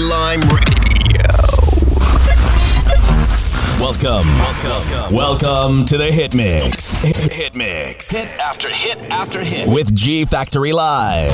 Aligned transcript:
Lime 0.00 0.40
Radio. 0.40 1.28
Welcome. 3.78 4.26
Welcome. 4.38 5.14
Welcome 5.14 5.84
to 5.86 5.96
the 5.98 6.10
Hit 6.10 6.34
Mix. 6.34 7.02
Hit 7.02 7.54
Mix. 7.54 8.10
Hit 8.10 8.38
after 8.42 8.74
hit 8.74 9.10
after 9.10 9.44
hit. 9.44 9.68
With 9.68 9.94
G 9.94 10.24
Factory 10.24 10.72
Live. 10.72 11.30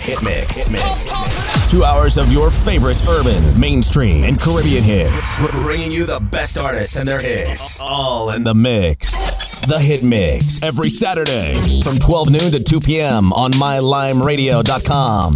Hit 0.00 0.22
Mix. 0.22 0.64
Hit 0.64 0.72
Mix. 0.72 1.66
Two 1.70 1.82
hours 1.84 2.16
of 2.16 2.32
your 2.32 2.50
favorite 2.52 3.02
urban, 3.08 3.58
mainstream, 3.58 4.22
and 4.24 4.40
Caribbean 4.40 4.84
hits. 4.84 5.40
We're 5.40 5.50
bringing 5.50 5.90
you 5.90 6.06
the 6.06 6.20
best 6.20 6.56
artists 6.56 6.96
and 6.96 7.08
their 7.08 7.20
hits. 7.20 7.80
All 7.82 8.30
in 8.30 8.44
the 8.44 8.54
mix. 8.54 9.60
The 9.66 9.80
Hit 9.80 10.04
Mix. 10.04 10.62
Every 10.62 10.88
Saturday 10.88 11.54
from 11.82 11.96
12 11.96 12.30
noon 12.30 12.52
to 12.52 12.62
2 12.62 12.80
p.m. 12.80 13.32
on 13.32 13.50
MyLimeRadio.com. 13.52 15.32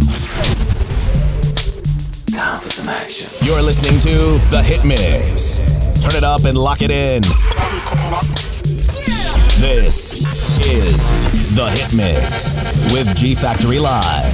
Time 2.35 2.59
for 2.59 2.69
some 2.69 2.89
action. 2.89 3.29
You're 3.41 3.61
listening 3.61 3.99
to 4.01 4.37
The 4.51 4.61
Hit 4.61 4.83
Mix. 4.85 5.79
Turn 6.03 6.15
it 6.15 6.23
up 6.23 6.45
and 6.45 6.57
lock 6.57 6.81
it 6.81 6.91
in. 6.91 7.23
This 9.59 10.59
is 10.65 11.55
The 11.55 11.65
Hit 11.69 11.93
Mix 11.95 12.57
with 12.93 13.15
G 13.17 13.33
Factory 13.33 13.79
Live. 13.79 14.31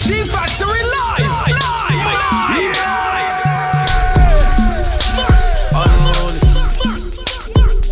G 0.00 0.24
Factory 0.24 0.82
Live! 0.82 1.08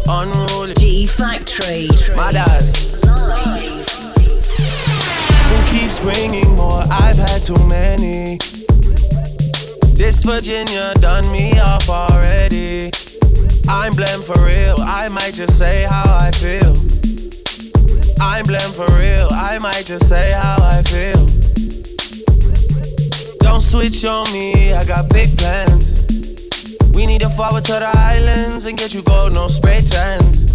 Unruly. 0.09 0.75
G 0.75 1.07
Factory. 1.07 1.89
Mothers. 2.15 2.95
Who 2.95 2.96
keeps 5.97 6.19
bringing 6.19 6.55
more? 6.57 6.83
I've 6.91 7.17
had 7.17 7.43
too 7.43 7.59
many. 7.67 8.39
This 9.95 10.25
Virginia 10.25 10.93
done 11.01 11.31
me 11.33 11.59
off 11.59 11.89
already. 11.89 12.91
I'm 13.69 13.95
blamed 13.95 14.25
for 14.25 14.39
real. 14.45 14.77
I 14.81 15.09
might 15.09 15.35
just 15.35 15.59
say 15.59 15.87
how 15.89 16.05
I 16.07 16.31
feel. 16.33 16.75
I'm 18.21 18.47
blamed 18.47 18.75
for 18.75 18.87
real. 18.99 19.29
I 19.31 19.59
might 19.61 19.85
just 19.87 20.09
say 20.09 20.33
how 20.33 20.57
I 20.61 20.83
feel. 20.83 21.27
Don't 23.41 23.63
switch 23.63 24.05
on 24.05 24.31
me. 24.33 24.73
I 24.73 24.85
got 24.85 25.09
big 25.11 25.37
plans. 25.39 26.03
We 26.95 27.07
need 27.07 27.21
to 27.21 27.31
forward 27.31 27.65
to 27.65 27.73
the 27.73 27.91
islands 27.95 28.67
and 28.67 28.77
get 28.77 28.95
you 28.95 29.03
gold, 29.03 29.33
no 29.35 29.49
spray 29.49 29.81
tans. 29.85 30.47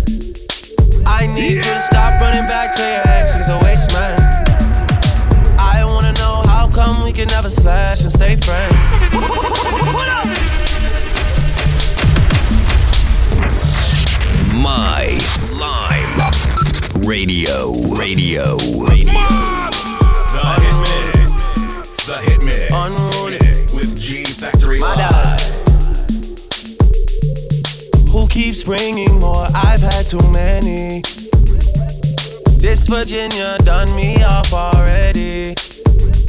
I 1.05 1.27
need 1.27 1.53
you 1.53 1.61
to 1.61 1.79
stop 1.79 2.19
running 2.21 2.47
back 2.47 2.73
to 2.73 2.81
your 2.81 3.07
ex, 3.15 3.33
he's 3.35 3.47
a 3.47 3.59
waste 3.63 3.91
man. 3.93 4.30
We 7.11 7.17
can 7.17 7.27
never 7.27 7.49
slash 7.49 8.03
and 8.03 8.11
stay 8.11 8.37
friends. 8.37 8.73
My 14.53 15.19
Lime 15.51 17.05
Radio. 17.05 17.73
Radio. 17.97 18.55
Radio. 18.87 19.11
The 20.31 20.43
Hit 20.61 20.75
Mix. 20.87 22.05
The 22.05 22.17
Hit 22.23 22.43
Mix. 22.43 22.71
Unruly. 22.71 23.39
With 23.73 23.99
G 23.99 24.23
Factory 24.23 24.79
Mothers. 24.79 25.59
Who 28.09 28.25
keeps 28.29 28.63
bringing 28.63 29.19
more? 29.19 29.47
I've 29.53 29.81
had 29.81 30.07
too 30.07 30.25
many. 30.31 31.01
This 32.61 32.87
Virginia 32.87 33.57
done 33.65 33.93
me 33.97 34.23
off 34.23 34.53
already. 34.53 35.55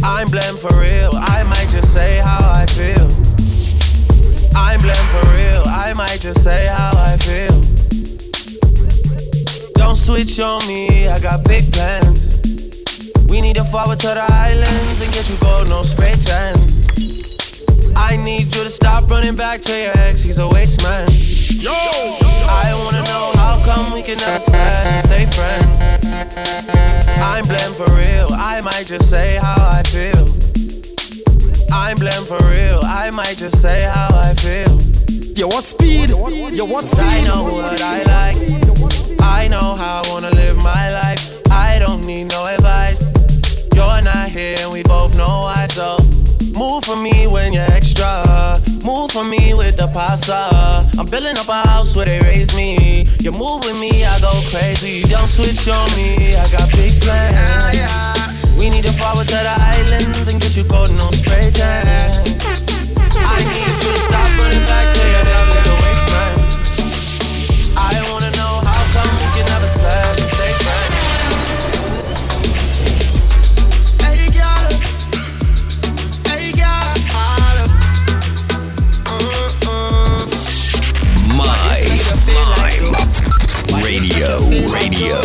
I'm 0.04 0.28
blamed 0.30 0.58
for 0.58 0.74
real. 0.74 1.10
I 1.14 1.44
might 1.44 1.68
just 1.70 1.92
say 1.92 2.20
how 2.22 2.40
I 2.42 2.66
feel. 2.66 3.06
I'm 4.54 4.80
blamed 4.80 5.08
for 5.14 5.24
real. 5.36 5.62
I 5.66 5.94
might 5.94 6.20
just 6.20 6.42
say 6.42 6.66
how 6.66 6.92
I 6.96 7.16
feel. 7.16 7.60
Don't 9.74 9.96
switch 9.96 10.40
on 10.40 10.66
me. 10.66 11.08
I 11.08 11.20
got 11.20 11.44
big 11.44 11.72
plans. 11.72 12.36
We 13.28 13.40
need 13.40 13.56
to 13.56 13.64
forward 13.64 13.98
to 14.00 14.08
the 14.08 14.26
islands 14.28 15.02
and 15.02 15.12
get 15.12 15.28
you 15.30 15.36
gold, 15.40 15.68
no 15.68 15.82
spray 15.82 16.14
tans. 16.18 16.82
I 17.96 18.16
need 18.16 18.54
you 18.54 18.62
to 18.62 18.70
stop 18.70 19.08
running 19.08 19.36
back 19.36 19.60
to 19.62 19.72
your 19.72 19.96
ex. 19.98 20.22
He's 20.22 20.38
a 20.38 20.48
waste 20.48 20.82
man. 20.82 21.08
Yo! 21.60 21.72
I 21.72 22.72
wanna 22.84 23.02
know 23.04 23.32
how 23.34 23.62
come 23.64 23.92
we 23.92 24.02
can 24.02 24.18
never 24.18 24.40
smash 24.40 24.86
and 24.88 25.02
stay 25.02 25.26
friends. 25.26 25.68
I'm 27.20 27.44
blamed 27.46 27.74
for 27.76 27.90
real. 27.92 28.28
I 28.32 28.60
might 28.62 28.86
just 28.86 29.10
say 29.10 29.36
how 29.36 29.56
I 29.58 29.82
feel. 29.84 30.26
I'm 31.72 31.98
blamed 31.98 32.26
for 32.26 32.40
real. 32.48 32.80
I 32.84 33.10
might 33.10 33.36
just 33.36 33.60
say 33.60 33.82
how 33.82 34.08
I 34.12 34.34
feel. 34.34 34.80
You 35.36 35.48
want 35.48 35.64
speed? 35.64 36.10
You 36.10 36.64
want 36.64 36.84
speed? 36.84 37.04
I 37.04 37.24
know 37.24 37.44
what 37.44 37.80
I 37.80 38.02
like. 38.04 38.36
I 39.22 39.48
know 39.48 39.76
how 39.76 40.02
I 40.04 40.08
wanna 40.08 40.30
live 40.30 40.56
my 40.58 40.92
life. 40.92 41.42
I 41.50 41.78
don't 41.78 42.06
need 42.06 42.30
no 42.30 42.46
advice. 42.46 43.00
You're 43.74 44.02
not 44.02 44.28
here 44.28 44.56
and 44.60 44.72
we 44.72 44.81
For 49.22 49.28
me 49.28 49.54
with 49.54 49.76
the 49.76 49.86
pasta. 49.86 50.34
I'm 50.98 51.06
building 51.06 51.38
up 51.38 51.46
a 51.46 51.62
house 51.68 51.94
where 51.94 52.06
they 52.06 52.18
raise 52.22 52.56
me. 52.56 53.06
You 53.22 53.30
move 53.30 53.62
with 53.62 53.78
me, 53.78 54.02
I 54.02 54.18
go 54.18 54.34
crazy. 54.50 55.06
Don't 55.06 55.28
switch 55.28 55.68
on 55.70 55.86
me. 55.94 56.34
I 56.34 56.42
got 56.50 56.66
big 56.74 56.90
plans. 56.98 57.78
We 58.58 58.68
need 58.68 58.82
to 58.82 58.90
forward 58.90 59.28
to 59.30 59.38
the 59.38 59.54
islands 59.78 60.26
and 60.26 60.42
get 60.42 60.56
you 60.56 60.64
golden 60.64 60.98
on 60.98 61.12
spray 61.12 61.54
tans. 61.54 62.42
I 63.14 63.38
need 63.46 63.62
you 63.62 63.94
to 63.94 64.00
stop 64.02 64.26
running 64.42 64.66
back 64.66 64.91
Radio. 84.22 84.38
Radio. 84.70 85.18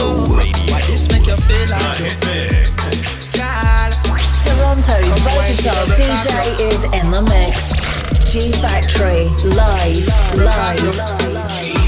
Why 0.74 0.82
this 0.88 1.08
make 1.12 1.28
you 1.28 1.38
feel 1.38 1.70
like 1.70 2.00
Mix. 2.26 3.28
Toronto's 4.44 5.20
versatile 5.22 5.86
DJ 5.94 6.60
is 6.72 6.84
in 6.86 7.12
the 7.12 7.22
mix. 7.22 7.78
G 8.32 8.52
Factory. 8.54 9.30
Live. 9.54 10.08
Live. 10.36 11.87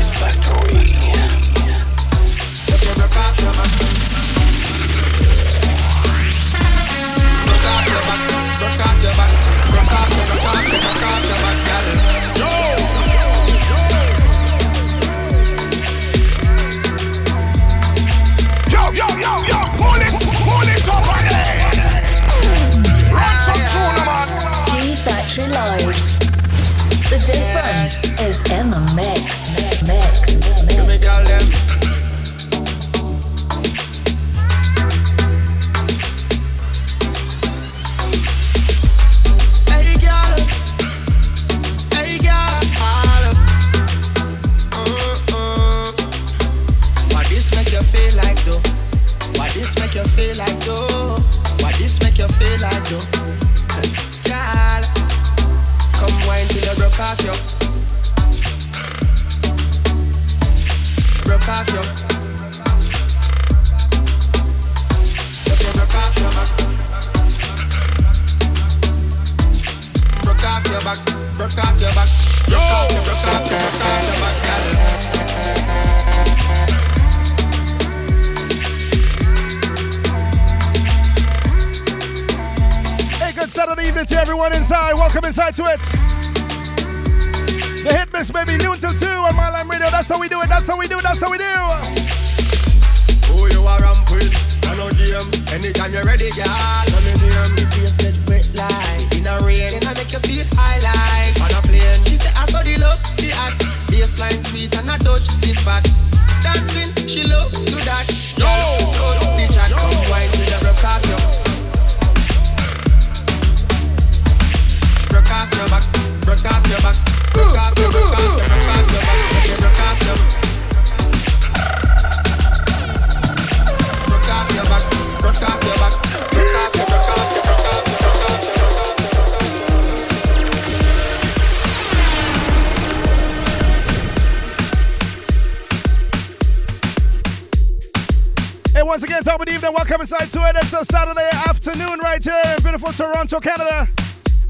Toronto, 143.00 143.40
Canada. 143.40 143.88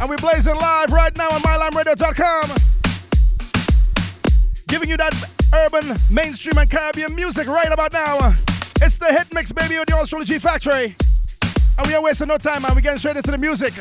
And 0.01 0.09
we're 0.09 0.17
blazing 0.17 0.55
live 0.55 0.91
right 0.91 1.15
now 1.15 1.29
on 1.29 1.39
MyLimeRadio.com. 1.41 2.49
Giving 4.67 4.89
you 4.89 4.97
that 4.97 5.13
urban, 5.53 5.95
mainstream, 6.09 6.57
and 6.57 6.67
Caribbean 6.67 7.13
music 7.15 7.45
right 7.45 7.71
about 7.71 7.93
now. 7.93 8.17
It's 8.81 8.97
the 8.97 9.05
hit 9.05 9.31
mix, 9.35 9.51
baby, 9.51 9.77
with 9.77 9.87
the 9.87 10.01
Astrology 10.01 10.39
Factory. 10.39 10.95
And 11.77 11.85
we 11.85 11.93
are 11.93 12.01
wasting 12.01 12.29
no 12.29 12.37
time, 12.37 12.65
and 12.65 12.73
we're 12.73 12.81
getting 12.81 12.97
straight 12.97 13.17
into 13.17 13.29
the 13.29 13.37
music. 13.37 13.73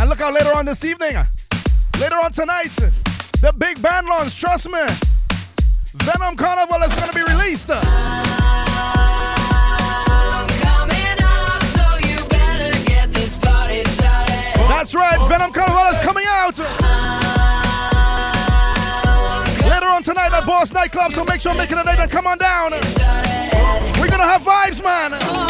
And 0.00 0.10
look 0.10 0.20
out 0.20 0.34
later 0.34 0.50
on 0.58 0.66
this 0.66 0.84
evening, 0.84 1.14
later 2.00 2.16
on 2.16 2.32
tonight, 2.32 2.74
the 3.38 3.54
big 3.58 3.80
band 3.80 4.08
launch, 4.08 4.40
trust 4.40 4.68
me. 4.72 4.82
Venom 6.02 6.34
Carnival 6.34 6.82
is 6.82 6.92
going 6.96 7.10
to 7.10 7.14
be 7.14 7.22
released. 7.22 7.70
tonight 20.02 20.32
at 20.32 20.46
Boss 20.46 20.72
Nightclub, 20.72 21.12
so 21.12 21.24
make 21.24 21.40
sure 21.40 21.52
you're 21.52 21.60
making 21.60 21.78
a 21.78 21.84
night 21.84 21.98
and 21.98 22.10
come 22.10 22.26
on 22.26 22.38
down. 22.38 22.72
We're 24.00 24.08
gonna 24.08 24.22
have 24.22 24.42
vibes, 24.42 24.82
man. 24.82 25.49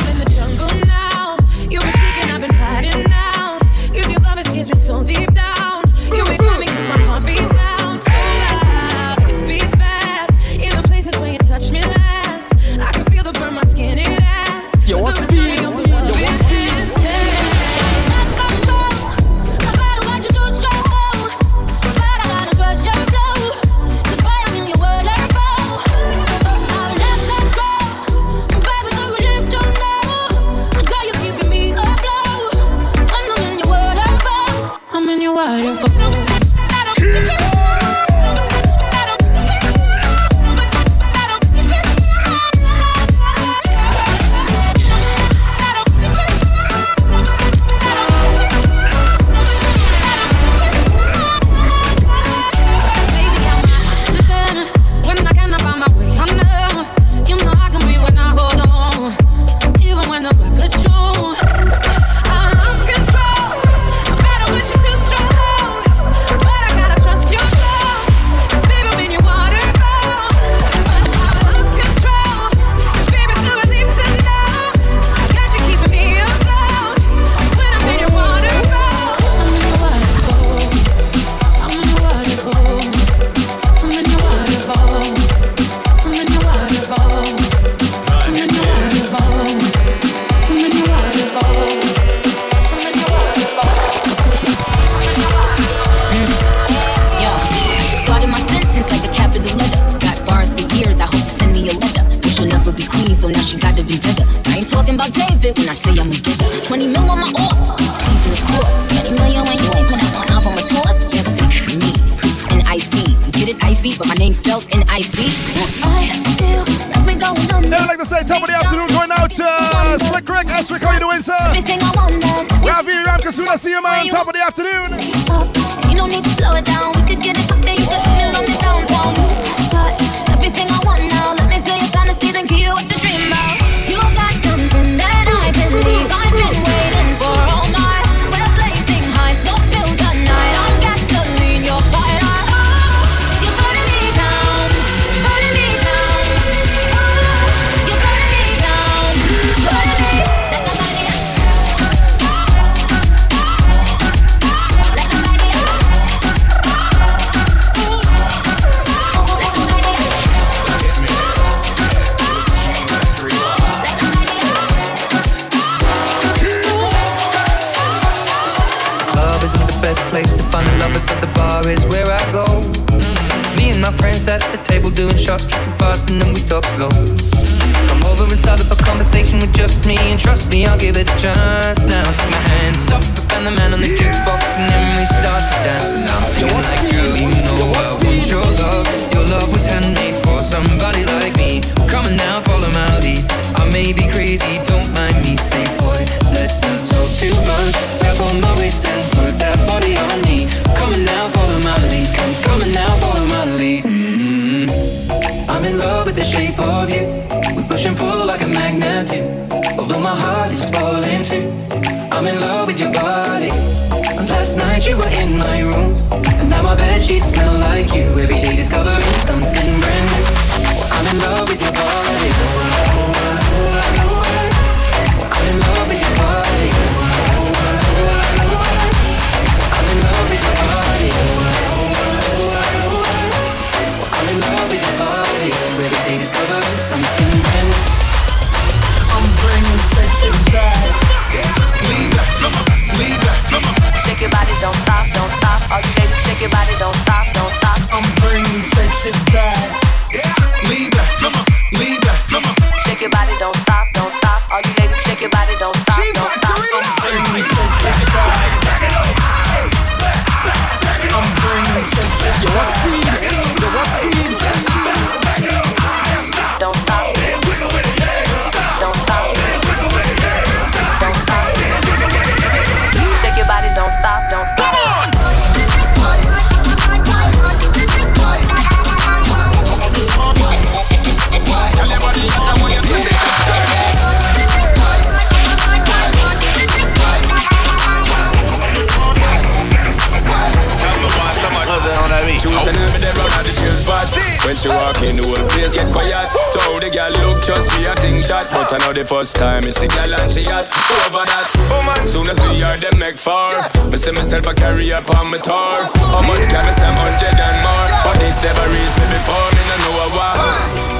first 299.11 299.35
time. 299.35 299.67
It's 299.67 299.83
a 299.83 299.91
gal 299.91 300.15
and 300.23 300.31
she 300.31 300.47
hot. 300.47 300.71
Over 300.71 301.27
that, 301.27 301.51
woman. 301.67 302.07
Soon 302.07 302.31
as 302.31 302.39
we 302.47 302.63
are, 302.63 302.79
them 302.79 302.95
make 302.95 303.19
far. 303.19 303.51
Me 303.91 303.99
see 303.99 304.15
myself 304.15 304.47
a 304.47 304.55
carrier 304.55 305.03
on 305.19 305.35
my 305.35 305.43
tour. 305.43 305.83
How 306.15 306.23
much 306.23 306.47
can 306.47 306.63
I 306.63 306.71
say? 306.71 306.87
Hundred 306.87 307.35
and 307.35 307.59
more. 307.59 307.91
But 308.07 308.23
this 308.23 308.39
never 308.39 308.63
reached 308.71 308.99
me 309.03 309.07
before. 309.11 309.49
Me 309.51 309.63
no 309.67 309.77
know 309.83 310.15
why. 310.15 310.39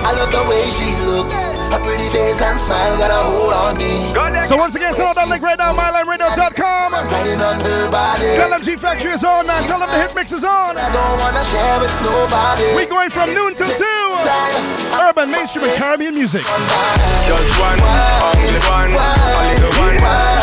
I 0.03 0.11
love 0.19 0.35
the 0.35 0.43
way 0.51 0.67
she 0.75 0.91
looks. 1.07 1.55
Her 1.71 1.79
pretty 1.79 2.11
face 2.11 2.43
and 2.43 2.59
smile 2.59 2.99
got 2.99 3.15
a 3.15 3.21
hold 3.31 3.55
on 3.55 3.79
me. 3.79 4.11
So 4.43 4.59
once 4.59 4.75
again, 4.75 4.91
send 4.91 5.07
out 5.07 5.15
that 5.15 5.31
link 5.31 5.47
right 5.47 5.55
now, 5.55 5.71
mylimeradio.com. 5.71 6.89
Tell 8.35 8.51
them 8.51 8.63
G 8.67 8.75
Factory 8.75 9.15
is 9.15 9.23
on 9.23 9.47
man 9.47 9.63
Tell 9.71 9.79
them 9.79 9.87
the 9.87 10.03
hit 10.03 10.11
mix 10.19 10.35
is 10.35 10.43
on. 10.43 10.75
I 10.75 10.91
don't 10.91 11.15
wanna 11.23 11.47
share 11.47 11.79
with 11.79 11.95
nobody. 12.03 12.75
We 12.75 12.91
going 12.91 13.15
from 13.15 13.31
noon 13.31 13.55
to 13.55 13.67
two. 13.71 13.90
Urban 15.09 15.31
mainstream 15.31 15.65
and 15.65 15.75
Caribbean 15.77 16.15
music. 16.15 16.43
Just 16.43 17.61
one, 17.61 17.81
only 17.81 18.59
one, 18.69 18.91
only 18.93 19.57
the 19.61 20.01
one. 20.03 20.40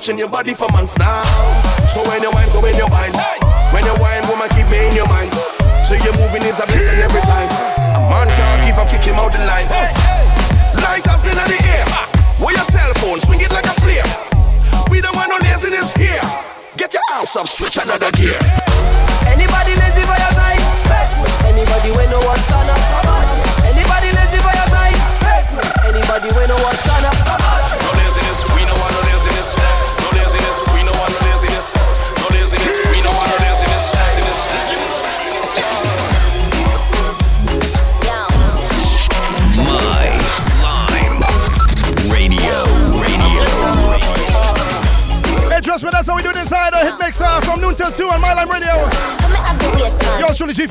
Watching 0.00 0.18
your 0.18 0.28
body 0.30 0.54
for 0.54 0.66
months 0.72 0.98
now. 0.98 1.09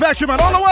Electric 0.10 0.28
Man 0.28 0.41
all 0.41 0.52
the 0.52 0.63
way. 0.65 0.68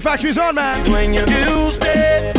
Factory's 0.00 0.38
on, 0.38 0.54
man. 0.54 0.90
When 0.92 1.12
you 1.12 1.24
dude's 1.26 1.78
dead. 1.78 2.37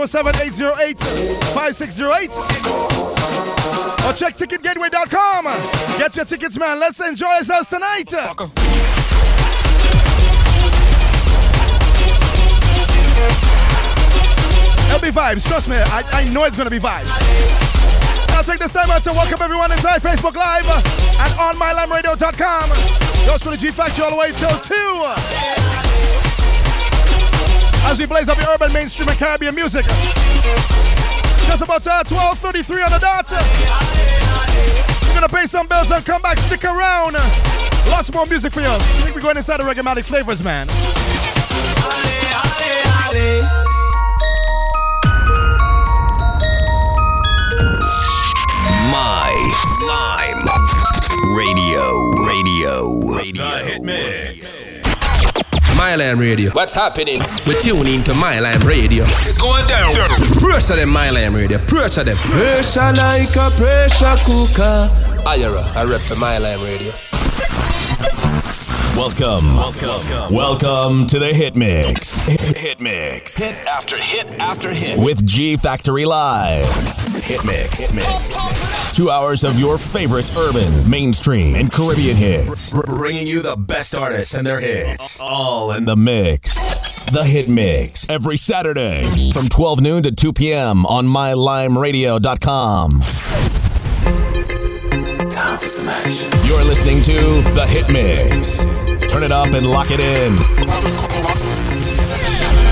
847-808-5608. 0.00 2.40
Or 4.08 4.12
check 4.14 4.34
ticketgateway.com. 4.34 5.44
Get 5.98 6.16
your 6.16 6.24
tickets, 6.24 6.58
man. 6.58 6.80
Let's 6.80 7.06
enjoy 7.06 7.28
ourselves 7.28 7.68
tonight. 7.68 8.10
It'll 14.88 15.02
be 15.02 15.10
vibes, 15.10 15.46
trust 15.46 15.68
me. 15.68 15.76
I, 15.76 16.02
I 16.12 16.24
know 16.32 16.44
it's 16.44 16.56
gonna 16.56 16.70
be 16.70 16.80
vibes. 16.80 17.12
I'll 18.30 18.42
take 18.42 18.58
this 18.58 18.72
time 18.72 18.90
out 18.90 19.02
to 19.02 19.12
welcome 19.12 19.42
everyone 19.42 19.70
inside 19.70 20.00
Facebook 20.00 20.34
Live 20.34 20.64
and 20.64 21.34
on 21.38 21.56
mylimeradio.com. 21.56 22.70
Yours 23.26 23.42
truly 23.42 23.58
G 23.58 23.70
Factor 23.70 24.02
all 24.04 24.10
the 24.10 24.16
way 24.16 24.32
till 24.32 24.48
2 24.48 25.29
as 27.90 27.98
we 27.98 28.06
blaze 28.06 28.28
up 28.28 28.38
the 28.38 28.46
urban 28.54 28.72
mainstream 28.72 29.08
and 29.08 29.18
Caribbean 29.18 29.54
music. 29.54 29.84
Just 31.42 31.62
about 31.62 31.84
uh, 31.86 32.04
12.33 32.06 32.86
on 32.86 32.92
the 32.94 33.00
dot. 33.02 33.26
We're 35.02 35.14
gonna 35.14 35.28
pay 35.28 35.46
some 35.46 35.66
bills 35.66 35.90
and 35.90 36.04
come 36.06 36.22
back, 36.22 36.38
stick 36.38 36.62
around. 36.64 37.14
Lots 37.90 38.12
more 38.14 38.26
music 38.26 38.52
for 38.52 38.60
you. 38.60 38.68
I 38.70 38.78
think 38.78 39.16
we're 39.16 39.22
going 39.22 39.36
inside 39.36 39.58
the 39.58 39.64
reggae 39.64 40.04
flavors, 40.04 40.44
man. 40.44 40.68
My 48.90 49.34
Lime 49.82 50.46
Radio 51.34 51.98
Radio 52.26 52.86
Radio 53.18 53.49
Mylam 55.80 56.18
Radio. 56.20 56.50
What's 56.52 56.74
happening? 56.74 57.22
We 57.46 57.54
tune 57.58 57.86
into 57.86 58.12
My 58.12 58.38
Lime 58.38 58.60
Radio. 58.68 59.04
It's 59.24 59.38
going 59.38 59.66
down. 59.66 59.94
Pressure 60.38 60.76
them 60.76 60.90
My 60.90 61.08
Lime 61.08 61.34
Radio. 61.34 61.56
Pressure 61.66 62.04
them. 62.04 62.18
Pressure 62.18 62.92
like 63.00 63.34
a 63.34 63.48
pressure 63.48 64.16
cooker. 64.22 64.90
Ira, 65.26 65.64
I 65.74 65.84
rep 65.88 66.02
for 66.02 66.16
My 66.16 66.36
Mylam 66.36 66.62
Radio. 66.62 66.92
Welcome. 68.94 69.56
Welcome. 69.56 70.34
Welcome 70.34 71.06
to 71.06 71.18
the 71.18 71.32
Hit 71.32 71.56
Mix. 71.56 72.26
Hit 72.60 72.78
Mix. 72.78 73.38
Hit 73.38 73.66
after 73.66 73.96
hit 74.02 74.38
after 74.38 74.68
hit 74.68 74.98
with 74.98 75.26
G 75.26 75.56
Factory 75.56 76.04
Live. 76.04 76.66
Hit 77.24 77.40
Mix. 77.46 77.88
Hit 77.88 77.94
Mix. 77.94 78.39
Two 79.00 79.08
hours 79.08 79.44
of 79.44 79.58
your 79.58 79.78
favorite 79.78 80.30
urban, 80.36 80.90
mainstream, 80.90 81.56
and 81.56 81.72
Caribbean 81.72 82.14
hits. 82.18 82.74
Br- 82.74 82.82
Bringing 82.82 83.26
you 83.26 83.40
the 83.40 83.56
best 83.56 83.96
artists 83.96 84.36
and 84.36 84.46
their 84.46 84.60
hits. 84.60 85.22
All 85.22 85.72
in 85.72 85.86
the 85.86 85.96
mix. 85.96 87.06
The 87.06 87.24
Hit 87.24 87.48
Mix. 87.48 88.10
Every 88.10 88.36
Saturday 88.36 89.02
from 89.32 89.46
12 89.46 89.80
noon 89.80 90.02
to 90.02 90.10
2 90.14 90.34
p.m. 90.34 90.84
on 90.84 91.06
MyLimeRadio.com. 91.06 92.90
You're 96.44 96.64
listening 96.64 97.00
to 97.04 97.40
The 97.54 97.66
Hit 97.66 97.88
Mix. 97.88 99.10
Turn 99.10 99.22
it 99.22 99.32
up 99.32 99.54
and 99.54 99.64
lock 99.70 99.86
it 99.90 100.00
in. 100.00 100.34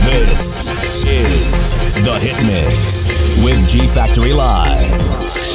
This 0.04 1.06
is 1.06 1.94
The 2.04 2.18
Hit 2.20 2.36
Mix 2.44 3.08
with 3.42 3.66
G 3.70 3.78
Factory 3.86 4.34
Live. 4.34 5.47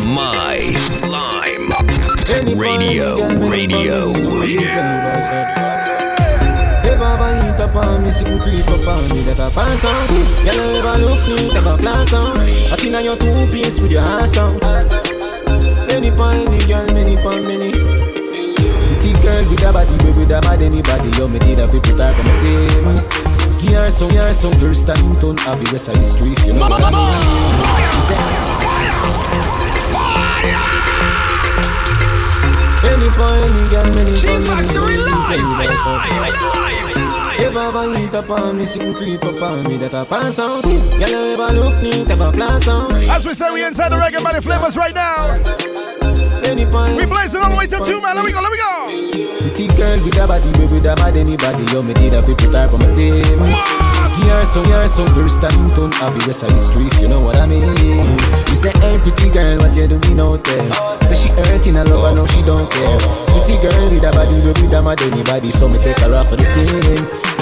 My 0.00 0.72
Lime 1.04 1.68
Radio. 2.56 3.16
Radio. 3.50 4.12
Ever 6.82 7.04
ever 7.04 7.62
up 7.62 7.76
on 7.76 8.02
me, 8.02 8.10
sitting 8.10 8.38
creep 8.38 8.66
up 8.68 8.88
on 8.88 9.02
me, 9.10 9.20
that 9.28 9.52
pass 9.52 9.84
on. 9.84 9.92
You 10.44 10.52
ever 10.80 10.96
look 11.04 11.20
neat, 11.28 11.54
ever 11.56 11.76
class 11.76 12.12
on. 12.14 12.40
I 12.72 12.76
think 12.76 12.94
on 12.94 13.04
your 13.04 13.16
two 13.16 13.46
piece 13.52 13.80
with 13.80 13.92
your 13.92 14.02
ass 14.02 14.36
on. 14.38 14.58
Many 15.88 16.10
pon 16.10 16.36
any 16.36 16.64
girl, 16.66 16.86
many 16.94 17.16
pon 17.20 17.42
many. 17.44 17.72
Pretty 18.88 19.12
girl 19.20 19.44
with 19.50 19.64
a 19.64 19.72
body, 19.72 19.96
baby, 19.98 20.24
with 20.24 20.32
a 20.32 20.40
bad 20.40 20.62
anybody. 20.62 21.10
Yo, 21.18 21.28
me 21.28 21.38
a 21.38 21.68
people 21.68 21.96
type 21.96 22.18
on 22.18 22.24
my 22.24 22.40
team. 22.40 23.31
Here 23.62 23.88
some, 23.90 24.10
here 24.10 24.32
some 24.32 24.52
first 24.54 24.86
time 24.88 25.16
turn 25.20 25.38
Abbey 25.46 25.70
West 25.70 25.88
a 25.88 25.96
history. 25.96 26.32
if 26.32 26.46
You 26.46 26.52
know 26.54 26.68
what 26.68 26.82
I 26.82 26.90
mean? 26.90 28.32
Any 32.82 33.08
pon 33.14 33.38
any 33.38 33.62
girl, 33.70 33.86
many 33.94 34.14
pon 34.18 34.42
many. 34.42 34.68
So 34.68 34.82
you 34.90 35.06
play 35.26 35.38
with 35.38 35.70
us 35.70 35.86
up. 35.86 36.02
Ever 37.38 37.58
ever 37.60 37.98
hit 37.98 38.14
up 38.14 38.30
on 38.30 38.58
me, 38.58 38.64
sitting 38.64 38.94
creep 38.94 39.22
up 39.24 39.40
on 39.40 39.62
me, 39.64 39.76
that 39.78 39.94
a 39.94 40.04
pass 40.04 40.38
out. 40.38 40.62
Girl, 40.64 41.08
you 41.08 41.34
ever 41.34 41.54
look 41.54 41.82
neat, 41.82 42.10
ever 42.10 42.32
flash 42.32 42.66
out. 42.66 42.94
As 43.14 43.26
we 43.26 43.34
say, 43.34 43.50
we 43.52 43.64
inside 43.64 43.90
the 43.90 43.96
reggae 43.96 44.22
body 44.22 44.40
flavors 44.40 44.76
right 44.76 44.94
now. 44.94 45.81
We 46.96 47.06
blazing 47.06 47.40
all 47.40 47.50
the 47.50 47.58
way 47.58 47.66
to 47.66 47.78
two, 47.82 48.00
man. 48.00 48.14
Let 48.14 48.24
me 48.24 48.32
go, 48.32 48.40
let 48.42 48.52
me 48.52 48.58
go. 48.58 48.72
Pretty 49.42 49.66
girl 49.74 49.98
with 50.02 50.18
a 50.18 50.24
body, 50.26 50.50
baby, 50.54 50.78
with 50.78 50.86
a 50.86 50.94
bad 50.94 51.16
anybody. 51.16 51.64
Yo, 51.74 51.82
me 51.82 51.94
need 51.98 52.14
a 52.14 52.22
people 52.22 52.50
type 52.50 52.72
on 52.74 52.80
my 52.80 52.90
team. 52.94 53.22
Here 54.22 54.44
some, 54.44 54.64
here 54.66 54.86
some 54.86 55.08
first 55.16 55.42
time 55.42 55.56
turn 55.74 55.90
Abbey 56.04 56.20
West 56.26 56.44
a 56.44 56.52
history, 56.52 56.86
if 56.86 57.00
you 57.00 57.08
know 57.08 57.20
what 57.20 57.36
I 57.36 57.46
mean. 57.46 57.64
You 57.64 58.58
say, 58.58 58.70
hey, 58.78 58.98
pretty 59.02 59.30
girl, 59.30 59.58
what 59.58 59.74
you 59.74 59.88
doing 59.88 60.20
out 60.20 60.44
there? 60.44 60.70
Say 61.02 61.16
she 61.16 61.30
hurting 61.34 61.76
a 61.76 61.84
love, 61.84 62.04
I 62.04 62.14
know 62.14 62.26
she 62.26 62.42
don't 62.42 62.70
care. 62.70 62.98
Pretty 63.34 63.56
girl 63.58 63.82
with 63.90 64.04
a 64.04 64.10
body, 64.12 64.38
baby, 64.42 64.70
a 64.70 64.78
mad 64.82 65.00
anybody. 65.02 65.50
So 65.50 65.66
me 65.66 65.78
take 65.78 65.98
her 66.00 66.14
off 66.14 66.28
for 66.30 66.36
the 66.36 66.44
scene. 66.44 66.68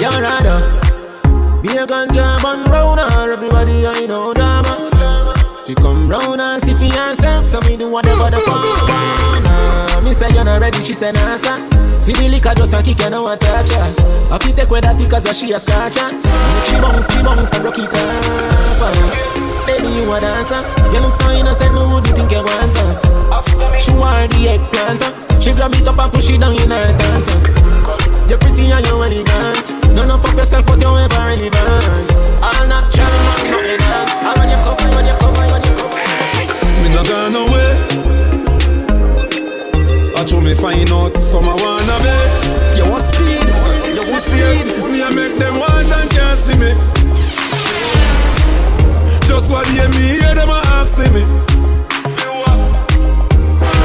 You're 0.01 0.09
rather 0.09 0.57
be 1.61 1.69
a 1.77 1.85
ganja 1.85 2.41
man 2.41 2.65
round 2.71 2.99
her, 2.99 3.33
everybody 3.33 3.85
I 3.85 4.05
know 4.07 4.33
drama. 4.33 4.90
She 5.65 5.75
come 5.75 6.09
round 6.09 6.41
and 6.41 6.61
see 6.61 6.73
for 6.73 6.89
herself, 6.97 7.45
so 7.45 7.59
me 7.69 7.77
do 7.77 7.87
whatever 7.89 8.33
the 8.33 8.41
fuck 8.41 8.65
wanna. 8.89 10.01
Me 10.01 10.11
say 10.11 10.33
you're 10.33 10.43
not 10.43 10.59
ready, 10.59 10.81
she 10.81 10.93
say 10.93 11.11
nah 11.11 11.37
sir. 11.37 11.61
See 12.01 12.13
the 12.13 12.29
liquor 12.33 12.53
just 12.57 12.73
a 12.73 12.81
kick, 12.81 12.97
you 12.97 13.09
know 13.11 13.21
what 13.21 13.39
touch 13.39 13.69
her. 13.69 14.33
I 14.33 14.41
fi 14.41 14.51
take 14.57 14.71
with 14.73 14.81
that 14.81 14.97
cause 15.05 15.29
she 15.37 15.53
a 15.53 15.59
scratch 15.61 16.01
her. 16.01 16.09
She 16.65 16.81
bounce, 16.81 17.05
she 17.13 17.21
bounce, 17.21 17.53
and 17.53 17.61
rock 17.61 17.77
it 17.77 17.93
up. 17.93 18.81
Uh. 18.81 19.41
Baby, 19.69 20.01
you 20.01 20.09
a 20.09 20.17
dancer. 20.17 20.65
You 20.89 21.05
look 21.05 21.13
so 21.13 21.29
innocent, 21.29 21.77
no 21.77 21.93
would 21.93 22.09
you 22.09 22.13
think 22.17 22.31
you 22.33 22.41
want 22.41 22.73
her? 22.73 23.77
She 23.77 23.93
want 23.93 24.33
the 24.33 24.57
eggplant. 24.57 25.05
Uh. 25.05 25.39
She 25.39 25.53
grab 25.53 25.77
it 25.77 25.87
up 25.87 25.99
and 26.01 26.11
push 26.11 26.33
it 26.33 26.41
down 26.41 26.57
in 26.57 26.73
her 26.73 26.89
dancer. 26.97 28.00
You're 28.31 28.39
pretty 28.39 28.71
and 28.71 28.79
you're 28.87 29.03
elegant. 29.03 29.75
None 29.91 30.07
of 30.07 30.23
fuck 30.23 30.37
yourself, 30.37 30.65
but 30.65 30.79
you're 30.79 30.95
ever 30.95 31.19
relevant. 31.19 31.51
Natural, 32.63 33.11
not 33.27 33.43
no 33.43 33.59
elegance. 33.59 34.23
I 34.23 34.31
run 34.39 34.47
your 34.47 34.63
cover, 34.63 34.87
run 34.95 35.03
your 35.03 35.19
cover, 35.19 35.43
run 35.51 35.59
your 35.59 35.75
cover. 35.75 35.99
Me 36.79 36.87
not 36.95 37.11
gone 37.11 37.35
away. 37.35 37.75
I 40.15 40.23
told 40.23 40.45
me 40.45 40.55
find 40.55 40.87
out 40.95 41.11
some 41.19 41.43
I 41.43 41.59
wanna 41.59 41.97
be. 41.99 42.15
You 42.79 42.87
want 42.87 43.03
speed? 43.03 43.43
You 43.99 44.07
want 44.07 44.23
speed? 44.23 44.79
Me 44.87 45.03
I 45.03 45.11
make 45.11 45.35
them 45.35 45.59
want 45.59 45.91
and 45.91 46.09
can't 46.15 46.39
see 46.39 46.55
me. 46.55 46.71
Just 49.27 49.51
what 49.51 49.67
hear 49.75 49.91
me 49.91 50.07
hear 50.07 50.31
them 50.39 50.47
a 50.47 50.63
asking 50.79 51.11
me. 51.11 51.19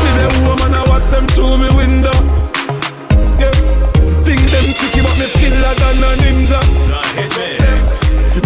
Me 0.06 0.11
them 0.14 0.30
woman 0.46 0.70
I 0.70 0.87
watch 0.87 1.11
them 1.11 1.26
through 1.35 1.59
me 1.59 1.66
window. 1.74 2.14
Them 4.52 4.66
tricky 4.74 5.00
but 5.02 5.16
me 5.18 5.26
skiller 5.26 5.74
than 5.80 6.04
a 6.04 6.11
ninja. 6.22 6.61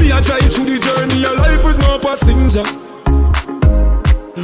Me 0.00 0.12
I 0.12 0.20
drive 0.22 0.52
through 0.52 0.66
the 0.66 0.78
journey 0.78 1.24
of 1.24 1.36
life 1.38 1.64
with 1.64 1.78
no 1.80 1.98
passenger. 1.98 2.64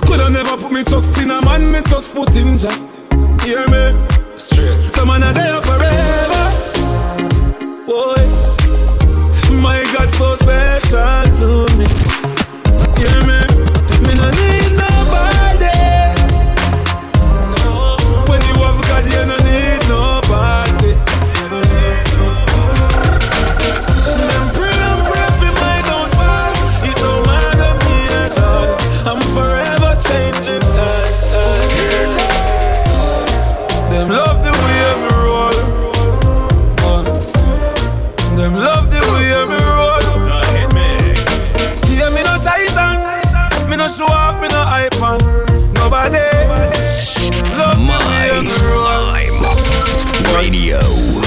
Coulda 0.07 0.31
never 0.31 0.57
put 0.57 0.73
me 0.73 0.85
trust 0.85 1.19
in 1.23 1.31
a 1.31 1.41
man, 1.45 1.73
me 1.73 1.81
just 1.89 2.15
put 2.15 2.37
in 2.37 2.57
ja. 2.57 2.71
Hear 3.45 3.67
me? 3.69 3.95
Straight. 4.37 4.93
Some 4.93 5.09
man 5.09 5.23
are 5.23 5.33
there 5.33 5.61
forever. 5.63 6.45
Boy, 7.87 8.23
my 9.63 9.81
God, 9.93 10.11
so 10.11 10.37
special 10.37 11.25
to 11.41 11.51
me. 11.79 11.87
Hear? 12.99 13.21
Me 13.27 13.56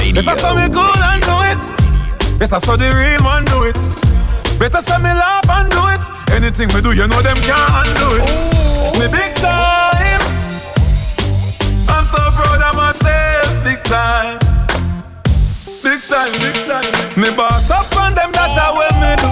Better 0.10 0.36
say 0.36 0.54
me 0.58 0.66
cool 0.74 0.90
and 0.90 1.22
do 1.22 1.36
it. 1.54 1.62
Better 2.40 2.58
say 2.58 2.76
the 2.82 2.90
real 2.98 3.22
man 3.22 3.46
do 3.46 3.62
it. 3.62 3.78
Better 4.58 4.82
say 4.82 4.98
me 4.98 5.14
laugh 5.14 5.46
and 5.46 5.70
do 5.70 5.86
it. 5.94 6.04
Anything 6.34 6.68
we 6.74 6.82
do, 6.82 6.98
you 6.98 7.06
know 7.06 7.22
them 7.22 7.38
can't 7.46 7.86
undo 7.86 8.18
it. 8.18 8.26
Me 8.98 9.06
big 9.06 9.38
time. 9.38 10.22
I'm 11.94 12.06
so 12.10 12.18
proud 12.34 12.58
of 12.58 12.74
myself, 12.74 13.54
big 13.62 13.78
time. 13.86 14.42
Big 15.86 16.02
time, 16.10 16.34
big 16.42 16.58
time. 16.66 16.90
Me 17.14 17.30
boss 17.30 17.70
up 17.70 17.86
on 18.02 18.18
them, 18.18 18.34
that 18.34 18.58
a 18.58 18.68
way 18.74 18.90
me 18.98 19.14
do. 19.22 19.32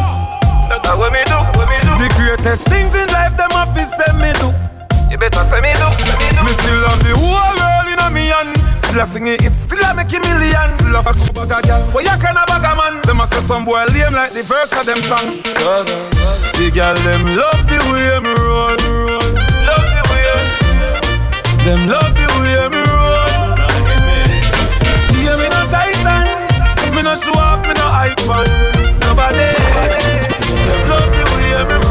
That 0.69 0.85
a 0.85 0.93
way 0.93 1.09
me 1.09 1.25
do, 1.25 1.41
way 1.57 1.65
me 1.73 1.77
do. 1.83 1.93
The 1.97 2.09
greatest 2.21 2.69
things 2.69 2.93
in 2.93 3.09
life, 3.09 3.33
them 3.33 3.49
to 3.49 3.81
say 3.81 4.13
me 4.21 4.29
do. 4.37 4.53
You 5.09 5.17
better 5.17 5.41
say 5.41 5.57
me 5.57 5.73
do, 5.73 5.89
me 5.89 6.29
do. 6.37 6.41
Me 6.45 6.53
still 6.53 6.79
love 6.85 7.01
Still 8.87 9.01
a 9.01 9.05
sing 9.05 9.27
it, 9.27 9.43
it 9.43 9.53
still 9.53 9.83
a 9.83 9.93
make 9.93 10.13
a 10.15 10.19
million. 10.23 10.73
Still 10.79 10.95
a 10.95 11.03
fuck 11.03 11.19
bag 11.35 11.51
a 11.51 11.67
girl, 11.67 11.91
but 11.91 12.03
you 12.07 12.15
can 12.23 12.39
a 12.39 12.43
bag 12.47 12.63
a 12.63 12.71
man. 12.71 13.01
Them 13.03 13.19
a 13.19 13.27
say 13.27 13.43
some 13.43 13.65
boy 13.65 13.83
lame 13.91 14.15
like 14.15 14.31
the 14.31 14.43
verse 14.47 14.71
of 14.79 14.87
them 14.87 14.95
song. 15.03 15.43
The 16.55 16.71
girl 16.71 16.95
them 17.03 17.27
love 17.35 17.67
the 17.67 17.83
way 17.91 18.15
me 18.23 18.31
roll, 18.39 18.79
love 19.67 19.87
the 19.91 20.01
way. 20.07 20.31
Them 21.67 21.83
love 21.91 22.15
the 22.15 22.27
way 22.39 22.63
me 22.71 22.79
roll. 22.87 23.59
Yeah, 25.19 25.35
me 25.35 25.51
no 25.51 25.67
titan, 25.67 26.23
me 26.95 27.03
no 27.03 27.13
show 27.19 27.35
off, 27.35 27.59
me 27.67 27.75
no 27.75 27.91
man. 27.91 28.47
Nobody. 29.03 29.51
Them 30.63 30.79
love 30.87 31.11
the 31.11 31.23
way 31.35 31.59
me 31.67 31.75
roll. 31.75 31.86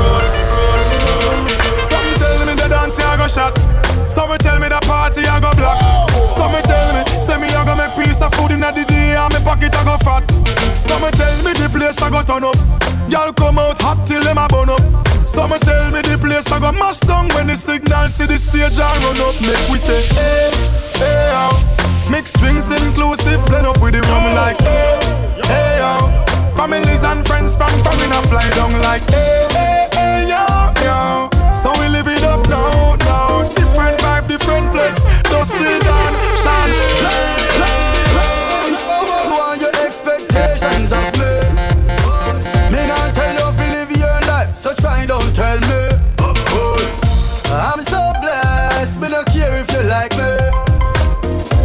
pocket 9.57 9.75
I 9.77 9.85
go 9.85 9.97
fat. 10.05 10.25
Some 10.77 11.01
tell 11.17 11.37
me 11.45 11.53
the 11.57 11.69
place 11.73 11.97
I 12.03 12.11
go 12.13 12.21
turn 12.21 12.45
up. 12.45 12.57
Y'all 13.09 13.33
come 13.33 13.59
out 13.59 13.81
hot 13.81 14.05
till 14.07 14.21
them 14.21 14.37
a 14.37 14.47
burn 14.53 14.69
up. 14.69 14.85
Some 15.25 15.51
tell 15.65 15.91
me 15.91 16.05
the 16.05 16.21
place 16.21 16.47
I 16.53 16.61
go 16.61 16.73
mash 16.77 17.01
down 17.01 17.29
when 17.33 17.49
the 17.49 17.57
signal 17.57 18.09
see 18.09 18.27
the 18.29 18.37
stage 18.37 18.77
I 18.77 18.93
run 19.01 19.17
up. 19.25 19.35
Make 19.41 19.65
we 19.73 19.79
say 19.81 19.97
hey 20.13 20.53
hey 21.01 21.33
yo. 21.33 21.57
Mix 22.13 22.33
drinks 22.37 22.69
inclusive, 22.71 23.41
blend 23.49 23.67
up 23.67 23.81
with 23.81 23.97
the 23.97 24.03
rum 24.05 24.29
like 24.37 24.61
hey 24.61 25.01
hey 25.49 25.81
yo. 25.81 26.05
Families 26.55 27.05
and 27.05 27.25
friends 27.25 27.57
from 27.57 27.73
foreign 27.81 28.13
I 28.13 28.21
fly 28.29 28.45
down 28.53 28.73
like 28.85 29.05
hey 29.09 29.49
hey 29.57 29.89
hey 29.97 30.19
yo 30.29 30.45
yo. 30.85 31.33
So 31.57 31.73
we 31.81 31.89
live 31.89 32.09
it 32.09 32.23
up 32.29 32.45
now 32.53 32.95
now. 33.09 33.49
Different 33.57 33.97
vibe, 34.05 34.29
different 34.29 34.69
flex, 34.71 35.01
dusty 35.33 35.81
down, 35.81 36.13
shine. 36.45 37.46
Of 40.63 41.19
me? 41.19 41.33
Oh. 42.07 42.71
Me 42.73 42.87
not 42.89 43.15
tell 43.15 43.33
you 43.33 43.45
if 43.53 43.59
you 43.61 43.69
live 43.77 43.91
your 43.93 44.21
life, 44.29 44.55
so 44.55 44.73
try 44.75 45.05
don't 45.07 45.35
tell 45.35 45.61
me. 45.61 45.91
Oh. 46.19 46.33
I'm 47.53 47.81
so 47.81 48.13
blessed, 48.21 49.01
me 49.01 49.09
don't 49.09 49.27
care 49.27 49.61
if 49.61 49.71
you 49.73 49.83
like 49.89 50.13
me. 50.17 50.33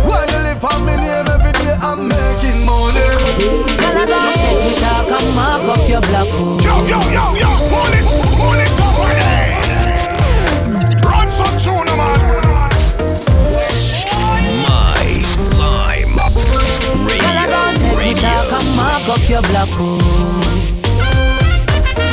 When 0.04 0.26
you 0.28 0.40
live 0.44 0.64
on 0.64 0.86
me 0.86 0.96
name 0.98 1.28
every 1.28 1.54
day, 1.54 1.76
I'm 1.82 2.08
making 2.08 2.66
money. 2.66 3.06
Girl, 3.80 3.98
I 3.98 4.06
got 4.08 4.34
take 4.36 5.12
and 5.12 5.36
mark 5.36 5.64
up 5.72 5.90
your 5.90 6.02
black 6.02 6.28
book. 6.36 6.62
Yo, 6.64 6.76
yo, 6.88 7.00
yo, 7.12 7.24
yo, 7.40 7.51
your 19.42 19.50
black 19.52 19.70
book. 19.78 20.02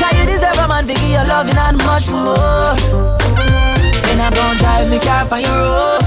Cause 0.00 0.18
you 0.18 0.26
deserve 0.26 0.58
a 0.58 0.68
man 0.68 0.86
to 0.86 0.94
give 0.94 1.10
you 1.10 1.24
loving 1.26 1.56
and 1.56 1.78
much 1.78 2.10
more. 2.10 2.76
Then 4.04 4.20
I'm 4.20 4.32
gonna 4.32 4.58
drive 4.58 4.90
me 4.90 4.98
car 4.98 5.26
on 5.32 5.40
your 5.42 5.56
road. 5.56 6.02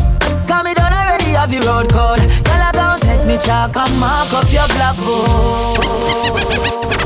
Cause 0.48 0.64
me 0.64 0.74
done 0.74 0.94
already 0.94 1.32
have 1.38 1.54
your 1.54 1.64
road 1.64 1.90
code. 1.90 2.20
Girl, 2.20 2.62
I 2.62 2.72
gon' 2.74 3.00
take 3.00 3.26
me 3.26 3.38
chalk 3.38 3.76
and 3.76 4.00
mark 4.00 4.34
up 4.34 4.52
your 4.52 4.68
black 4.68 4.96
book. 4.98 5.78
Oh. 5.84 7.01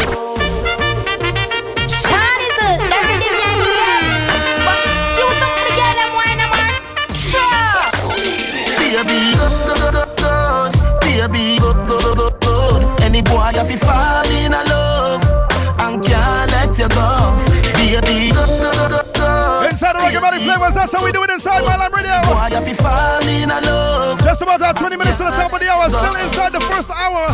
Reggae 20.66 20.74
that's 20.74 20.93
how 20.93 21.05
we 21.05 21.11
do 21.11 21.22
it 21.22 21.30
inside 21.30 21.61
my 21.61 21.78
Lime 21.78 21.93
Radio. 21.93 22.18
Boy 22.26 22.49
have 22.49 22.66
to 22.66 22.76
fall 22.82 23.22
in 23.22 23.49
love. 23.49 24.22
Just 24.22 24.41
about 24.41 24.61
our 24.61 24.74
20 24.74 24.97
minutes 24.97 25.18
to 25.18 25.26
the 25.26 25.32
top 25.32 25.53
of 25.53 25.59
the 25.59 25.70
hour, 25.70 25.89
still 25.89 26.16
inside 26.18 26.53
the 26.53 26.61
first 26.66 26.89
hour. 26.89 27.30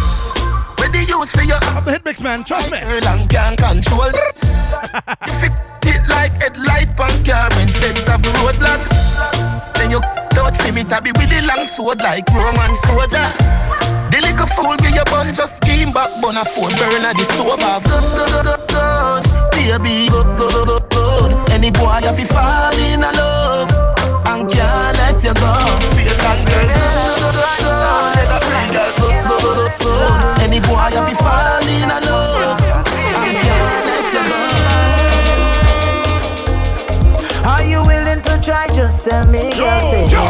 Ready 0.80 1.08
use 1.08 1.32
for 1.32 1.44
you. 1.48 1.56
Of 1.78 1.86
the 1.86 1.92
hit 1.96 2.04
mix, 2.04 2.22
man, 2.22 2.44
trust 2.44 2.72
me. 2.72 2.80
Long 3.08 3.28
can 3.32 3.56
control. 3.56 4.12
you 4.12 5.32
fit 5.32 5.56
it 5.88 6.04
like 6.12 6.36
headlight 6.44 6.92
on 7.00 7.16
car 7.24 7.48
when 7.56 7.72
sets 7.72 8.12
of 8.12 8.20
roadblock. 8.44 8.84
Then 9.80 9.92
you 9.92 10.00
touch 10.36 10.60
see 10.60 10.76
me 10.76 10.84
tabby 10.84 11.16
with 11.16 11.32
the 11.32 11.40
long 11.48 11.64
sword 11.64 12.04
like 12.04 12.28
Roman 12.36 12.76
soldier. 12.76 13.24
The 14.12 14.20
little 14.20 14.48
fool 14.52 14.76
get 14.84 14.92
your 14.92 15.08
bun 15.08 15.32
just 15.34 15.64
scheme 15.64 15.96
back 15.96 16.12
bun 16.20 16.36
a 16.36 16.44
phone 16.44 16.76
burn 16.76 17.08
at 17.08 17.16
the 17.16 17.24
stove 17.24 17.64
off. 17.64 17.88
Good, 17.88 18.04
good, 18.12 18.44
good, 18.44 18.60
good, 18.68 19.24
baby, 19.56 20.12
good, 20.12 20.28
good, 20.36 20.52
good, 20.52 20.68
good. 20.68 20.81
Any 21.62 21.70
boy 21.70 21.86
have 21.86 22.18
to 22.18 22.26
fall 22.26 22.74
in 22.74 23.02
love 23.02 23.70
and 24.26 24.50
can't 24.50 24.98
let 24.98 25.22
you 25.24 25.30
go. 25.38 25.54
Any 30.42 30.58
boy 30.58 30.90
have 30.90 31.06
to 31.06 31.16
fall 31.22 31.62
in 31.62 31.86
love 32.02 32.58
and 33.22 33.38
can't 33.38 33.86
let 33.86 34.10
you 34.10 34.24
go. 34.26 34.42
Are 37.48 37.64
you 37.64 37.86
willing 37.86 38.22
to 38.24 38.42
try? 38.42 38.66
Just 38.74 39.06
tell 39.06 39.28
me, 39.28 39.38
say 39.38 40.06
it, 40.06 40.10
it. 40.10 40.26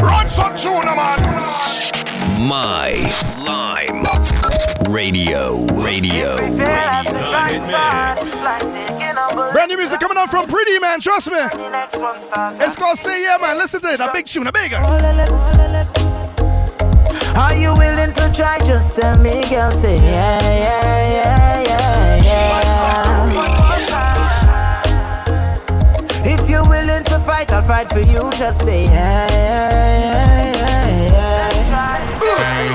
Run 0.00 0.28
some 0.30 0.56
man. 0.96 2.48
My 2.48 2.96
lime. 3.44 4.11
Radio. 4.88 5.64
Radio. 5.82 6.36
radio. 6.36 6.36
Brand 9.52 9.70
new 9.70 9.76
music 9.76 10.00
coming 10.00 10.18
out 10.18 10.30
from 10.30 10.46
Pretty 10.46 10.78
Man, 10.80 11.00
trust 11.00 11.30
me. 11.30 11.38
It's 11.38 12.76
called 12.76 12.98
Say 12.98 13.22
Yeah 13.22 13.38
Man. 13.40 13.56
Listen 13.58 13.80
to 13.82 13.88
it, 13.88 14.00
a 14.00 14.10
big 14.12 14.26
tune, 14.26 14.46
a 14.46 14.52
bigger. 14.52 14.78
Are 17.36 17.54
you 17.56 17.74
willing 17.74 18.12
to 18.12 18.30
try? 18.34 18.58
Just 18.64 18.96
tell 18.96 19.16
me, 19.18 19.30
girl, 19.48 19.70
say 19.70 19.96
yeah, 19.96 20.40
yeah, 20.42 21.62
yeah, 21.62 21.62
yeah, 21.62 22.22
yeah. 22.22 22.82
If 26.24 26.48
you're 26.50 26.68
willing 26.68 27.04
to 27.04 27.18
fight, 27.20 27.52
I'll 27.52 27.62
fight 27.62 27.88
for 27.88 28.00
you. 28.00 28.30
Just 28.32 28.64
say 28.64 28.84
yeah, 28.84 29.26
yeah, 29.30 29.70
yeah, 30.54 30.86
yeah, 30.86 31.50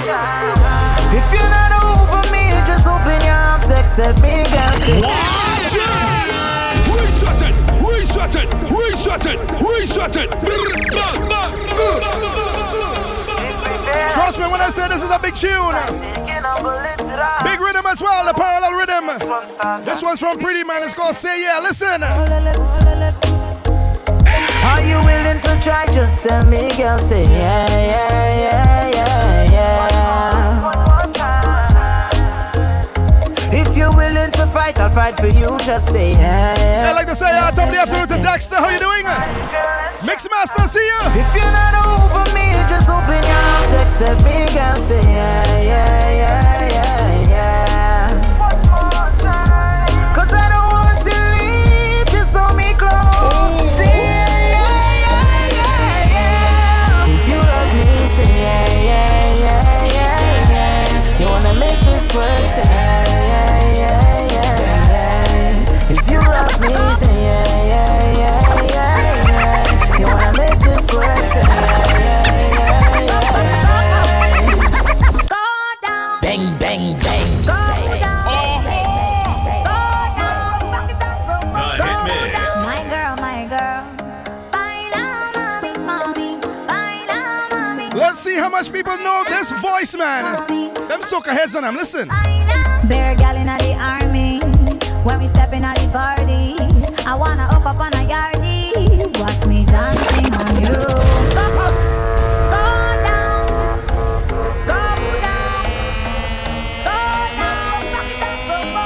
yeah. 0.06 0.38
If 1.18 1.34
you're 1.34 1.50
not 1.50 1.67
accept 3.98 4.22
me, 4.22 4.30
girl, 4.30 4.74
say 4.78 5.02
Reset 6.94 7.42
it, 7.42 7.56
reset 7.82 8.36
it, 8.36 8.50
reset 8.70 9.26
it, 9.26 9.40
reset 9.58 10.16
it. 10.16 10.30
Trust 14.12 14.40
me 14.40 14.46
when 14.46 14.62
I 14.62 14.70
say 14.70 14.88
this 14.88 15.02
is 15.04 15.10
a 15.10 15.20
big 15.20 15.34
tune. 15.34 15.74
Big 17.44 17.60
rhythm 17.60 17.86
as 17.88 18.02
well, 18.02 18.26
the 18.26 18.34
parallel 18.36 18.78
rhythm. 18.78 19.08
This 19.84 20.04
one's 20.04 20.20
from 20.20 20.38
Pretty 20.38 20.64
Man, 20.64 20.84
it's 20.84 20.94
called 20.94 21.16
Say 21.16 21.42
Yeah. 21.42 21.60
Listen. 21.62 22.04
Are 24.68 24.84
you 24.84 25.00
willing 25.06 25.42
to 25.42 25.60
try? 25.62 25.86
Just 25.92 26.24
tell 26.24 26.46
me, 26.46 26.70
girl, 26.78 27.00
say 27.00 27.24
yeah, 27.24 27.68
yeah, 27.70 28.42
yeah, 28.42 28.67
willing 34.28 34.48
to 34.48 34.54
fight, 34.54 34.80
I'll 34.80 34.90
fight 34.90 35.16
for 35.18 35.28
you. 35.28 35.58
Just 35.60 35.92
say 35.92 36.12
yeah, 36.12 36.56
yeah. 36.60 36.90
I 36.90 36.94
like 36.94 37.08
to 37.08 37.16
say, 37.16 37.28
uh, 37.30 37.52
top 37.52 37.68
of 37.68 37.74
the 37.74 37.82
afternoon 37.82 38.08
to 38.08 38.22
Dexter. 38.22 38.56
How 38.56 38.70
you 38.70 38.80
doing? 38.80 39.06
Mix 40.06 40.28
Master, 40.30 40.68
see 40.68 40.86
ya. 40.88 41.00
If 41.16 41.36
you're 41.36 41.52
not 41.52 41.74
over 41.88 42.24
me, 42.36 42.52
just 42.68 42.90
open 42.90 43.20
your 43.24 43.42
arms, 43.56 43.74
accept 43.74 44.24
me. 44.24 44.48
Say 44.78 45.02
yeah, 45.02 45.62
yeah, 45.62 46.12
yeah, 46.12 46.47
much 88.98 89.04
know 89.04 89.24
this 89.36 89.52
voice, 89.62 89.96
man. 89.96 90.24
Them 90.88 91.02
soca 91.02 91.30
heads 91.30 91.56
on 91.56 91.64
them. 91.64 91.76
Listen. 91.76 92.08
Bear 92.88 93.16
gal 93.16 93.36
in 93.36 93.48
the 93.48 93.76
army. 93.80 94.40
When 95.04 95.20
we 95.20 95.28
step 95.28 95.54
in 95.54 95.64
at 95.64 95.78
the 95.78 95.88
party, 95.90 96.56
I 97.06 97.16
wanna 97.16 97.44
up 97.44 97.66
on 97.66 97.94
a 97.94 98.04
yardie. 98.08 99.18
Watch 99.20 99.46
me 99.48 99.66
dancing 99.66 100.34
on 100.34 100.62
you. 100.62 100.68
Go, 100.68 100.78
go 101.34 101.46
down, 103.04 103.48
go 104.68 104.84
down, 105.18 105.68
go 106.78 106.98
down, 107.38 107.84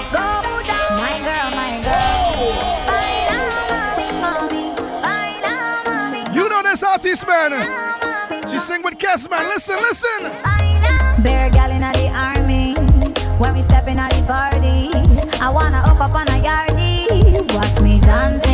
go 0.04 0.30
down. 0.68 0.92
My 0.98 1.16
girl, 1.26 1.50
my 1.58 1.72
girl. 1.84 2.32
Baila, 2.88 3.40
mami, 3.72 4.08
mami. 4.22 4.64
Baila, 5.02 5.56
mami. 5.86 6.36
You 6.36 6.50
know 6.50 6.62
this 6.64 6.84
artist, 6.84 7.28
man. 7.28 7.52
Kes, 9.12 9.30
man. 9.30 9.44
Listen, 9.48 9.76
listen. 9.80 10.22
Bear 11.22 11.50
gal 11.50 11.70
in 11.70 11.82
the 11.82 12.08
army. 12.16 12.76
When 13.40 13.54
we 13.54 13.62
step 13.62 13.88
in 13.90 14.00
at 14.00 14.10
the 14.12 14.24
party, 14.24 14.88
I 15.42 15.50
wanna 15.50 15.82
hook 15.82 16.00
up 16.00 16.16
on 16.16 16.28
a 16.30 16.40
yardie. 16.40 17.54
Watch 17.54 17.82
me 17.82 18.00
dancing 18.00 18.51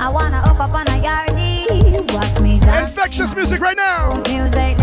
I 0.00 0.08
wanna 0.10 0.40
hook 0.40 0.60
up 0.60 0.72
on 0.74 0.86
a 0.86 0.98
yardie. 1.02 2.14
Watch 2.14 2.40
me 2.40 2.60
dance. 2.60 2.96
Infectious 2.96 3.34
music 3.34 3.60
right 3.60 3.76
now. 3.76 4.22
Music 4.28 4.78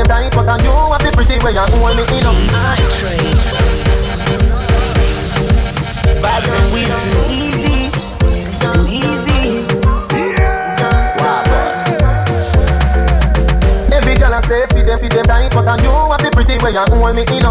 day 0.00 0.08
bright, 0.08 0.32
but 0.34 0.48
I 0.48 0.56
you 0.62 0.70
have 0.70 1.02
the 1.02 1.10
pretty 1.12 1.36
way 1.44 1.52
you 1.52 1.60
hold 1.60 1.96
me 1.96 2.02
in. 2.16 3.40
Vibes 6.22 6.52
and 6.58 6.72
wisdom 6.72 7.24
easy. 7.28 7.69
I 15.00 15.08
say 15.08 15.08
feed 15.08 15.16
them, 15.16 15.24
tight, 15.24 15.48
but 15.56 15.64
and 15.64 15.80
you 15.80 15.88
have 15.88 16.20
the 16.20 16.28
pretty 16.28 16.60
way 16.60 16.76
you 16.76 16.84
hold 16.92 17.16
me 17.16 17.24
in. 17.24 17.48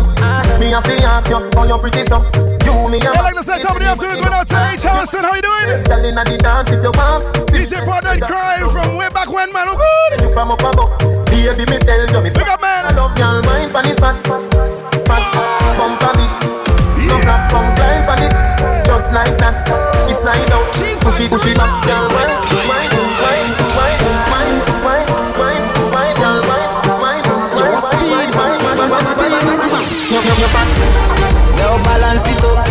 Me 0.61 0.69
a 0.69 0.79
fi 0.85 1.01
ask 1.01 1.33
you, 1.33 1.41
how 1.57 1.65
you 1.65 1.81
pretty 1.81 2.05
so? 2.05 2.21
You 2.61 2.85
me 2.93 3.01
a. 3.01 3.09
Yeah, 3.09 3.25
like 3.25 3.33
the 3.33 3.41
same 3.41 3.57
top 3.65 3.73
of 3.73 3.81
the 3.81 3.89
afternoon, 3.89 4.21
going 4.21 4.37
out 4.37 4.45
to 4.45 4.57
H. 4.69 4.85
Harrison. 4.85 5.25
How 5.25 5.33
you 5.33 5.41
doing? 5.41 5.65
Yes, 5.65 5.89
girl 5.89 6.05
inna 6.05 6.21
the 6.29 6.37
dance 6.37 6.69
if 6.69 6.85
you 6.85 6.93
want. 6.93 7.25
DJ 7.49 7.81
Project 7.81 8.21
Crime 8.29 8.69
from 8.69 8.93
way 9.01 9.09
back 9.09 9.33
when, 9.33 9.49
man. 9.49 9.65
Oh, 9.65 9.73
good. 9.73 10.21
You 10.21 10.29
from 10.29 10.53
up 10.53 10.61
above, 10.61 10.93
baby 11.25 11.65
me 11.65 11.77
tell 11.81 12.05
you 12.05 12.21
me. 12.21 12.29
Pick 12.29 12.45
up, 12.45 12.61
man. 12.61 12.85
I 12.85 12.93
love 12.93 13.17
y'all 13.17 13.41
mind 13.41 13.73
pon 13.73 13.81
this 13.81 13.97
fat, 13.97 14.13
fat, 15.09 15.25
bump 15.73 16.05
a 16.05 16.09
bit. 16.21 16.29
No 17.09 17.17
flap, 17.17 17.49
come 17.49 17.73
blind 17.73 18.05
pon 18.05 18.21
it, 18.21 18.33
just 18.85 19.17
like 19.17 19.33
that. 19.41 19.57
It's 20.05 20.21
like 20.21 20.45
out, 20.53 20.69
push 21.01 21.17
it, 21.17 21.33
push 21.33 21.49
it 21.49 21.57
back, 21.57 21.81
girl. 21.81 22.13
Wine, 22.13 22.29
wine, 22.45 22.69
wine, 22.69 22.93
wine, 22.93 23.49
wine, 23.49 23.58
your 30.39 30.49
back. 30.49 30.67
Girl, 31.57 31.77
balance 31.83 32.23
it 32.23 32.43
up. 32.47 32.65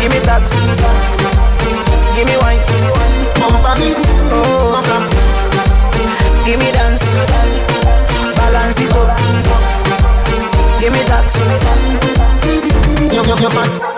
Give 0.00 0.10
me 0.10 0.18
that. 0.24 0.44
Give 2.16 2.26
me 2.26 2.36
wine. 2.40 2.60
Oh. 4.32 4.80
Give 6.46 6.58
me 6.58 6.70
dance. 6.72 7.04
Balance 8.36 8.80
it 8.80 8.96
up. 8.96 9.08
Give 10.80 10.92
me 10.92 11.02
that. 11.10 11.28
Your, 13.12 13.24
your, 13.26 13.38
your 13.40 13.50
back. 13.50 13.97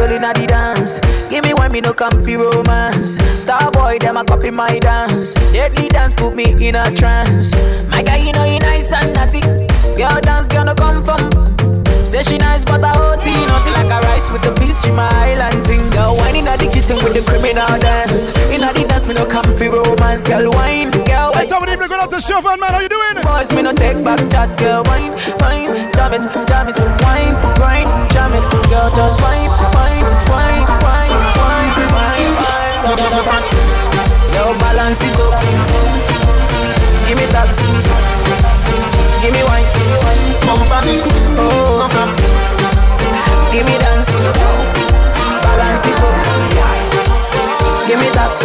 Girl 0.00 0.12
in 0.12 0.22
the 0.22 0.46
dance. 0.46 1.00
Give 1.28 1.44
me 1.44 1.52
one, 1.54 1.72
me 1.72 1.80
no 1.80 1.92
comfy 1.92 2.36
romance. 2.36 3.16
Star 3.38 3.70
boy, 3.70 3.98
them 3.98 4.16
a 4.16 4.24
copy 4.24 4.50
my 4.50 4.78
dance. 4.78 5.34
Deadly 5.52 5.88
dance 5.88 6.14
put 6.14 6.34
me 6.34 6.54
in 6.66 6.74
a 6.74 6.90
trance. 6.94 7.54
My 7.88 8.02
guy, 8.02 8.16
you 8.16 8.32
know 8.32 8.44
you 8.44 8.60
nice 8.60 8.92
and 8.92 9.12
naughty. 9.14 9.40
Girl 9.96 10.20
dance 10.22 10.48
gonna 10.48 10.74
come 10.74 11.02
from. 11.02 11.59
Say 12.10 12.26
she 12.26 12.38
nice, 12.42 12.66
but 12.66 12.82
I 12.82 12.90
OT 12.90 13.30
Nothing 13.46 13.70
like 13.78 13.86
a 13.86 14.02
rice 14.10 14.34
with 14.34 14.42
the 14.42 14.50
peas, 14.58 14.82
she 14.82 14.90
my 14.90 15.06
island 15.14 15.62
thing. 15.62 15.78
Girl, 15.94 16.18
wine 16.18 16.42
in 16.42 16.50
the 16.50 16.66
kitchen 16.66 16.98
with 17.06 17.14
the 17.14 17.22
criminal 17.22 17.70
dance. 17.78 18.34
In 18.50 18.66
the 18.66 18.74
dance, 18.90 19.06
me 19.06 19.14
no 19.14 19.22
comfy 19.22 19.70
romance 19.70 20.26
Girl, 20.26 20.50
wine, 20.58 20.90
girl, 21.06 21.30
Hey, 21.38 21.46
wine. 21.46 21.46
top 21.46 21.62
of 21.62 21.70
the 21.70 21.78
evening, 21.78 21.86
going 21.86 22.02
out 22.02 22.10
to 22.10 22.18
Chauvin, 22.18 22.58
man. 22.58 22.74
How 22.74 22.82
you 22.82 22.90
doing? 22.90 23.22
Boys, 23.22 23.54
me 23.54 23.62
no 23.62 23.70
take 23.70 24.02
back 24.02 24.18
chat, 24.26 24.50
girl, 24.58 24.82
wine, 24.90 25.14
wine 25.38 25.70
Jam 25.94 26.10
it, 26.10 26.26
jam 26.50 26.66
it, 26.66 26.74
wine, 27.06 27.30
grind, 27.54 27.86
jam 28.10 28.34
it 28.34 28.42
Girl, 28.66 28.90
just 28.90 29.22
wine, 29.22 29.46
wine, 29.70 30.02
wine, 30.34 30.66
wine, 30.82 31.14
wine, 31.38 31.70
wine, 31.78 32.34
wine. 32.42 33.46
Girl, 34.34 34.50
balance 34.58 34.98
it 34.98 35.14
up. 35.14 35.38
Give 37.06 37.14
me 37.14 37.26
that 37.30 38.19
Give 39.22 39.32
me 39.32 39.42
wine. 39.48 39.64
Bump 40.46 40.70
a 40.72 40.78
bit, 40.82 41.04
no 41.36 41.86
flap. 41.92 42.10
Give 43.52 43.66
me 43.66 43.76
dance. 43.78 44.10
Balance 45.42 45.86
it 45.88 46.00
up. 46.00 46.14
Give 47.86 47.98
me 48.00 48.08
that. 48.16 48.36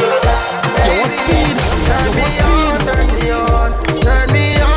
You 0.86 1.00
want 1.00 1.10
speed, 1.10 1.56
Turn 1.86 2.06
you 2.06 2.12
me 2.16 2.22
want 2.22 2.42
on, 2.42 2.80
speed. 2.80 2.86
turn 2.86 3.08
me 3.14 3.32
on, 3.32 3.72
turn 4.02 4.28
me 4.34 4.75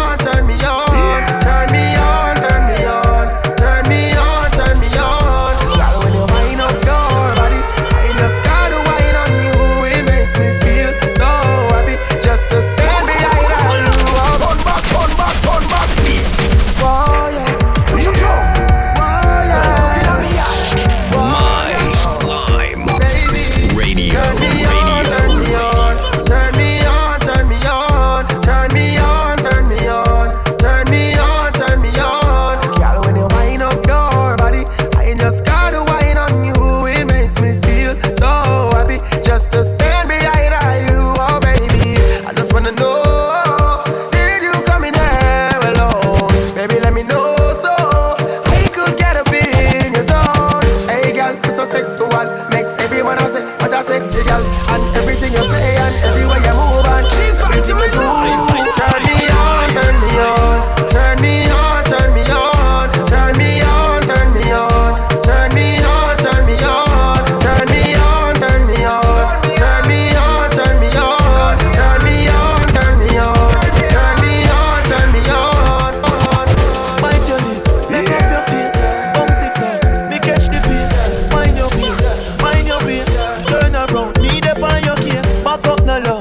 back 85.48 85.66
up 85.66 85.82
no 85.86 85.98
love 86.00 86.17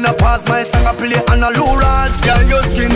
me 0.00 0.08
the 0.08 0.14
past. 0.18 0.48
My 0.48 0.62
song 0.62 0.86
I 0.86 0.94
play 0.94 1.16
on 1.32 1.42
a 1.42 1.50
low 1.58 1.76
rise. 1.76 2.20
Girl, 2.24 2.42
your 2.48 2.62
skin 2.62 2.90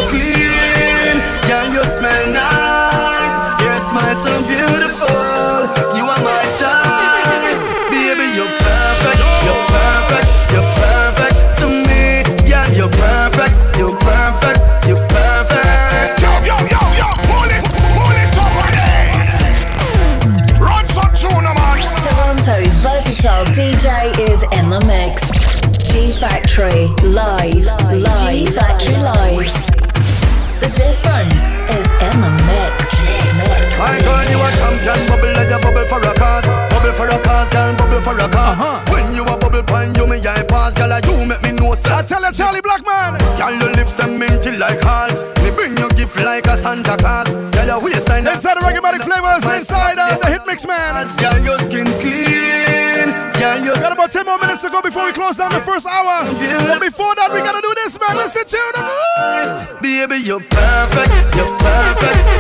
Inside 48.40 48.56
the 48.56 48.80
reggae 48.80 49.04
flavors, 49.04 49.44
inside 49.58 49.98
uh, 49.98 50.16
the 50.16 50.26
hit 50.32 50.40
mix, 50.46 50.66
man. 50.66 50.96
Girl, 51.20 51.44
your 51.44 51.58
skin 51.58 51.84
clean. 52.00 53.12
Girl, 53.36 53.60
your 53.60 53.74
Got 53.74 53.92
about 53.92 54.10
10 54.10 54.24
more 54.24 54.38
minutes 54.38 54.62
to 54.62 54.70
go 54.70 54.80
before 54.80 55.04
we 55.04 55.12
close 55.12 55.36
down 55.36 55.52
the 55.52 55.60
first 55.60 55.86
hour. 55.86 56.24
But 56.24 56.80
before 56.80 57.14
that, 57.16 57.28
we 57.34 57.40
gotta 57.40 57.60
do 57.60 57.74
this, 57.84 58.00
man. 58.00 58.16
Listen 58.16 58.46
to 58.48 58.62
the 58.72 59.76
Baby, 59.82 60.24
you're. 60.24 60.40
You're 60.40 60.48
perfect. 60.48 61.36
You're 61.36 61.58
perfect 61.58 62.39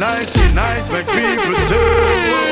nice, 0.00 0.54
nice, 0.54 0.90
make 0.90 1.06
people 1.06 1.54
say. 1.68 2.49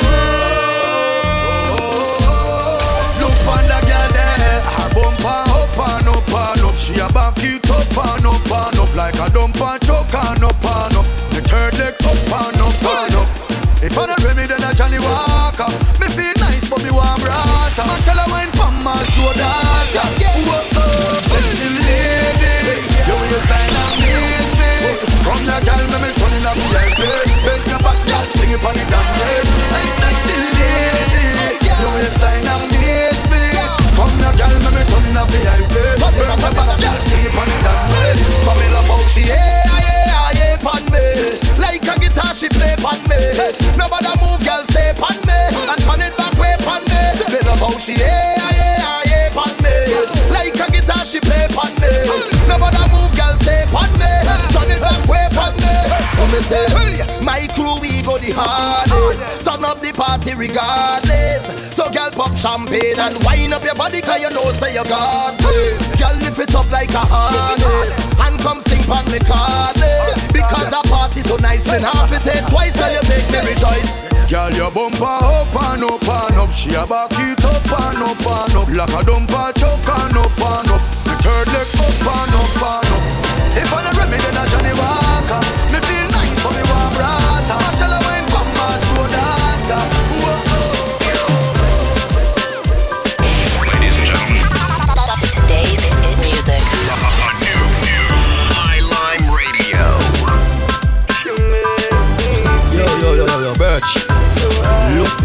Hardest. 58.39 59.45
Turn 59.45 59.65
up 59.65 59.83
the 59.83 59.93
party 59.93 60.35
regardless. 60.35 61.75
So 61.75 61.91
girl, 61.91 62.11
pop 62.15 62.35
champagne 62.39 62.99
and 62.99 63.19
wind 63.27 63.53
up 63.55 63.65
your 63.65 63.75
body 63.75 64.01
'cause 64.01 64.21
you 64.23 64.31
know 64.31 64.47
say 64.55 64.75
you 64.75 64.85
got 64.87 65.35
this. 65.39 65.99
Girl, 65.99 66.15
lift 66.23 66.39
it 66.39 66.55
up 66.55 66.71
like 66.71 66.95
a 66.95 67.03
harness 67.03 67.95
and 68.25 68.39
come 68.43 68.61
sing 68.63 68.83
pon 68.87 69.05
me 69.11 69.19
cardless. 69.19 70.31
Because 70.33 70.69
the 70.71 70.83
party 70.89 71.21
so 71.23 71.37
nice, 71.43 71.67
me 71.67 71.79
half 71.83 72.11
it 72.13 72.23
say 72.23 72.39
twice 72.51 72.77
while 72.79 72.93
you 72.93 73.03
make 73.11 73.29
me 73.31 73.41
rejoice. 73.51 74.07
Girl, 74.29 74.51
your 74.53 74.71
bumper 74.71 75.07
up 75.07 75.57
and 75.73 75.85
up 75.85 76.05
and 76.05 76.39
up. 76.39 76.53
She 76.53 76.75
a 76.75 76.85
back 76.87 77.13
it 77.17 77.45
up 77.45 77.73
and 77.81 78.03
up 78.03 78.27
and 78.27 78.57
up. 78.61 78.69
Like 78.69 78.93
a 78.93 79.01
dumper 79.09 79.49
chuck 79.57 79.89
and 79.89 80.17
up 80.19 80.41
and 80.53 80.71
up. 80.71 80.83
The 81.07 81.15
third 81.25 81.49
leg 81.55 81.69
up 81.81 82.07
and 82.13 82.35
up 82.37 82.63
and 82.63 82.85
up. 82.85 82.88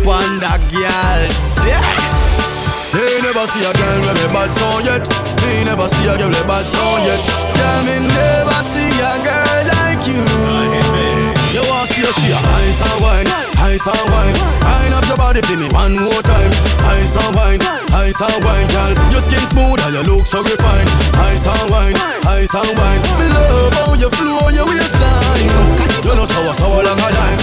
On 0.08 0.40
that 0.40 0.60
girl. 0.72 1.22
Yeah. 1.64 1.80
They 2.94 3.14
never 3.26 3.46
see 3.50 3.64
a 3.66 3.74
girl 3.74 4.00
with 4.06 4.26
a 4.26 4.30
bad 4.30 4.52
song 4.54 4.86
yet. 4.86 5.02
They 5.42 5.64
never 5.66 5.88
see 5.90 6.06
a 6.06 6.18
girl 6.18 6.30
with 6.30 6.44
a 6.44 6.48
bad 6.48 6.66
song 6.66 7.02
yet. 7.08 7.22
Girl, 7.58 7.82
me 7.88 7.98
never 8.06 8.60
see 8.70 8.94
a 9.02 9.14
girl 9.24 9.64
like 9.66 10.04
you. 10.06 10.22
You 11.56 11.64
want 11.72 11.88
to 11.88 11.94
see 11.94 12.04
a 12.06 12.12
she 12.14 12.30
a 12.30 12.38
ice 12.38 12.82
and 12.86 12.98
wine, 13.02 13.30
ice 13.64 13.88
and 13.88 14.06
wine. 14.12 14.36
Wine 14.68 14.94
up 14.94 15.06
your 15.08 15.18
body 15.18 15.42
for 15.42 15.58
me 15.58 15.68
one 15.72 15.96
more 15.96 16.22
time. 16.24 16.52
Ice 17.00 17.16
and 17.16 17.32
wine, 17.36 17.62
ice 17.96 18.20
and 18.20 18.40
wine, 18.44 18.68
girl. 18.68 18.94
Your 19.12 19.24
skin 19.24 19.44
smooth 19.52 19.80
and 19.88 19.94
your 19.96 20.06
look 20.06 20.26
so 20.28 20.44
refined. 20.44 20.90
Ice 21.24 21.48
and 21.48 21.68
wine, 21.72 21.96
ice 22.28 22.54
and 22.54 22.74
wine. 22.78 23.02
Me 23.20 23.26
love 23.32 23.74
how 23.80 23.94
you 23.96 24.10
flow 24.12 24.50
your 24.52 24.68
waistline. 24.68 25.50
You 26.04 26.14
know 26.16 26.28
sour, 26.28 26.54
sour 26.54 26.84
like 26.84 27.00
a 27.00 27.10
lime. 27.16 27.40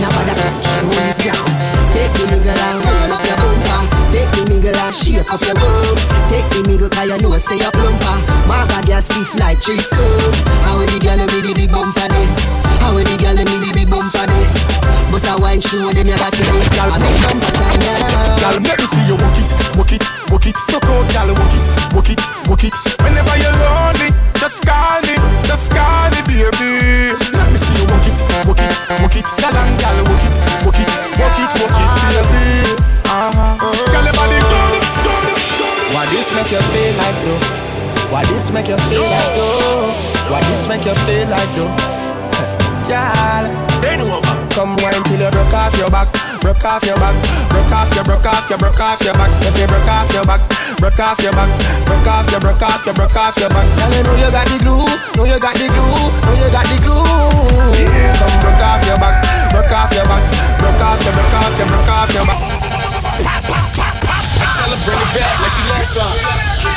Now 0.00 0.10
bother 0.16 0.36
her, 0.36 0.50
show 0.64 0.88
down. 1.20 1.48
Take 1.92 2.12
the 2.16 2.24
nigga 2.32 2.52
and 2.56 2.80
roll 2.84 3.12
up 3.12 3.22
your 3.28 3.36
bumper. 3.36 3.80
Take 4.12 4.30
the 4.32 4.42
nigga 4.48 4.72
and 4.72 4.94
shake 4.96 5.28
up 5.28 5.40
your 5.44 5.54
bum. 5.60 5.96
Take 6.32 6.48
the 6.48 6.60
nigga 6.68 6.88
'cause 6.88 7.08
you 7.08 7.18
know 7.20 7.36
say 7.38 7.60
you 7.60 7.70
plumper. 7.76 8.16
Marga 8.48 8.80
girl 8.88 9.02
stiff 9.02 9.30
like 9.38 9.60
tree 9.60 9.78
scoop. 9.78 10.34
How 10.64 10.80
the 10.80 10.98
girl 11.04 11.20
with 11.20 11.44
the 11.44 11.52
big 11.52 11.70
bumper 11.70 12.08
then? 12.08 12.28
How 12.80 12.96
the 12.96 13.16
girl 13.20 13.36
with 13.36 13.60
the 13.60 13.70
big 13.76 13.90
bumper 13.90 14.26
then? 14.26 14.51
Bust 15.12 15.28
a 15.28 15.36
wine 15.44 15.60
show 15.60 15.76
them 15.92 16.08
you 16.08 16.16
got 16.16 16.32
to 16.32 16.40
do. 16.40 16.56
Girl, 16.72 16.88
big 16.96 17.12
bumper 17.20 17.52
time 17.52 17.76
now. 17.84 18.32
Girl, 18.40 18.56
let 18.64 18.80
me 18.80 18.86
see 18.88 19.04
you 19.04 19.20
walk 19.20 19.36
it, 19.36 19.52
walk 19.76 19.92
it, 19.92 20.00
walk 20.32 20.48
it. 20.48 20.56
Look 20.72 20.88
out, 20.88 21.04
girl, 21.04 21.36
walk 21.36 21.52
it, 21.52 21.68
walk 21.92 22.08
it, 22.08 22.20
walk 22.48 22.64
it. 22.64 22.72
Whenever 23.04 23.36
you're 23.36 23.52
lonely, 23.60 24.08
just 24.40 24.64
call 24.64 25.04
me, 25.04 25.12
just 25.44 25.68
call 25.68 26.08
me, 26.16 26.20
baby. 26.24 27.12
Let 27.28 27.44
me 27.52 27.60
see 27.60 27.76
you 27.76 27.84
walk 27.92 28.08
it, 28.08 28.24
walk 28.48 28.56
it, 28.56 28.72
walk 29.04 29.12
it. 29.12 29.28
Girl, 29.36 29.52
and 29.52 29.76
girl, 29.76 30.00
walk 30.08 30.24
it, 30.24 30.36
walk 30.64 30.80
it, 30.80 30.88
walk 31.20 31.36
it, 31.44 31.50
walk 31.60 31.76
it, 31.76 31.92
baby. 32.32 32.72
Uh-huh. 33.12 33.68
Girl, 33.92 34.08
your 34.08 34.16
body 34.16 34.40
Why 35.92 36.08
this 36.08 36.32
make 36.32 36.48
you 36.56 36.62
feel 36.72 36.96
like 36.96 37.20
though? 37.20 37.40
Why 38.08 38.24
this 38.32 38.48
make 38.48 38.72
you 38.72 38.80
feel 38.88 39.04
like 39.04 39.32
though? 39.36 39.92
Why 40.32 40.40
this 40.48 40.64
make 40.72 40.88
you 40.88 40.96
feel 41.04 41.28
like 41.28 41.52
though? 41.52 41.68
Girl, 42.88 43.71
bend 43.82 44.02
over. 44.06 44.22
Come 44.54 44.78
wine 44.78 45.02
till 45.10 45.18
you 45.18 45.30
broke 45.34 45.52
off 45.52 45.74
your 45.76 45.90
back, 45.90 46.08
broke 46.40 46.62
off 46.62 46.86
your 46.86 46.96
back, 47.02 47.18
broke 47.50 47.74
off 47.74 47.90
your, 47.92 48.06
broke 48.06 48.24
off 48.24 48.46
your, 48.46 48.58
broke 48.58 48.78
off 48.78 49.02
your 49.02 49.14
back. 49.18 49.30
If 49.42 49.58
you 49.58 49.66
broke 49.66 49.90
off 49.90 50.08
your 50.14 50.24
back, 50.24 50.40
broke 50.78 51.02
off 51.02 51.18
your 51.18 51.34
back, 51.34 51.50
broke 51.84 52.06
off 52.06 52.30
your, 52.30 52.40
broke 52.40 52.62
off 52.62 52.86
your, 52.86 52.94
broke 52.94 53.18
off 53.18 53.34
your 53.36 53.50
back. 53.50 53.66
Girl, 53.76 53.90
you 53.90 54.02
know 54.06 54.14
you 54.14 54.30
got 54.30 54.46
the 54.46 54.56
glue, 54.62 54.86
know 55.18 55.26
you 55.26 55.38
got 55.42 55.58
the 55.58 55.66
glue, 55.66 55.90
know 55.90 56.34
you 56.38 56.48
got 56.54 56.64
the 56.70 56.76
glue. 56.86 57.02
Come 57.02 58.36
broke 58.40 58.62
off 58.62 58.80
your 58.86 58.98
back, 59.02 59.16
broke 59.50 59.74
off 59.74 59.90
your 59.90 60.06
back, 60.06 60.22
broke 60.62 60.82
off 60.86 61.02
your, 61.02 61.12
broke 61.12 61.36
off 61.36 61.52
your, 61.58 61.66
broke 61.66 61.90
off 61.90 62.10
your 62.14 62.24
back. 62.30 62.40
Pop, 63.26 63.42
pop, 63.50 63.66
pop, 63.76 63.92
bring 64.86 64.98
it 64.98 65.10
back 65.14 65.34
like 65.42 65.50
she 65.50 65.62
loves 65.68 65.90
some. 65.90 66.16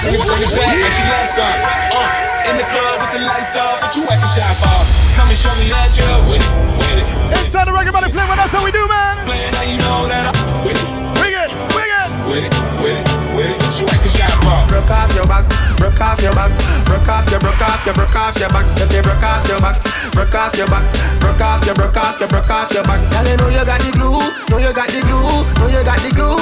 Bring 0.01 0.15
it, 0.15 0.51
back 0.53 0.73
like 0.79 0.93
she 0.93 1.03
loves 1.09 1.31
some. 1.35 1.53
Uh. 1.91 2.34
In 2.45 2.57
the 2.57 2.63
club 2.69 3.01
with 3.01 3.11
the 3.17 3.25
lights 3.25 3.57
off, 3.57 3.81
but 3.81 3.95
you 3.95 4.03
acting 4.05 4.29
shy 4.29 4.45
for. 4.61 4.69
Come 5.17 5.29
and 5.29 5.37
show 5.37 5.49
me 5.57 5.65
that 5.73 5.89
you're 5.97 6.29
with 6.29 6.45
it, 6.45 6.53
with 6.77 7.01
it. 7.01 7.65
The 7.65 7.73
record 7.73 7.93
by 7.93 8.01
that's 8.01 8.53
how 8.53 8.63
we 8.63 8.71
do, 8.71 8.85
man. 8.85 9.25
Playing 9.25 9.53
how 9.53 9.65
you 9.65 9.77
know 9.81 10.05
that 10.05 10.29
I'm 10.29 10.61
with 10.61 10.77
it. 10.77 10.89
Wing 11.25 11.33
it, 11.33 11.49
wing 11.73 11.89
it. 11.89 12.09
With 12.29 12.45
it, 12.45 12.53
with 12.83 13.21
it 13.21 13.24
with 13.35 13.51
it. 13.51 13.59
What 13.59 13.75
you 13.75 13.85
like 13.85 14.03
a 14.07 14.09
shot 14.09 14.31
for? 14.39 14.59
Broke 14.71 14.91
off 14.91 15.11
your 15.13 15.27
back, 15.27 15.45
broke 15.77 15.99
off 15.99 16.19
your 16.23 16.33
back, 16.33 16.51
broke 16.87 17.09
off 17.11 17.27
your, 17.29 17.39
broke 17.43 17.61
off 17.61 17.83
your, 17.85 17.93
broke 17.93 18.15
off 18.15 18.35
your 18.39 18.49
back. 18.49 18.65
If 18.79 18.89
you 18.95 19.03
broke 19.03 19.23
off 19.23 19.43
your 19.45 19.59
back, 19.59 19.77
broke 20.15 20.35
off 20.35 20.55
your 20.55 20.67
back, 20.71 20.85
broke 21.19 21.43
off 21.43 21.61
your, 21.67 21.75
broke 21.75 21.99
off 21.99 22.19
your, 22.19 22.29
broke 22.31 22.49
off 22.49 22.71
your 22.71 22.83
back. 22.87 22.99
Girl, 23.11 23.27
you 23.27 23.35
know 23.37 23.49
you 23.51 23.63
got 23.67 23.79
the 23.83 23.91
glue, 23.91 24.23
know 24.49 24.57
you 24.57 24.71
got 24.71 24.87
the 24.87 24.99
glue, 25.03 25.27
know 25.59 25.67
you 25.67 25.83
got 25.83 25.99
the 25.99 26.09
glue. 26.15 26.39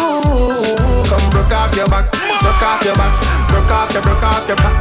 Come 1.09 1.25
broke 1.33 1.53
off 1.57 1.73
your 1.73 1.89
back, 1.89 2.05
broke 2.13 2.61
off 2.61 2.81
your 2.85 2.95
back, 2.95 3.13
broke 3.49 3.73
off 3.73 3.89
your, 3.91 4.03
broke 4.05 4.23
off 4.23 4.45
your 4.47 4.57
back. 4.61 4.77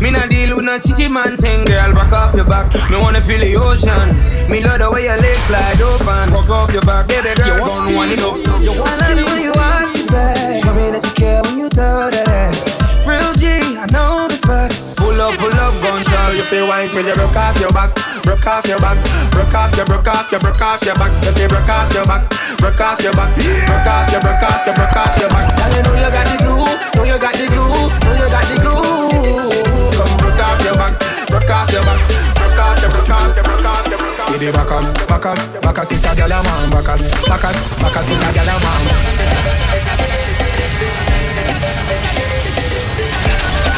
Me 0.00 0.10
not 0.10 0.30
deal 0.30 0.56
with 0.56 0.64
no 0.64 0.78
chichi 0.78 1.08
man 1.08 1.36
thing, 1.36 1.64
girl. 1.64 1.94
Back 1.94 2.12
off 2.12 2.34
your 2.34 2.44
back. 2.44 2.72
Me 2.90 2.98
wanna 2.98 3.22
feel 3.22 3.38
the 3.38 3.54
ocean. 3.54 4.50
Me 4.50 4.60
love 4.60 4.80
the 4.80 4.90
way 4.90 5.04
your 5.04 5.16
legs 5.18 5.46
slide 5.46 5.78
open. 5.78 6.26
Back 6.34 6.50
off 6.50 6.72
your 6.72 6.82
back, 6.82 7.06
baby 7.06 7.30
girl. 7.38 7.54
You 7.54 7.62
want 7.62 7.86
Don't 7.86 7.94
want 7.94 8.10
it 8.10 8.18
up. 8.18 8.34
You 8.66 8.72
want 8.74 8.98
love 8.98 9.14
the 9.14 9.24
way 9.30 9.42
you 9.44 9.52
want 9.54 9.91
back. 10.12 10.36
Show 10.60 10.76
me 10.76 10.92
that 10.92 11.00
you 11.00 11.14
care 11.16 11.40
when 11.48 11.56
you 11.58 11.68
throw 11.72 12.12
that 12.12 12.28
ass. 12.28 12.76
Real 13.08 13.32
G, 13.34 13.48
I 13.80 13.88
know 13.90 14.28
this 14.28 14.44
spot. 14.44 14.70
Pull 15.00 15.16
up, 15.18 15.34
pull 15.40 15.50
up, 15.56 15.74
gunshot. 15.82 16.36
You 16.36 16.44
feel 16.46 16.68
wine 16.68 16.92
till 16.92 17.02
you 17.02 17.16
broke 17.16 17.34
off 17.34 17.56
your 17.58 17.72
back, 17.72 17.90
broke 18.22 18.46
off 18.46 18.68
your 18.68 18.78
back, 18.78 19.00
broke 19.34 19.56
off 19.56 19.74
your, 19.74 19.88
broke 19.88 20.06
off 20.06 20.30
your, 20.30 20.38
broke 20.38 20.60
off 20.62 20.84
your 20.84 20.94
back. 21.00 21.10
If 21.26 21.34
you 21.40 21.48
broke 21.48 21.66
off 21.66 21.90
your 21.90 22.06
back, 22.06 22.28
broke 22.60 22.78
off 22.78 23.00
your 23.02 23.16
back, 23.16 23.32
broke 23.34 23.88
off 23.88 24.06
your, 24.12 24.22
broke 24.22 24.44
off 24.46 24.62
your, 24.62 24.74
broke 24.76 24.96
off 25.00 25.16
your 25.18 25.30
back. 25.32 25.46
Girl, 25.56 25.72
you 25.74 25.82
know 25.82 25.94
you 25.98 26.10
got 26.12 26.24
the 26.28 26.36
glue, 26.44 26.62
know 26.94 27.02
you 27.08 27.18
got 27.18 27.34
the 27.34 27.46
glue, 27.50 27.66
know 27.66 28.12
you 28.14 28.28
got 28.30 28.44
the 28.46 28.56
glue. 28.62 29.50
Come 29.96 30.12
broke 30.22 30.42
off 30.44 30.60
your 30.62 30.76
back, 30.78 30.94
broke 31.26 31.50
off 31.50 31.68
your 31.74 31.82
back, 31.82 31.98
broke 32.38 32.60
off 32.62 32.78
your, 32.78 32.90
broke 32.94 33.10
off 33.10 33.34
your, 33.34 33.44
broke 33.44 33.66
off 33.66 33.86
your, 33.90 33.98
broke 33.98 34.20
off. 34.20 34.30
Give 34.32 34.40
the 34.40 34.52
backus, 34.54 34.94
backus, 35.10 35.40
backus 35.60 35.92
is 35.92 36.04
a 36.06 36.14
gyal 36.14 36.30
a 36.30 36.38
man. 36.40 36.70
Backus, 36.70 37.10
backus, 37.26 37.58
backus 37.82 38.08
is 38.10 38.22
a 38.22 38.28
gyal 38.32 38.48
a 38.48 38.54
man. 38.62 39.71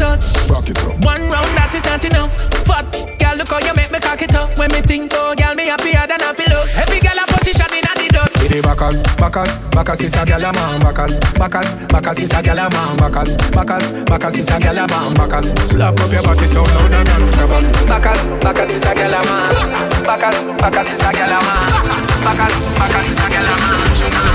touch. 0.00 0.32
One 1.04 1.20
round 1.28 1.52
that 1.60 1.76
is 1.76 1.84
not 1.84 2.00
enough. 2.08 2.32
Fat 2.64 2.88
girl, 3.20 3.36
look 3.36 3.52
how 3.52 3.60
you 3.60 3.76
make 3.76 3.92
me 3.92 4.00
cock 4.00 4.24
it 4.24 4.34
up. 4.34 4.48
When 4.56 4.72
me 4.72 4.80
think, 4.80 5.12
oh 5.12 5.36
girl, 5.36 5.54
me 5.54 5.68
happier 5.68 6.00
than 6.08 6.24
happy 6.24 6.48
looks. 6.48 6.80
Every 6.80 7.04
girl 7.04 7.20
a 7.20 7.24
position 7.28 7.68
inna 7.76 7.92
the 8.00 8.08
dot. 8.08 8.32
The 8.48 8.58
backus, 8.64 9.04
backus, 9.20 9.60
backus 9.76 10.00
is 10.00 10.16
a 10.16 10.24
gyal 10.24 10.48
a 10.48 10.50
man. 10.56 10.80
Backus, 10.80 11.20
backus, 11.36 11.76
backus 11.92 12.18
is 12.24 12.32
a 12.32 12.40
gyal 12.40 12.64
a 12.64 12.66
man. 12.72 12.96
Backus, 12.96 13.36
backus, 13.52 13.92
backus 14.08 14.38
is 14.40 14.48
a 14.48 14.56
gyal 14.56 14.80
a 14.80 14.84
man. 14.88 15.12
Backus, 15.14 15.52
slap 15.60 16.00
up 16.00 16.10
your 16.10 16.24
body 16.24 16.48
so 16.48 16.64
louder 16.64 17.04
than 17.04 17.22
clappers. 17.36 17.68
Backus, 17.84 18.22
backus 18.40 18.72
is 18.72 18.84
a 18.88 18.92
gyal 18.96 19.12
a 19.12 19.20
man. 19.28 19.52
Backus, 20.08 20.48
backus 20.56 20.88
is 20.96 21.04
a 21.04 21.10
gyal 21.12 21.28
a 21.28 21.38
man. 21.44 21.68
Backus, 22.24 22.54
backus 22.80 23.08
is 23.12 23.20
a 23.20 23.26
gyal 23.28 23.44
a 23.44 23.54
man. 23.60 24.29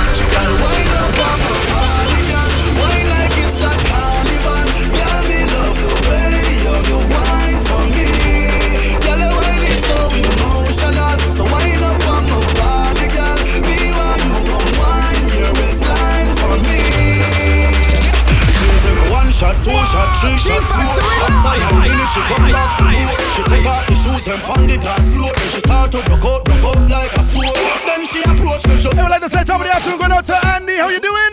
Three 20.21 20.37
shot, 20.39 20.63
four. 20.63 20.83
After 20.83 21.55
nine 21.59 21.79
minutes, 21.83 22.13
she 22.15 22.21
come 22.29 22.47
back 22.51 22.69
for. 22.79 22.87
She 23.35 23.41
take 23.51 23.67
off 23.67 23.83
the 23.87 23.95
shoes 23.95 24.25
and 24.31 24.41
on 24.47 24.63
the 24.67 24.77
dance 24.79 25.09
floor. 25.11 25.31
Then 25.35 25.49
she 25.51 25.59
start 25.59 25.91
to 25.91 25.99
broke 26.07 26.25
out, 26.25 26.41
broke 26.45 26.65
out 26.71 26.81
like 26.87 27.11
a 27.15 27.23
sword. 27.23 27.51
Then 27.85 28.03
she 28.07 28.23
approach 28.23 28.63
me 28.67 28.79
just. 28.79 28.95
Hey, 28.95 29.03
we 29.03 29.09
like 29.09 29.23
to 29.23 29.29
say 29.29 29.43
top 29.43 29.59
of 29.59 29.67
the 29.67 29.73
afternoon 29.75 29.99
going 29.99 30.15
out 30.15 30.25
to 30.25 30.35
Andy. 30.55 30.79
How 30.79 30.89
you 30.89 30.99
doing? 31.03 31.31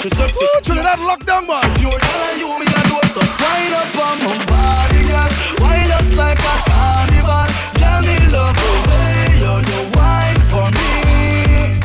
She 0.00 0.08
sexy. 0.08 0.44
Ooh, 0.44 0.60
Trinidad 0.64 1.00
lockdown, 1.04 1.44
man. 1.48 1.64
Pure 1.76 1.92
girl 1.92 2.22
and 2.28 2.38
you 2.40 2.48
me 2.58 2.66
a 2.66 2.80
do 2.88 2.98
so 3.12 3.20
Wind 3.20 3.74
up 3.74 3.98
on 3.98 4.16
my 4.24 4.34
body, 4.46 5.00
girl 5.08 5.30
Wind 5.62 5.90
us 5.92 6.08
like 6.16 6.38
a 6.38 6.54
carnival 6.68 7.46
Girl, 7.78 8.00
me 8.06 8.16
love 8.34 8.54
the 8.54 8.70
way 8.88 9.12
you, 9.42 9.52
you 9.68 9.80
wine 9.94 10.40
for 10.50 10.66
me 10.76 10.90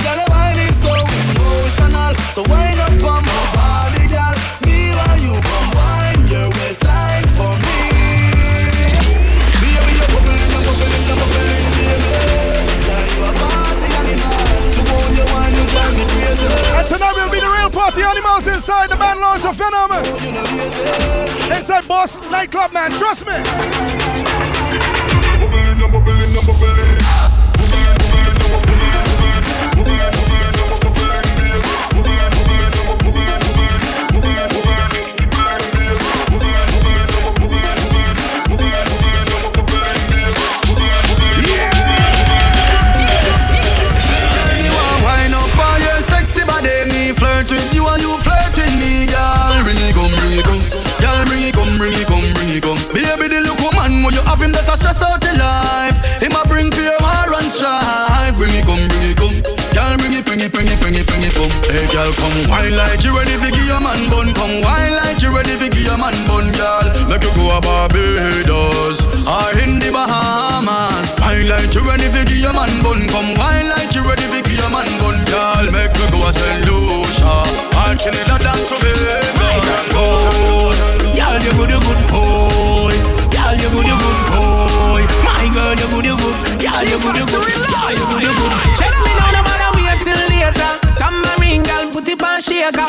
Girl, 0.01 0.17
the 0.17 0.25
wine 0.29 0.59
is 0.61 0.75
so 0.77 0.93
emotional 0.93 2.13
So 2.33 2.41
wind 2.49 2.79
up 2.79 3.03
on 3.05 3.21
my 3.25 3.41
body, 3.57 4.05
girl 4.09 4.33
Me 4.65 4.93
while 4.93 5.17
you 5.19 5.33
come 5.41 5.69
wine 5.77 6.02
your 6.33 6.49
waistline 6.57 7.27
for 7.37 7.53
me 7.61 7.77
Baby, 9.61 9.91
you're 9.93 10.09
bubbling, 10.09 10.49
you're 10.49 10.65
bubbling, 10.65 11.03
you're 11.05 11.19
bubbling, 11.21 11.69
baby 11.77 12.09
Yeah, 12.89 13.05
you 13.13 13.21
a 13.21 13.31
party 13.37 13.89
animal 14.01 14.41
To 14.73 14.81
own 14.97 15.11
your 15.13 15.29
wine, 15.29 15.53
you 15.53 15.65
drive 15.69 15.93
me 15.93 16.03
crazy 16.09 16.49
And 16.73 16.85
tonight 16.89 17.13
will 17.13 17.29
be 17.29 17.37
the 17.37 17.51
real 17.53 17.69
party 17.69 18.01
animals 18.01 18.49
inside 18.49 18.89
the 18.89 18.97
band 18.97 19.19
launch 19.21 19.45
of 19.45 19.55
Venom. 19.55 19.93
Inside 21.55 21.87
Boss 21.87 22.17
nightclub, 22.31 22.73
man. 22.73 22.91
Trust 22.91 23.27
me. 23.27 23.37
Stress 54.93 55.09
out 55.09 55.23
your 55.25 55.37
life. 55.41 55.97
Him 56.21 56.33
a 56.37 56.41
bring 56.47 56.69
pure 56.69 56.93
war 57.01 57.33
and 57.33 57.49
strife. 57.49 58.37
Bring 58.37 58.53
it 58.53 58.65
come, 58.65 58.81
bring 58.87 59.09
it 59.09 59.17
come, 59.17 59.33
girl. 59.73 59.93
Bring 59.97 60.13
it, 60.13 60.25
bring 60.25 60.41
it, 60.41 60.51
bring 60.53 60.69
it, 60.69 60.77
bring 60.79 60.95
it, 60.95 61.05
bring 61.09 61.23
it 61.25 61.33
come. 61.33 61.49
Hey, 61.73 61.85
girl, 61.89 62.11
come 62.17 62.37
wine 62.49 62.75
like 62.77 63.01
you 63.01 63.13
ready 63.17 63.35
for 63.41 63.49
give 63.49 63.65
your 63.65 63.81
man 63.81 63.97
bun. 64.09 64.29
Come 64.37 64.61
wine 64.61 64.93
like 65.01 65.21
you 65.21 65.33
ready 65.33 65.57
for 65.57 65.69
give 65.69 65.85
your 65.85 65.97
man 65.97 66.13
bun, 66.29 66.45
girl. 66.53 66.85
Make 67.09 67.25
you 67.25 67.33
go 67.33 67.49
a 67.49 67.59
Barbados 67.61 69.01
or 69.25 69.49
in 69.65 69.81
the 69.81 69.89
Bahamas. 69.93 71.17
Wine 71.21 71.49
like 71.49 71.73
you 71.73 71.83
ready 71.85 72.07
for 72.13 72.23
give 72.25 72.41
your 72.41 72.53
man 72.53 72.71
bun. 72.85 73.09
Come 73.09 73.33
wine 73.37 73.67
like 73.73 73.93
you 73.97 74.05
ready 74.05 74.25
for 74.29 74.41
give 74.41 74.57
your 74.57 74.69
man 74.69 74.87
bun, 75.01 75.17
girl. 75.25 75.65
Make 75.73 75.93
me 75.97 76.05
go 76.13 76.21
a 76.25 76.31
Saint 76.33 76.65
Lucia 76.69 77.33
or 77.81 77.93
Trinidad 77.97 78.32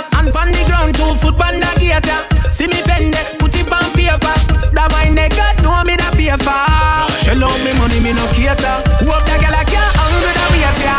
shaker 0.04 0.18
and 0.20 0.32
pon 0.32 0.48
the 0.52 0.64
ground 0.66 0.94
two 0.94 1.14
foot 1.16 1.34
on 1.40 1.60
the 1.60 1.70
gator. 1.80 2.20
See 2.52 2.66
me 2.68 2.80
bend 2.86 3.14
it, 3.14 3.38
put 3.38 3.54
it 3.54 3.70
on 3.70 3.84
paper. 3.94 4.34
That 4.74 4.88
my 4.92 5.08
neck 5.10 5.32
God 5.36 5.56
know 5.62 5.82
me 5.84 5.96
that 5.96 6.14
pay 6.16 6.34
for. 6.36 6.54
Shell 7.22 7.42
out 7.44 7.58
me 7.64 7.72
money, 7.78 8.00
me 8.02 8.12
no 8.12 8.24
cater. 8.34 8.76
Hope 9.04 9.24
that 9.26 9.38
girl 9.40 9.54
I 9.54 9.64
can't 9.64 9.92
hungry 9.96 10.32
that 10.34 10.48
wait 10.52 10.78
ya. 10.84 10.96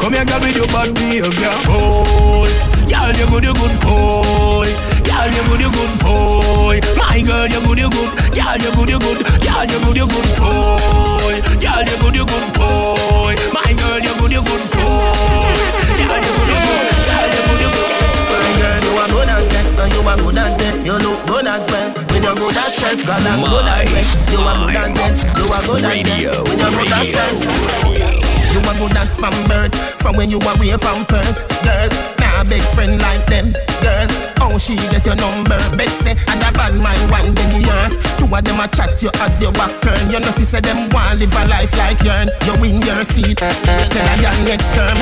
Come 0.00 0.12
here, 0.14 0.24
girl, 0.24 0.40
with 0.40 0.56
your 0.56 0.68
bad 0.70 0.92
behavior. 0.94 1.54
Boy, 1.66 2.50
girl, 2.86 3.12
you 3.16 3.26
good, 3.26 3.44
you 3.44 3.54
good 3.56 3.74
boy. 3.82 4.68
Girl, 5.02 5.30
you 5.32 5.42
good, 5.48 5.60
you 5.64 5.70
good 5.72 5.92
boy. 6.04 6.78
My 6.94 7.18
girl, 7.24 7.48
you 7.48 7.60
good, 7.64 7.80
you 7.80 7.90
good. 7.90 8.10
Girl, 8.30 8.58
you 8.60 8.70
good, 8.76 8.90
you 8.92 9.00
good. 9.00 9.20
Girl, 9.24 9.64
you 9.66 9.78
good, 9.82 9.96
you 9.96 10.06
good 10.06 10.25
Gonna 23.06 23.38
go 23.38 23.62
You 24.32 24.42
a 24.42 25.58
go 25.62 25.78
dance 25.78 26.08
You 26.20 26.58
go 26.74 26.84
dance 26.84 28.26
you 28.52 28.62
go 28.78 28.88
dance 28.88 29.16
from 29.16 29.32
birth. 29.46 29.74
From 30.00 30.16
when 30.16 30.28
you 30.28 30.38
wear 30.40 30.56
pampers 30.78 31.42
Girl. 31.62 32.25
Nah, 32.36 32.44
big 32.44 32.60
friend 32.60 33.00
like 33.00 33.24
them, 33.24 33.48
girl. 33.80 34.04
How 34.36 34.58
she 34.58 34.76
get 34.92 35.06
your 35.08 35.16
number? 35.16 35.56
Betsy 35.72 36.12
and 36.12 36.40
a 36.44 36.52
bad 36.52 36.76
man 36.84 37.00
one 37.08 37.32
day 37.32 37.64
year. 37.64 37.88
Two 38.20 38.28
of 38.28 38.44
them 38.44 38.60
a 38.60 38.68
chat 38.68 38.92
you 39.00 39.08
as 39.24 39.40
your 39.40 39.52
back 39.56 39.72
turn. 39.80 39.96
You 40.12 40.20
know 40.20 40.28
she 40.36 40.44
say 40.44 40.60
them 40.60 40.92
want 40.92 41.16
live 41.16 41.32
a 41.32 41.48
life 41.48 41.72
like 41.80 42.04
yourn. 42.04 42.28
You 42.44 42.52
win 42.60 42.84
your 42.84 43.00
seat, 43.08 43.40
tell 43.40 44.04
a 44.04 44.14
young 44.20 44.40
next 44.44 44.76
term. 44.76 45.00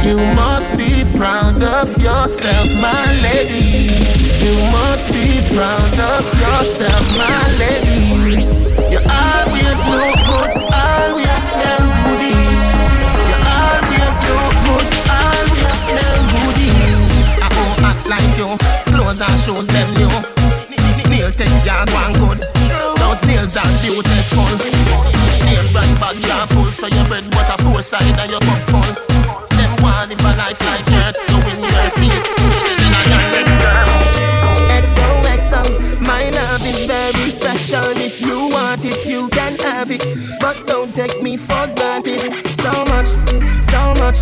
You 0.00 0.16
must 0.32 0.72
be 0.80 1.04
proud 1.20 1.60
of 1.60 1.92
yourself, 2.00 2.68
my 2.80 3.04
lady. 3.20 3.92
You 4.40 4.56
must 4.72 5.12
be 5.12 5.44
proud 5.52 6.00
of 6.16 6.24
yourself, 6.40 7.04
my 7.20 7.44
lady. 7.60 8.48
You 8.88 9.04
always 9.04 9.80
look 9.84 10.16
good, 10.24 10.50
always 10.72 11.42
smell 11.44 11.91
like 18.12 18.36
you, 18.36 18.48
clothes 18.92 19.24
and 19.24 19.36
shoes 19.40 19.68
them 19.72 19.88
new. 19.96 20.12
Nail 21.08 21.32
tech 21.32 21.48
yard 21.64 21.88
one 21.96 22.12
good. 22.20 22.40
Those 23.00 23.24
nails 23.24 23.56
are 23.56 23.72
beautiful. 23.80 24.44
Nail 25.48 25.64
brand 25.72 25.94
bag 25.96 26.20
you 26.20 26.44
pull, 26.52 26.70
so 26.72 26.86
your 26.92 27.04
bread 27.08 27.24
butter 27.32 27.56
four 27.64 27.80
side 27.80 28.04
and 28.20 28.30
your 28.30 28.40
cup 28.44 28.60
full. 28.60 28.84
Them 29.56 29.72
want 29.80 30.12
live 30.12 30.20
a 30.20 30.32
life 30.36 30.60
like 30.68 30.84
yours, 30.92 31.24
you 31.24 31.38
win 31.48 31.64
your 31.64 31.88
seat. 31.88 32.12
And 32.12 32.92
I 32.92 33.04
am 33.16 33.24
ready, 33.32 33.56
girl. 33.64 33.88
XOXO, 34.84 35.62
my 36.04 36.28
love 36.36 36.64
is 36.68 36.84
very 36.84 37.28
special. 37.32 37.96
If 37.96 38.20
you 38.20 38.48
want 38.52 38.84
it, 38.84 39.06
you 39.06 39.28
can 39.30 39.56
have 39.60 39.90
it. 39.90 40.04
But 40.40 40.66
don't 40.66 40.94
take 40.94 41.22
me 41.22 41.36
for 41.36 41.66
granted. 41.76 42.51
So 42.92 42.98
much, 42.98 43.06
so 43.62 43.94
much, 43.94 44.16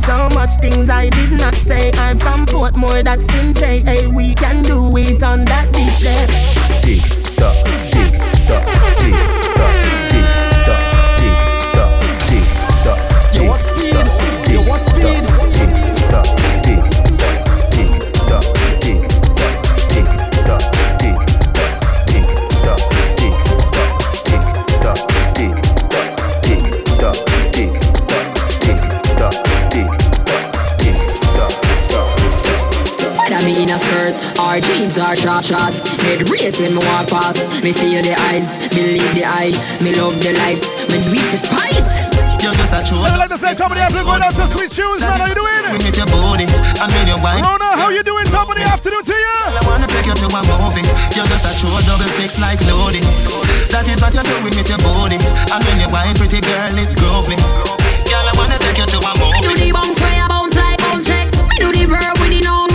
so 0.00 0.28
much 0.34 0.50
things 0.60 0.90
I 0.90 1.08
did 1.08 1.30
not 1.30 1.54
say. 1.54 1.92
I'm 1.94 2.18
from 2.18 2.46
Portmore, 2.46 3.04
that's 3.04 3.32
in 3.34 3.54
J. 3.54 3.78
Hey, 3.80 4.08
we 4.08 4.34
can 4.34 4.64
do 4.64 4.96
it 4.96 5.22
on 5.22 5.44
that 5.44 5.72
beach 5.72 6.00
there. 6.00 6.26
Tick 6.82 7.00
tock, 7.36 7.54
tick 7.94 8.18
tock, 8.48 8.66
tick 8.98 9.14
tock, 9.54 9.74
tick 10.10 10.26
tock, 10.66 10.82
tick 11.20 11.38
tock, 11.76 11.92
tick 12.26 12.46
tock. 12.82 13.00
You 13.34 13.46
want 13.46 13.60
speed? 13.60 13.94
You 14.50 14.68
want 14.68 14.80
speed? 14.80 15.47
Or 34.58 34.74
jeans 34.74 34.98
or 34.98 35.14
short 35.14 35.44
shorts 35.46 35.78
Head 36.02 36.26
race 36.30 36.58
when 36.58 36.74
me 36.74 36.82
walk 36.90 37.08
past 37.08 37.62
Me 37.62 37.70
feel 37.70 38.02
the 38.02 38.14
eyes, 38.30 38.66
believe 38.74 39.06
the 39.14 39.22
eye 39.24 39.54
Me 39.82 39.94
love 39.94 40.18
the 40.18 40.34
lights, 40.34 40.66
me 40.90 40.98
do 40.98 41.14
it 41.14 41.26
despite 41.30 41.86
You're 42.42 42.54
just 42.58 42.74
a 42.74 42.82
true. 42.82 43.02
I 43.02 43.14
like 43.18 43.30
to 43.30 43.38
say 43.38 43.54
top 43.54 43.70
of 43.70 43.78
the 43.78 43.82
afternoon 43.82 44.06
going 44.06 44.22
out 44.22 44.34
to 44.38 44.46
Sweet 44.46 44.70
Shoes, 44.70 45.02
man. 45.02 45.18
How 45.18 45.26
you 45.26 45.34
doing? 45.34 45.62
We 45.74 45.78
meet 45.82 45.98
your 45.98 46.06
body, 46.06 46.46
and 46.46 46.88
then 46.94 47.10
your 47.10 47.18
wine. 47.18 47.42
Rona, 47.42 47.66
how 47.74 47.90
you 47.90 48.02
doing? 48.06 48.24
Top 48.30 48.46
of 48.46 48.54
the 48.54 48.62
afternoon 48.62 49.02
to 49.02 49.14
you. 49.14 49.38
I 49.58 49.62
wanna 49.66 49.90
take 49.90 50.06
you 50.06 50.14
to 50.14 50.26
a 50.30 50.40
movie. 50.46 50.86
You're 51.18 51.26
just 51.26 51.50
a 51.50 51.52
true 51.58 51.74
double 51.82 52.06
six 52.06 52.38
like 52.38 52.62
loading. 52.70 53.02
That 53.74 53.90
is 53.90 53.98
what 54.00 54.14
you're 54.14 54.22
doing 54.22 54.54
with 54.54 54.70
your 54.70 54.78
body. 54.86 55.18
And 55.50 55.60
when 55.66 55.82
you 55.82 55.90
wine, 55.90 56.14
pretty 56.14 56.38
girl, 56.38 56.78
it 56.78 56.90
grove 57.02 57.26
me. 57.26 57.34
Girl, 58.06 58.22
I 58.22 58.32
wanna 58.38 58.54
take 58.54 58.78
you 58.78 58.86
to 58.86 58.98
a 59.02 59.12
movie. 59.18 59.34
Me 59.34 59.40
do 59.42 59.52
the 59.58 59.68
bounce 59.74 59.98
where 59.98 60.22
I 60.22 60.26
bounce 60.30 60.54
like 60.54 60.78
bounce 60.78 61.06
check 61.10 61.26
Me 61.50 61.58
do 61.58 61.68
the 61.74 61.84
verb 61.90 62.14
with 62.22 62.30
the 62.30 62.40
noun 62.46 62.67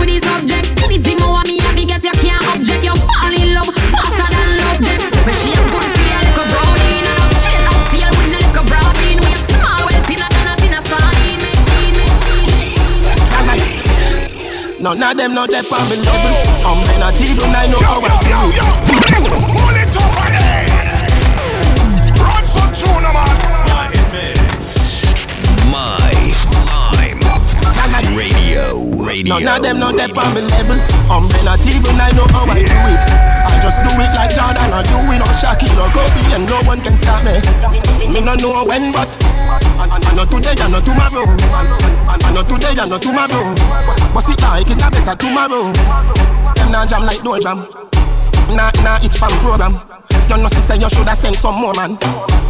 None 14.84 15.02
of 15.02 15.16
them 15.16 15.32
know 15.32 15.46
that 15.46 15.64
on 15.72 15.88
the 15.88 15.96
level. 15.96 16.28
I'm 16.60 16.76
not 17.00 17.16
even 17.16 17.56
I 17.56 17.64
know 17.72 17.80
how 17.80 18.04
I 18.04 18.20
do 18.20 18.36
it. 18.52 18.60
Pull 19.48 19.80
it 19.80 19.96
up 19.96 20.12
again. 20.28 20.68
Run 22.20 22.44
some 22.44 22.68
tuna, 22.68 23.08
man. 23.16 23.32
My 25.72 25.96
Lime 27.96 28.12
Radio. 28.12 28.84
Radio. 29.00 29.38
None 29.38 29.56
of 29.56 29.62
them 29.64 29.80
know 29.80 29.88
that 29.96 30.12
on 30.12 30.34
the 30.36 30.42
level. 30.52 30.76
I'm 31.08 31.32
not 31.48 31.64
even 31.64 31.96
I 31.96 32.12
know 32.12 32.28
how 32.28 32.44
I 32.44 32.60
do 32.60 32.68
it. 32.68 33.43
Just 33.64 33.80
do 33.80 33.88
it 33.96 34.12
like 34.12 34.28
Jordan 34.28 34.68
or 34.76 34.84
do 34.84 35.00
it 35.08 35.24
on 35.24 35.32
Shaquille 35.40 35.80
or 35.80 35.88
Kobe 35.88 36.20
and 36.36 36.44
no 36.44 36.60
one 36.68 36.76
can 36.84 36.92
stop 36.92 37.24
me. 37.24 37.40
Me 38.12 38.20
no 38.20 38.36
know 38.36 38.68
when 38.68 38.92
but 38.92 39.08
know 40.12 40.28
today 40.28 40.52
and 40.60 40.68
not 40.68 40.84
tomorrow. 40.84 41.24
Know 42.28 42.44
today 42.44 42.76
and 42.76 42.92
not 42.92 43.00
tomorrow. 43.00 43.40
But 44.12 44.20
see 44.20 44.36
like 44.36 44.68
it 44.68 44.84
a 44.84 44.88
better 44.92 45.16
tomorrow. 45.16 45.72
Them 46.60 46.76
not 46.76 46.92
jam 46.92 47.08
like 47.08 47.24
door 47.24 47.40
jam. 47.40 47.64
Nah, 48.52 48.68
nah, 48.84 49.00
it's 49.00 49.16
from 49.16 49.32
program. 49.40 49.80
You 50.28 50.36
know, 50.36 50.48
say 50.48 50.76
you 50.76 50.88
shoulda 50.90 51.16
send 51.16 51.34
some 51.34 51.56
more 51.56 51.72
man. 51.72 51.96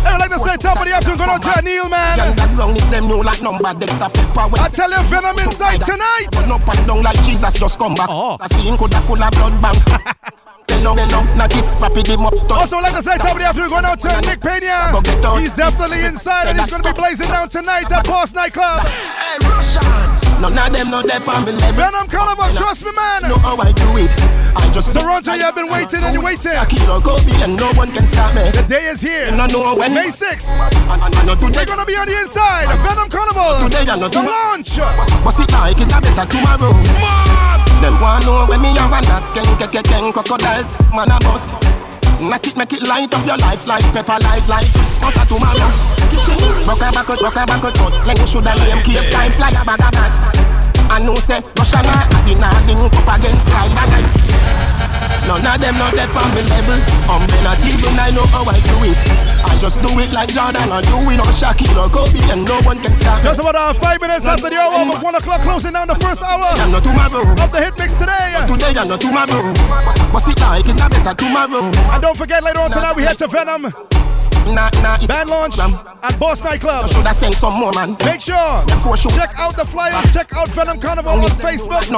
I 0.03 0.19
would 0.19 0.19
like 0.19 0.35
to 0.35 0.39
say 0.43 0.57
top 0.59 0.83
of 0.83 0.85
the 0.85 0.99
afternoon 0.99 1.19
going 1.19 1.31
out 1.31 1.43
to 1.47 1.63
Neil, 1.63 1.89
man. 1.89 2.19
Young 2.19 2.35
that 2.35 2.51
ground 2.59 2.77
is 2.77 2.91
them 2.91 3.07
new 3.07 3.23
like 3.23 3.41
number 3.41 3.73
Dexter 3.73 4.11
Pepper. 4.11 4.59
I 4.59 4.67
tell 4.67 4.91
you, 4.91 5.03
Venom 5.07 5.39
inside 5.47 5.79
tonight. 5.79 6.27
Run 6.35 6.59
up 6.59 6.67
and 6.67 6.87
down 6.91 7.03
like 7.07 7.23
Jesus 7.23 7.55
just 7.55 7.79
come 7.79 7.95
back. 7.95 8.11
Oh. 8.11 8.37
I 8.41 8.49
see 8.49 8.67
him 8.67 8.77
coulda 8.77 9.01
full 9.07 9.23
of 9.23 9.31
blood 9.31 9.55
bank. 9.63 9.79
Hello, 10.69 10.93
hello, 10.97 11.21
knock 11.37 11.53
it, 11.57 11.65
rapid 11.81 12.07
him 12.07 12.25
Also, 12.53 12.77
like 12.81 12.95
to 12.97 13.03
say, 13.03 13.17
top 13.17 13.37
of 13.37 13.41
the 13.41 13.49
afternoon 13.49 13.71
going 13.71 13.85
out 13.85 14.01
to 14.01 14.09
Nick 14.25 14.41
Pena. 14.41 14.93
He's 15.41 15.53
definitely 15.53 16.05
inside 16.05 16.49
and 16.49 16.59
he's 16.59 16.69
going 16.69 16.83
to 16.83 16.93
be 16.93 16.97
blazing 16.97 17.29
down 17.29 17.49
tonight 17.49 17.89
at 17.93 18.05
Boss 18.05 18.35
Nightclub. 18.35 18.85
Hey, 18.89 19.41
Russians. 19.49 20.25
None 20.41 20.53
of 20.53 20.69
them 20.73 20.89
know 20.93 21.01
that 21.01 21.25
on. 21.25 21.47
Venom 21.49 22.07
Carnival, 22.09 22.53
trust 22.53 22.85
me, 22.85 22.93
man. 22.93 23.33
Know 23.33 23.41
how 23.41 23.57
I 23.57 23.73
do 23.73 23.89
it. 23.97 24.13
I 24.57 24.69
just 24.73 24.93
Toronto, 24.93 25.33
you 25.33 25.45
have 25.45 25.57
been 25.57 25.73
waiting 25.73 26.05
and 26.05 26.13
you're 26.13 26.25
waiting. 26.25 26.53
Shaquille 26.53 26.91
or 26.91 27.01
Kobe 27.01 27.33
and 27.41 27.57
no 27.57 27.71
one 27.79 27.89
can 27.89 28.05
stop 28.05 28.35
me. 28.37 28.53
The 28.53 28.65
day 28.69 28.93
is 28.93 29.01
here. 29.01 29.33
You 29.33 29.37
know, 29.41 29.47
know 29.49 29.75
when 29.77 29.95
May 29.95 30.13
6th. 30.13 30.53
I, 30.89 31.01
I, 31.01 31.09
I 31.09 31.21
know 31.25 31.33
today. 31.33 31.65
We're 31.65 31.71
going 31.71 31.81
to 31.81 31.89
be 31.89 31.97
on 31.97 32.07
the 32.09 32.17
inside. 32.21 32.69
Venom 32.85 33.09
Carnival. 33.09 33.69
Today 33.69 33.89
I 33.89 33.97
know 33.97 34.13
The 34.13 34.21
launch. 34.21 34.77
But 35.25 35.33
see 35.33 35.49
like 35.49 35.81
it 35.81 35.89
a 35.89 35.99
better 36.03 36.27
tomorrow. 36.29 36.77
Them 37.81 38.01
want 38.01 38.25
know 38.25 38.47
when 38.47 38.63
me 38.63 38.73
have 38.79 38.93
a 38.93 39.01
knock, 39.05 39.35
ken 39.35 39.45
ken 39.59 39.69
ken 39.69 39.85
ken 39.85 40.13
man 40.95 41.11
a 41.11 41.19
bus. 41.21 41.51
Knock 42.21 42.47
it, 42.47 42.57
make 42.57 42.73
it 42.73 42.83
light 42.87 43.13
up 43.13 43.27
your 43.27 43.37
life 43.39 43.67
like 43.67 43.83
pepper 43.93 44.19
light 44.23 44.47
like 44.47 44.67
Christmas 44.71 45.17
a 45.17 45.27
tomorrow. 45.27 45.71
Rock 46.67 46.79
a 46.79 46.93
back 46.95 47.11
out, 47.11 47.21
rock 47.21 47.37
a 47.37 47.47
back 47.47 47.65
out, 47.65 47.75
cut. 47.75 48.07
Like 48.07 48.19
you 48.19 48.27
shoulda 48.27 48.55
name 48.55 48.83
cave 48.85 49.01
sky 49.01 49.31
fly 49.31 49.51
a 49.51 49.65
bag 49.67 49.83
of. 49.83 49.95
I 50.91 50.99
know 51.01 51.15
say 51.17 51.41
Russia 51.57 51.83
na 51.83 52.07
a 52.07 52.61
link 52.67 52.95
up 52.95 53.19
against 53.19 53.47
sky. 53.47 54.64
None 55.25 55.41
of 55.41 55.57
them 55.57 55.75
know 55.81 55.89
that 55.97 56.11
on 56.13 56.29
the 56.37 56.43
level. 56.53 56.79
Um, 57.09 57.25
they 57.33 57.41
not 57.41 57.57
even 57.65 57.97
I 57.97 58.13
know 58.13 58.29
how 58.29 58.45
I 58.45 58.61
do 58.61 58.77
it. 58.85 58.99
I 59.49 59.57
just 59.57 59.81
do 59.81 59.89
it 59.97 60.13
like 60.13 60.29
Jordan 60.29 60.69
or 60.69 60.85
do 60.85 60.97
it 61.09 61.21
on 61.21 61.33
Shaquille 61.33 61.81
or 61.81 61.89
Kobe 61.89 62.21
and 62.29 62.45
no 62.45 62.57
one 62.69 62.77
can 62.77 62.93
stop. 62.93 63.25
Just 63.25 63.41
about 63.41 63.57
uh, 63.57 63.73
five 63.73 64.01
minutes 64.05 64.29
after 64.29 64.53
the 64.53 64.57
hour 64.61 64.85
of 64.85 65.01
1 65.01 65.15
o'clock, 65.17 65.41
closing 65.41 65.73
down 65.73 65.89
the 65.89 65.97
first 65.97 66.21
hour 66.25 66.45
And 66.61 66.73
not 66.73 66.85
tomorrow. 66.85 67.25
of 67.25 67.49
the 67.53 67.61
hit 67.61 67.73
mix 67.81 67.97
today. 67.97 68.37
Today 68.45 68.77
and 68.77 68.89
not 68.89 69.01
tomorrow. 69.01 69.41
But 70.13 70.21
see 70.21 70.37
like 70.37 70.69
it 70.69 70.77
a 70.77 70.87
better 70.93 71.15
tomorrow. 71.17 71.73
And 71.73 72.01
don't 72.05 72.17
forget, 72.17 72.45
later 72.45 72.61
on 72.61 72.71
tonight, 72.71 72.93
we 72.97 73.05
head 73.09 73.17
to 73.25 73.29
Venom. 73.29 73.94
Nah, 74.53 74.69
nah, 74.83 75.01
it 75.01 75.09
Band 75.09 75.31
launch 75.31 75.59
at 75.59 76.19
Boss 76.21 76.45
Nightclub. 76.45 76.89
shoulda 76.89 77.15
send 77.15 77.35
some 77.35 77.55
more 77.55 77.73
man. 77.73 77.97
Make 78.05 78.21
sure, 78.21 78.37
check 79.11 79.33
out 79.39 79.57
the 79.57 79.65
flyer, 79.65 80.01
check 80.13 80.29
out 80.37 80.49
Venom 80.51 80.79
Carnival 80.79 81.13
on 81.13 81.31
Facebook. 81.41 81.89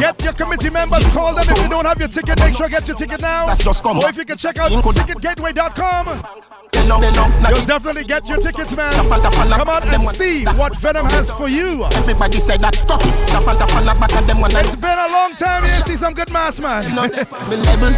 Get 0.00 0.24
your 0.24 0.32
committee 0.32 0.70
members, 0.70 1.06
call 1.14 1.34
them. 1.34 1.44
If 1.48 1.62
you 1.62 1.68
don't 1.68 1.86
have 1.86 1.98
your 1.98 2.08
ticket, 2.08 2.38
make 2.40 2.54
sure 2.54 2.68
get 2.68 2.88
your 2.88 2.96
ticket 2.96 3.20
now. 3.20 3.46
That's 3.46 3.64
just 3.64 3.82
come 3.82 3.98
Or 3.98 4.08
if 4.08 4.16
you 4.16 4.24
can 4.24 4.38
check 4.38 4.56
out 4.58 4.70
ticketgateway.com. 4.70 6.50
Hello, 6.72 6.96
hello, 6.96 7.26
knock 7.42 7.50
You'll 7.50 7.66
definitely 7.66 8.04
get 8.04 8.28
your 8.28 8.38
tickets, 8.38 8.74
man. 8.76 8.92
Come 8.94 9.68
out 9.68 9.84
and 9.92 10.02
see 10.02 10.44
what 10.56 10.76
Venom 10.78 11.06
has 11.06 11.30
for 11.30 11.48
you. 11.48 11.84
Everybody 11.92 12.40
say 12.40 12.56
that 12.58 12.74
it. 13.04 13.14
Tafan, 13.28 13.54
tafan, 13.58 13.84
la 13.84 13.94
back 13.94 14.14
of 14.16 14.26
them 14.26 14.40
one 14.40 14.50
It's 14.64 14.76
been 14.76 14.96
a 14.96 15.08
long 15.12 15.34
time. 15.34 15.62
You 15.62 15.68
see 15.68 15.96
some 15.96 16.14
good 16.14 16.30
mass, 16.32 16.60
man. 16.60 16.84
No, 16.94 17.04
me 17.06 17.56
level. 17.56 17.92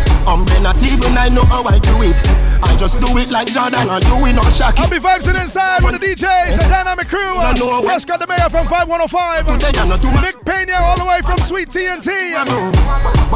They 0.46 0.60
not 0.60 0.76
even 0.82 1.16
I 1.16 1.28
know 1.28 1.44
how 1.44 1.64
I 1.64 1.78
do 1.78 2.02
it. 2.02 2.16
I 2.62 2.76
just 2.76 3.00
do 3.00 3.06
it 3.18 3.30
like 3.30 3.48
Jordan 3.48 3.88
and 3.92 4.04
you 4.08 4.24
be 4.24 4.32
not 4.32 4.48
Happy 4.78 4.96
vibes 4.96 5.28
inside 5.28 5.84
with 5.84 6.00
the 6.00 6.06
DJs, 6.06 6.56
the 6.56 6.64
dynamic 6.68 7.08
crew. 7.08 7.36
Uh, 7.36 7.82
Fresh 7.82 8.06
got 8.06 8.20
the 8.20 8.26
mayor 8.26 8.48
from 8.48 8.64
5105. 8.64 9.44
Uh, 9.48 10.22
Nick 10.22 10.40
Pena 10.44 10.80
all 10.80 10.96
the 10.96 11.04
way 11.04 11.20
from 11.20 11.36
Sweet 11.38 11.68
TNT. 11.68 12.08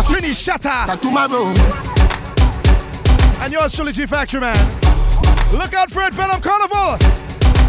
Trini 0.00 0.32
Shatta. 0.32 0.88
And 3.42 3.52
yours 3.52 3.74
truly 3.74 3.92
G 3.92 4.06
Factory 4.06 4.40
Man. 4.40 4.56
Look 5.52 5.74
out 5.74 5.90
for 5.90 6.02
it, 6.02 6.14
Venom 6.14 6.40
Carnival. 6.40 6.96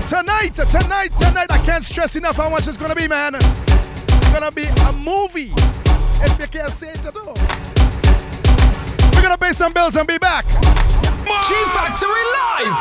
Tonight, 0.08 0.56
tonight, 0.56 1.12
tonight. 1.18 1.52
I 1.52 1.60
can't 1.66 1.84
stress 1.84 2.16
enough 2.16 2.38
how 2.38 2.50
much 2.50 2.68
it's 2.68 2.78
gonna 2.78 2.96
be, 2.96 3.08
man. 3.08 3.34
It's 3.36 4.32
gonna 4.32 4.52
be 4.52 4.64
a 4.64 4.94
movie. 4.94 5.52
If 6.24 6.40
you 6.40 6.48
can't 6.48 6.72
see 6.72 6.88
it 6.88 7.06
at 7.06 7.18
all 7.18 7.67
gonna 9.28 9.38
pay 9.38 9.52
some 9.52 9.74
bills 9.74 9.96
and 9.98 10.08
be 10.08 10.18
back. 10.20 10.46
G 10.48 11.54
Factory 11.76 12.24
live. 12.38 12.78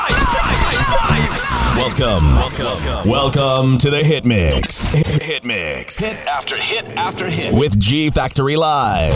Welcome. 1.76 2.24
Welcome. 2.36 3.10
Welcome 3.10 3.78
to 3.78 3.90
the 3.90 4.04
Hit 4.04 4.24
Mix. 4.24 4.92
Hit 5.26 5.44
Mix. 5.44 5.98
Hit 5.98 6.26
after 6.28 6.60
hit 6.60 6.96
after 6.96 7.28
hit. 7.28 7.52
With 7.52 7.80
G 7.80 8.10
Factory 8.10 8.54
Live. 8.54 9.12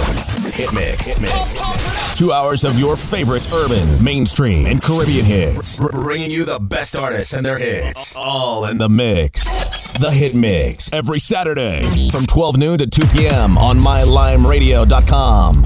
Hit 0.54 0.74
Mix. 0.74 1.18
Hit 1.18 1.22
mix. 1.22 2.18
Two 2.18 2.32
hours 2.32 2.64
of 2.64 2.78
your 2.78 2.96
favorite 2.96 3.48
urban, 3.52 4.04
mainstream, 4.04 4.66
and 4.66 4.82
Caribbean 4.82 5.24
hits. 5.24 5.78
bringing 5.78 6.30
you 6.30 6.44
the 6.44 6.58
best 6.58 6.96
artists 6.96 7.34
and 7.36 7.46
their 7.46 7.58
hits. 7.58 8.16
All 8.16 8.64
in 8.64 8.78
the 8.78 8.88
mix. 8.88 9.92
The 9.92 10.10
Hit 10.10 10.34
Mix. 10.34 10.92
Every 10.92 11.20
Saturday 11.20 11.82
from 12.10 12.24
12 12.26 12.56
noon 12.56 12.78
to 12.78 12.86
2 12.88 13.06
p.m. 13.06 13.56
on 13.56 13.78
mylimeradio.com. 13.78 15.62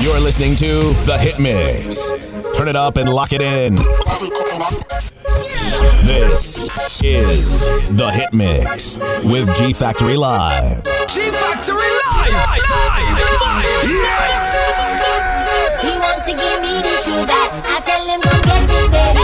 You're 0.00 0.18
listening 0.20 0.56
to 0.56 0.94
The 1.04 1.18
Hit 1.20 1.38
Mix. 1.38 2.56
Turn 2.56 2.68
it 2.68 2.76
up 2.76 2.96
and 2.96 3.08
lock 3.08 3.32
it 3.32 3.42
in. 3.42 3.74
This 6.06 7.04
is 7.04 7.90
The 7.94 8.10
Hit 8.10 8.32
Mix 8.32 8.98
with 9.24 9.54
G 9.56 9.74
Factory 9.74 10.16
Live. 10.16 10.82
G 11.06 11.30
Factory 11.30 11.76
Live! 11.76 12.32
live, 12.32 12.48
live, 13.44 13.84
live. 13.84 14.48
He 15.82 15.98
wants 15.98 16.26
to 16.26 16.32
give 16.32 16.60
me 16.62 16.80
the 16.80 16.94
sugar. 17.04 17.44
I 17.68 17.80
tell 17.84 18.06
him, 18.06 18.20
go 18.20 18.30
get 18.42 18.70
it, 18.70 18.90
baby. 18.90 19.17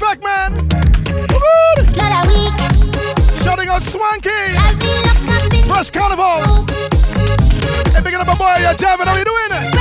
effect, 0.00 0.22
man. 0.22 0.54
Good. 1.26 1.78
Shouting 3.42 3.68
out 3.68 3.82
Swanky. 3.82 4.30
Fresh 5.66 5.90
Carnival. 5.90 6.66
Hey, 7.90 8.02
picking 8.04 8.20
up 8.20 8.28
a 8.28 8.36
boy, 8.36 8.54
you're 8.60 8.74
jamming. 8.74 9.06
How 9.06 9.16
you 9.16 9.24
doing? 9.24 9.50
Eh? 9.52 9.77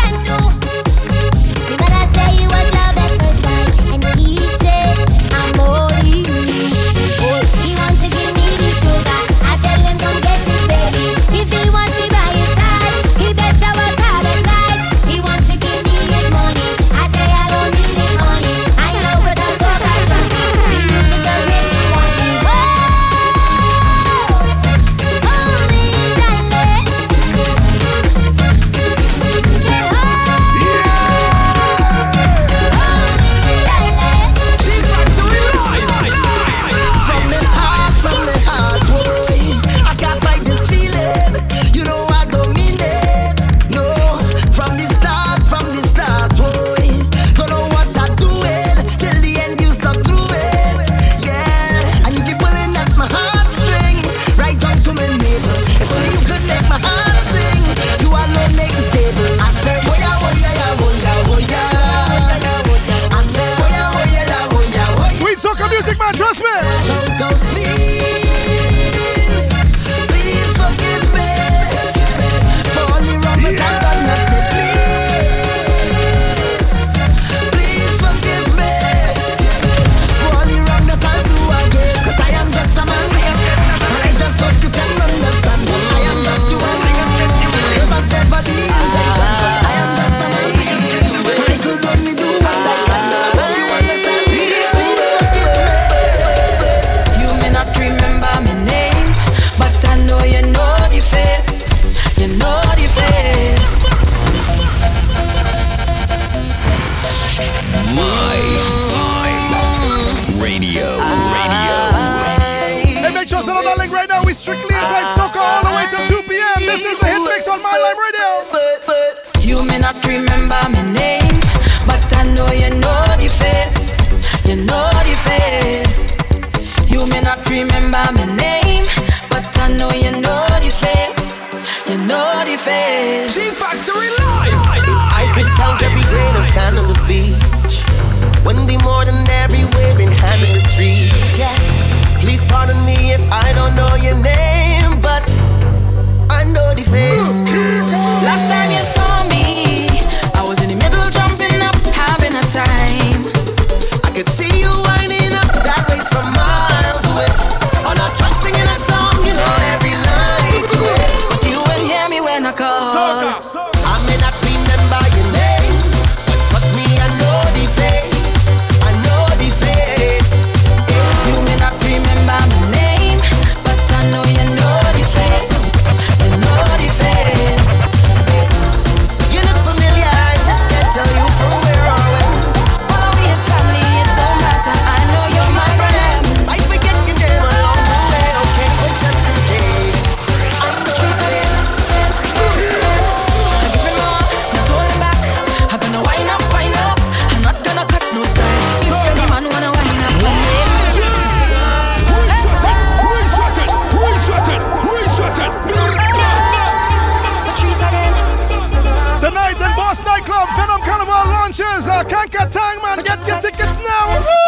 It's 213.68 213.82
now. 213.82 214.47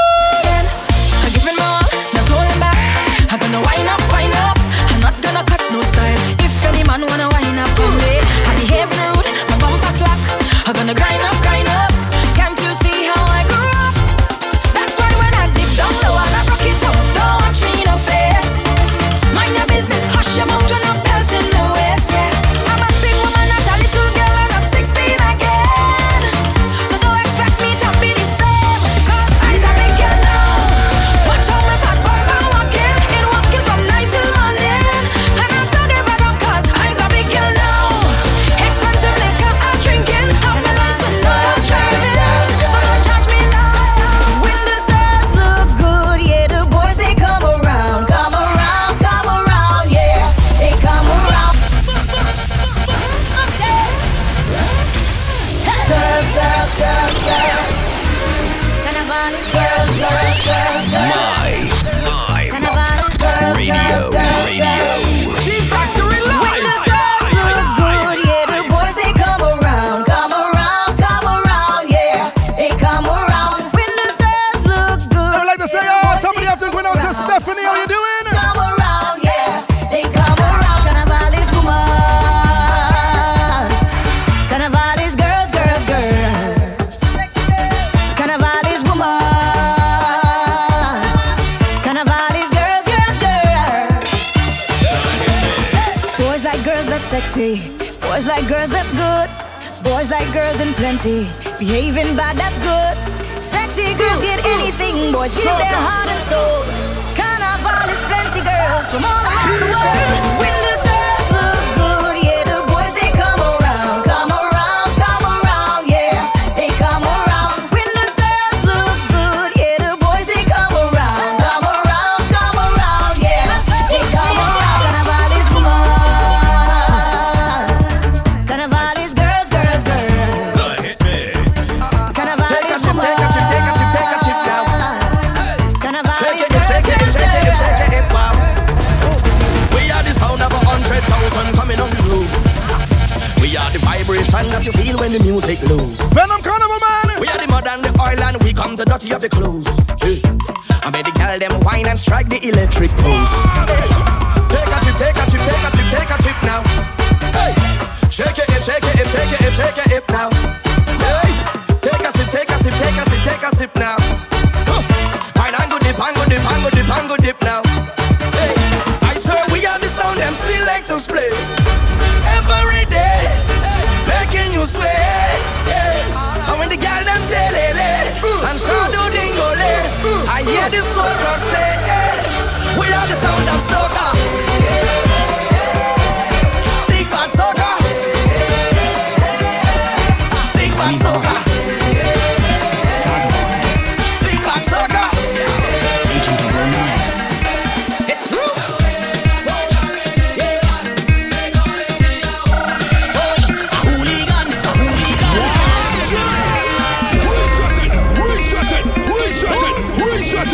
They 210.40 210.48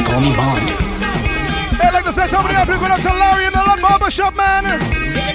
call 0.00 0.20
me 0.20 0.32
Bond. 0.32 0.64
Hey, 1.76 1.92
like 1.92 2.06
to 2.06 2.12
said, 2.12 2.28
somebody 2.28 2.54
up 2.56 2.68
here, 2.68 2.78
going 2.78 2.90
up 2.90 3.00
to 3.00 3.12
Larry 3.12 3.44
in 3.44 3.52
the 3.52 3.78
Barber 3.82 4.10
Shop, 4.10 4.34
man. 4.34 4.64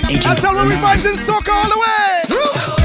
Agent 0.09 0.23
That's 0.23 0.43
how 0.43 0.55
we 0.55 0.73
vibes 0.73 1.05
in 1.05 1.15
soccer 1.15 1.51
all 1.51 1.69
the 1.69 1.77
way. 1.77 2.80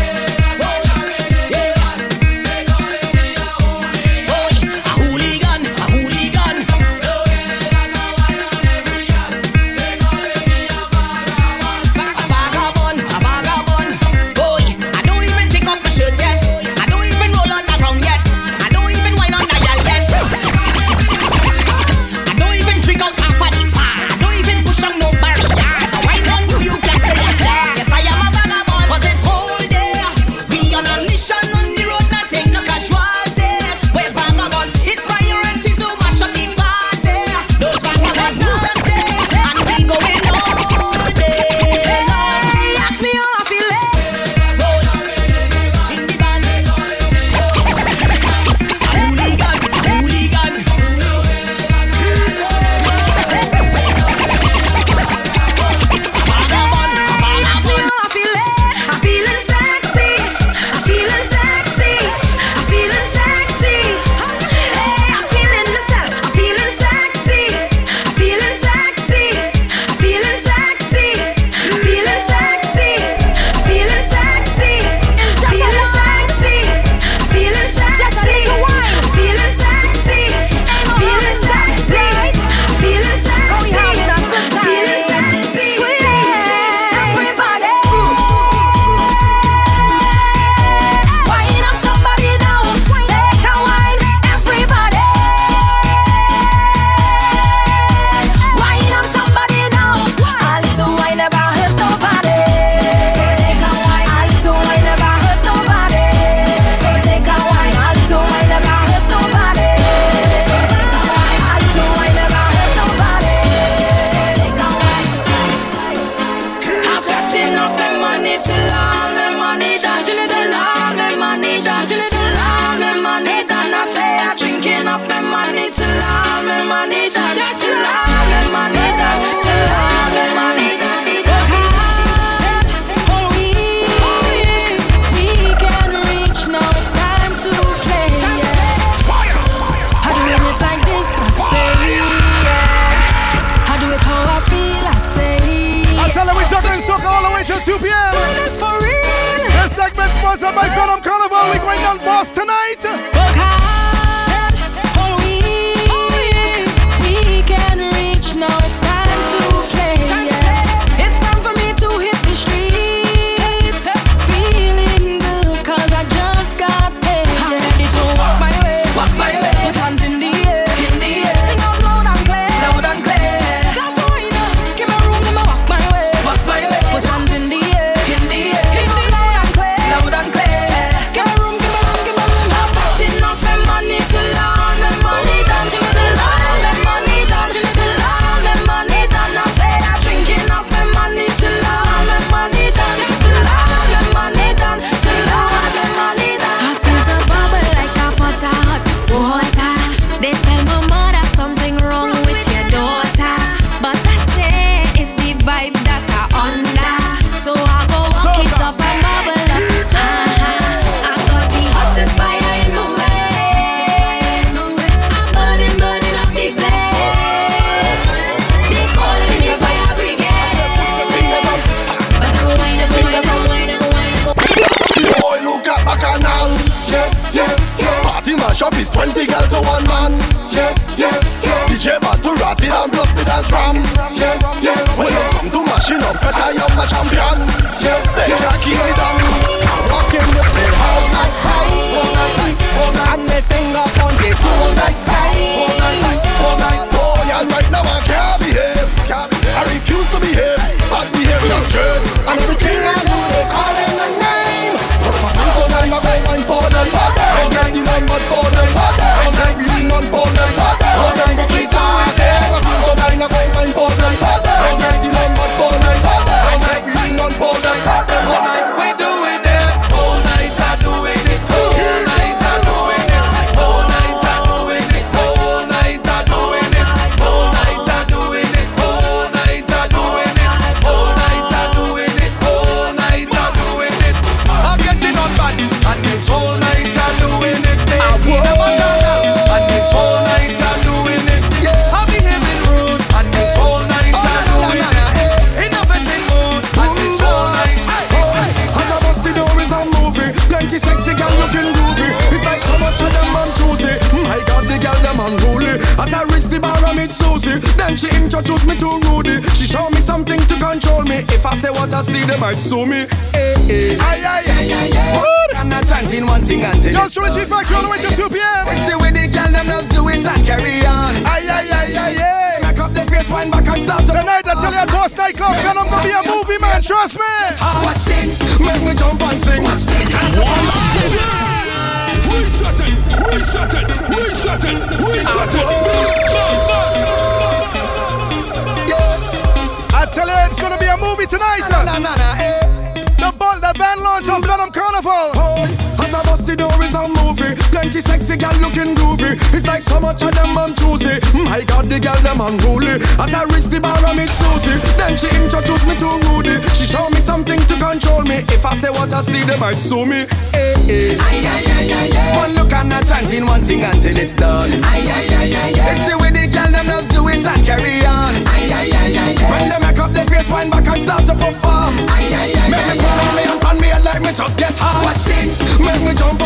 might 359.66 359.82
sue 359.82 360.06
me. 360.06 360.22
Hey, 360.54 360.78
hey. 360.86 361.18
Aye, 361.18 361.42
aye, 361.42 361.66
aye, 361.74 361.90
aye, 361.90 362.10
aye. 362.14 362.38
One 362.38 362.54
look 362.54 362.70
and 362.70 362.92
a 362.94 363.02
chance 363.02 363.34
in 363.34 363.46
one 363.50 363.66
thing 363.66 363.82
until 363.82 364.14
it's 364.14 364.30
done. 364.30 364.70
Aye, 364.86 365.02
aye, 365.02 365.26
aye, 365.42 365.50
aye, 365.58 365.74
aye. 365.74 365.90
It's 365.90 366.06
the 366.06 366.14
way 366.22 366.30
they 366.30 366.46
can 366.46 366.70
them 366.70 366.86
just 366.86 367.10
do 367.10 367.26
it 367.26 367.42
and 367.42 367.62
carry 367.66 367.98
on. 368.06 368.30
Aye, 368.46 368.70
aye, 368.70 368.94
aye, 368.94 369.10
aye, 369.10 369.34
aye. 369.42 369.50
When 369.50 369.66
they 369.66 369.80
make 369.82 369.98
up 369.98 370.14
their 370.14 370.22
face, 370.30 370.46
wind 370.54 370.70
back 370.70 370.86
and 370.86 371.02
start 371.02 371.26
to 371.26 371.34
perform. 371.34 371.90
Aye, 372.14 372.30
aye, 372.30 372.54
aye, 372.62 372.70
make 372.70 372.78
aye, 372.78 372.94
me 372.94 373.02
put 373.02 373.10
aye, 373.10 373.26
on 373.26 373.34
me 373.34 373.42
and 373.42 373.60
on 373.66 373.76
me 373.82 373.88
and 373.90 374.04
let 374.06 374.22
me 374.22 374.30
just 374.30 374.54
get 374.54 374.70
hard. 374.78 375.02
Watch 375.02 375.26
this, 375.26 375.58
make 375.82 375.98
me 376.06 376.14
jump 376.14 376.38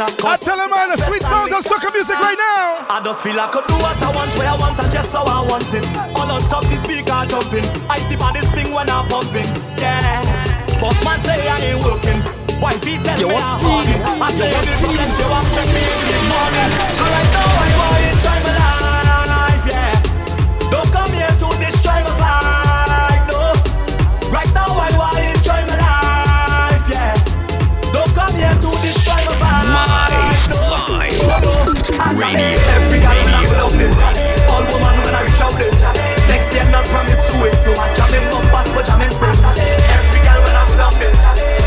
I 0.00 0.36
tell 0.38 0.58
him 0.58 0.72
all 0.72 0.88
the 0.88 0.96
sweet 0.96 1.22
sounds 1.22 1.52
of 1.52 1.62
soccer 1.62 1.92
music 1.92 2.14
right 2.16 2.38
now. 2.38 2.86
I 2.88 3.02
just 3.04 3.22
feel 3.22 3.38
I 3.38 3.50
could 3.50 3.66
do 3.66 3.74
what 3.82 3.98
I 3.98 4.08
want, 4.14 4.30
where 4.38 4.48
I 4.48 4.56
want, 4.56 4.78
and 4.78 4.90
just 4.90 5.12
how 5.12 5.26
I 5.26 5.44
want 5.48 5.66
it. 5.74 5.84
All 6.14 6.30
on 6.30 6.40
top 6.48 6.64
this 6.70 6.82
speaker 6.82 7.10
jumping. 7.28 7.66
I 7.90 7.98
see 7.98 8.16
by 8.16 8.32
this 8.32 8.48
thing 8.54 8.72
when 8.72 8.88
I'm 8.88 9.06
pumping. 9.10 9.48
Yeah. 9.76 10.22
boss 10.80 10.96
man 11.04 11.20
say 11.20 11.36
I 11.36 11.74
ain't 11.74 11.82
working. 11.84 12.20
Why 12.62 12.72
feet 12.78 13.02
tell 13.02 13.18
you 13.18 13.28
me 13.28 13.36
I'm 13.36 13.42
speed. 13.42 14.00
I 14.22 14.28
say 14.32 14.48
every 14.48 14.76
problem 14.78 15.08
they 15.08 15.28
want 15.28 15.46
check 15.52 15.68
me 15.68 15.82
in 15.82 16.04
the 16.08 16.18
morning. 16.30 16.70
All 17.00 17.12
I 17.12 17.22
know 17.34 17.69
Radio. 32.20 32.52
Every 32.76 33.00
girl 33.00 33.16
when 33.24 33.32
I 33.32 33.44
pull 33.48 33.60
out 33.64 33.72
them. 33.72 33.92
All 34.52 34.64
woman 34.68 34.96
when 35.04 35.14
I 35.16 35.24
reach 35.24 35.40
out 35.40 35.56
them. 35.56 35.72
Next 36.28 36.52
year 36.52 36.64
not 36.70 36.84
promise 36.92 37.24
to 37.24 37.34
it, 37.48 37.56
so 37.56 37.72
I 37.72 37.88
jam 37.96 38.12
in 38.12 38.24
numbers 38.28 38.68
for 38.72 38.82
jamming 38.84 39.10
sake. 39.10 39.40
Every 39.96 40.20
girl 40.20 40.40
when 40.44 40.54
I 40.54 40.64
pull 40.68 40.80
out 40.84 40.94
them. 41.00 41.59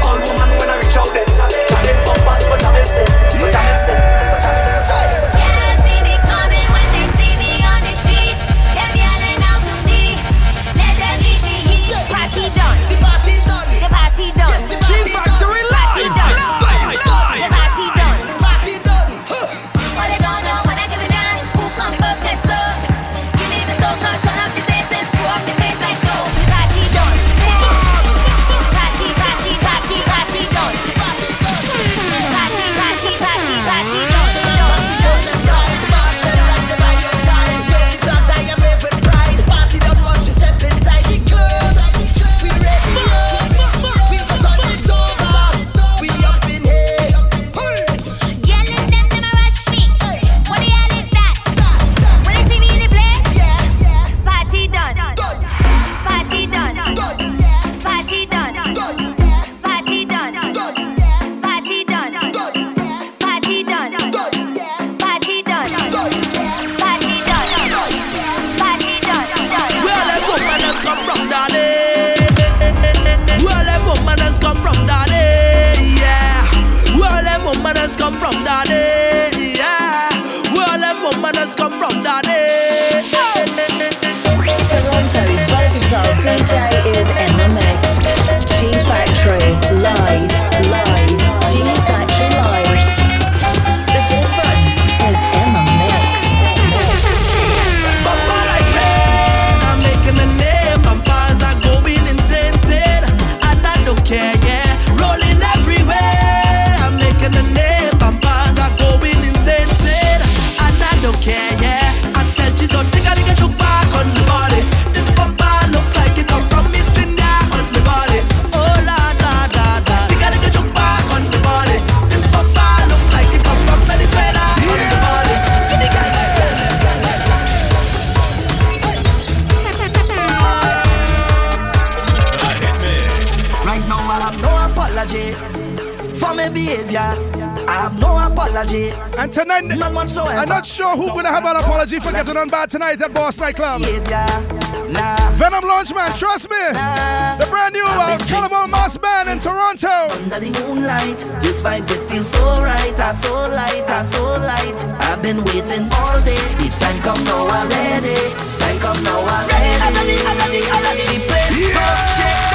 Allergy 141.84 142.00
for 142.00 142.16
getting 142.16 142.38
on 142.38 142.48
bad 142.48 142.70
tonight 142.70 143.02
at 143.02 143.14
Boss 143.14 143.42
Nightclub. 143.42 143.82
Nah. 143.82 145.20
Venom 145.36 145.68
Launch 145.68 145.94
Man, 145.94 146.08
trust 146.16 146.50
me. 146.50 146.56
The 146.72 147.46
brand 147.52 147.74
new 147.76 147.84
uh, 147.84 148.18
Cannibal 148.24 148.72
Mass 148.72 148.96
Band 148.96 149.28
in 149.28 149.40
Toronto. 149.44 149.92
Under 150.16 150.40
the 150.40 150.56
moonlight, 150.64 151.20
these 151.44 151.62
vibes 151.62 151.92
it 151.92 152.00
feels 152.08 152.32
so 152.32 152.40
right, 152.64 152.98
I 152.98 153.12
so 153.20 153.34
light, 153.52 153.84
I 153.84 154.06
so 154.06 154.24
light. 154.24 154.80
I've 155.12 155.22
been 155.22 155.44
waiting 155.44 155.92
all 156.00 156.24
day. 156.24 156.40
The 156.56 156.72
time 156.80 157.04
come 157.04 157.20
now 157.28 157.52
already. 157.52 158.16
Time 158.56 158.80
come 158.80 159.04
now 159.04 159.20
already. 159.20 159.76
Allergy, 159.84 160.24
allergy, 160.24 160.64
allergy. 160.72 161.20
The 161.20 161.28
place 161.28 161.68
yeah. 161.68 162.53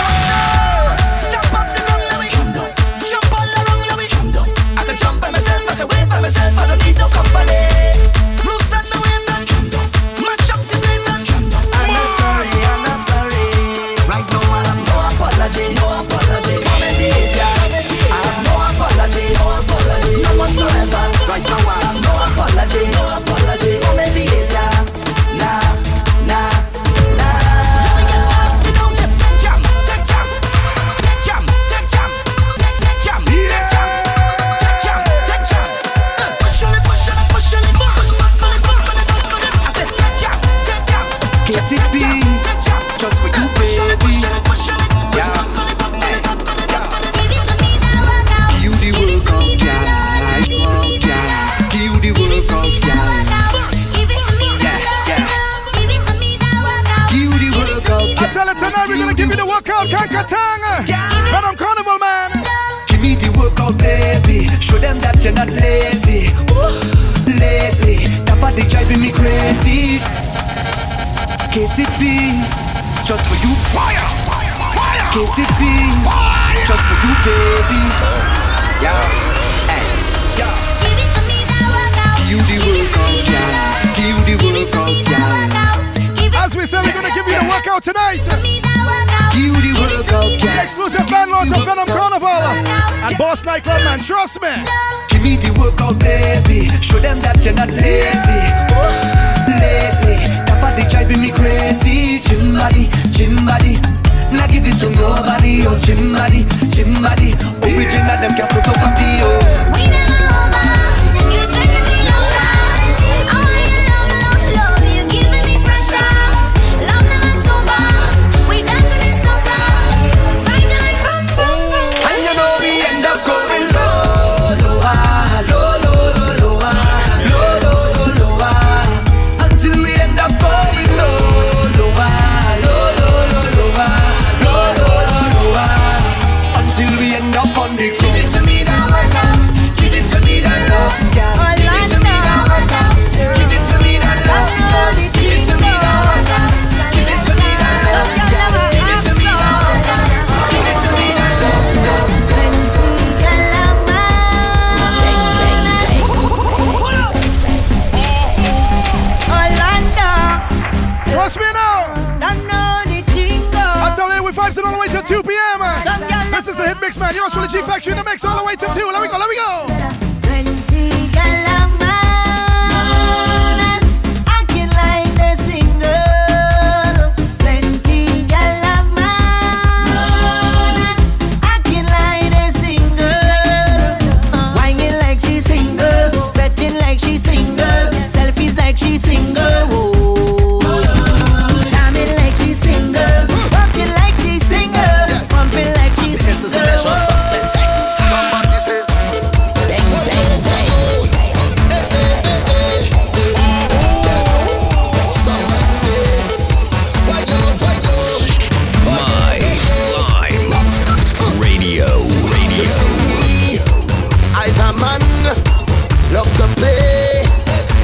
love 216.12 216.30
to 216.38 216.46
play, 216.56 217.24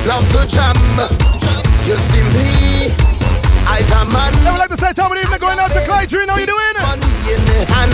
love 0.06 0.26
to 0.32 0.46
jam. 0.46 0.76
You 1.84 1.96
see 1.96 2.24
me, 2.32 2.90
eyes 3.68 3.90
a 3.92 4.04
man. 4.08 4.32
I 4.44 4.52
would 4.52 4.60
like 4.60 4.72
to 4.72 4.76
say 4.76 4.92
time 4.92 5.12
of 5.12 5.18
evening 5.18 5.40
going 5.40 5.58
out 5.60 5.72
to 5.72 5.80
Clay 5.84 6.06
Tree. 6.06 6.24
How 6.28 6.38
you 6.40 6.46
doing? 6.48 6.76
And 6.80 7.92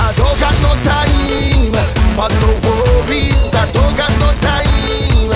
I 0.00 0.12
don't 0.16 0.38
got 0.40 0.56
no 0.64 0.72
time 0.84 1.72
for 2.16 2.28
no 2.28 2.50
worries. 2.64 3.52
I 3.52 3.68
don't 3.72 3.94
got 3.96 4.12
no 4.20 4.32
time 4.40 5.28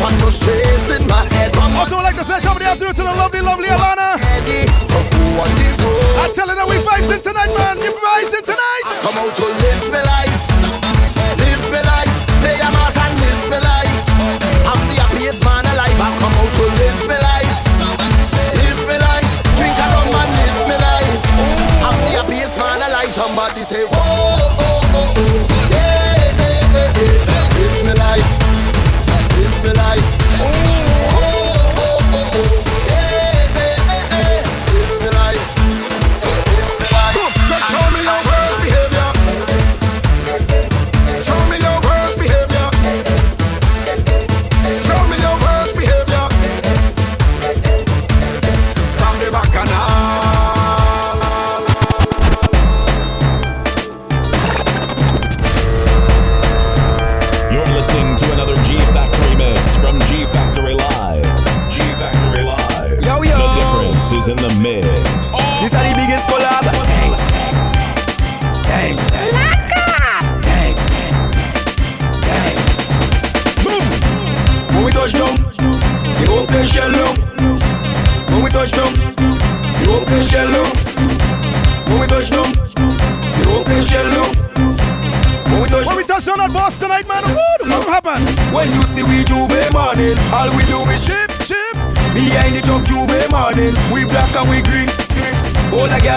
for 0.00 0.12
no 0.20 0.28
stress 0.28 0.92
in 0.96 1.08
my 1.08 1.24
head. 1.32 1.56
Also, 1.76 1.96
I'd 1.96 2.12
like 2.12 2.16
to 2.20 2.24
say 2.24 2.40
time 2.40 2.56
of 2.56 2.60
the 2.60 2.68
afternoon 2.68 2.94
to 2.94 3.02
the 3.02 3.14
lovely, 3.16 3.40
lovely 3.40 3.68
Alana. 3.68 4.20
I'm 6.20 6.32
telling 6.36 6.56
her 6.60 6.66
we 6.68 6.76
vibes 6.76 7.08
tonight, 7.20 7.48
man. 7.56 7.80
You 7.80 7.92
vibes 7.96 8.36
tonight. 8.44 8.84
I 8.84 8.94
come 9.00 9.16
out 9.16 9.32
to 9.32 9.46
live 9.48 9.88
my 9.88 10.02
life, 10.04 10.44
live 11.40 11.64
my 11.72 11.80
life. 11.80 12.16
Play 12.40 12.60
I'm 12.60 12.79
the 15.20 15.44
man 15.44 15.66
alive. 15.66 16.00
I 16.00 16.16
come 16.18 16.32
out 16.32 16.50
to 16.50 16.62
live 16.82 17.06
my 17.06 17.18
life. 17.18 17.69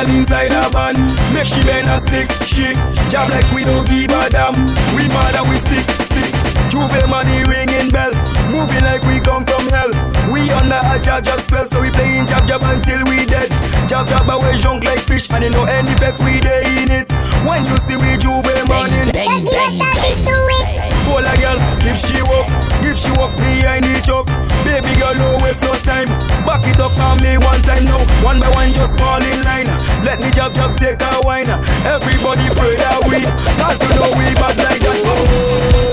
Girl 0.03 0.15
inside 0.15 0.51
a 0.51 0.67
van, 0.75 0.99
make 1.31 1.47
she 1.47 1.63
bend 1.63 1.87
and 1.87 2.01
stick, 2.01 2.27
shit. 2.43 2.75
Job 3.07 3.29
like 3.31 3.47
we 3.55 3.63
don't 3.63 3.87
give 3.87 4.11
a 4.11 4.27
damn. 4.27 4.51
We 4.99 5.07
mad 5.15 5.35
and 5.39 5.47
we 5.47 5.55
sick, 5.55 5.87
sick. 5.95 6.33
J'ouvert 6.67 7.07
money 7.07 7.39
ringing 7.47 7.87
bell, 7.87 8.11
moving 8.51 8.83
like 8.83 9.03
we 9.07 9.23
come 9.23 9.45
from 9.47 9.63
hell. 9.71 9.87
We 10.27 10.51
under 10.59 10.81
a 10.91 10.99
jab 10.99 11.23
jab 11.23 11.39
spell, 11.39 11.63
so 11.63 11.79
we 11.79 11.89
playing 11.91 12.27
jab 12.27 12.47
jab 12.47 12.63
until 12.63 12.99
we 13.07 13.23
dead. 13.23 13.47
Jab 13.87 14.07
jab 14.07 14.27
we 14.27 14.51
junk 14.59 14.83
like 14.83 14.99
fish, 14.99 15.31
and 15.31 15.43
you 15.43 15.51
know 15.51 15.63
any 15.71 15.95
bet 15.95 16.19
we 16.19 16.39
dey 16.43 16.83
in 16.83 16.91
it. 16.91 17.07
When 17.47 17.63
you 17.63 17.77
see 17.79 17.95
we 17.95 18.19
J'ouvert 18.19 18.67
morning, 18.67 19.07
bang 19.15 19.45
bang 19.47 19.79
bang. 19.79 20.83
Pull 21.07 21.23
a 21.23 21.33
girl, 21.39 21.59
if 21.87 21.95
she 21.95 22.19
walk, 22.27 22.47
if 22.83 22.99
she 22.99 23.11
walk 23.15 23.31
behind 23.39 23.87
the 23.87 24.01
truck. 24.03 24.27
Baby 24.73 24.97
girl, 24.97 25.13
no 25.21 25.37
waste 25.45 25.61
no 25.61 25.69
time. 25.85 26.09
Back 26.49 26.65
it 26.65 26.81
up 26.81 26.97
on 26.97 27.21
me 27.21 27.37
one 27.37 27.61
time 27.61 27.85
now. 27.85 28.01
One 28.25 28.39
by 28.41 28.49
one, 28.57 28.73
just 28.73 28.97
fall 28.97 29.21
in 29.21 29.37
line. 29.45 29.69
Let 30.01 30.17
me 30.19 30.31
jab 30.33 30.55
jab 30.55 30.75
take 30.75 30.97
a 30.97 31.21
wine. 31.21 31.45
Everybody 31.85 32.49
afraid 32.49 32.81
that 32.81 32.97
we, 33.05 33.21
cause 33.61 33.77
you 33.85 33.93
know 33.93 34.09
we 34.17 34.33
bad 34.33 34.57
like 34.65 34.81
that. 34.81 34.97
Oh, 35.05 35.29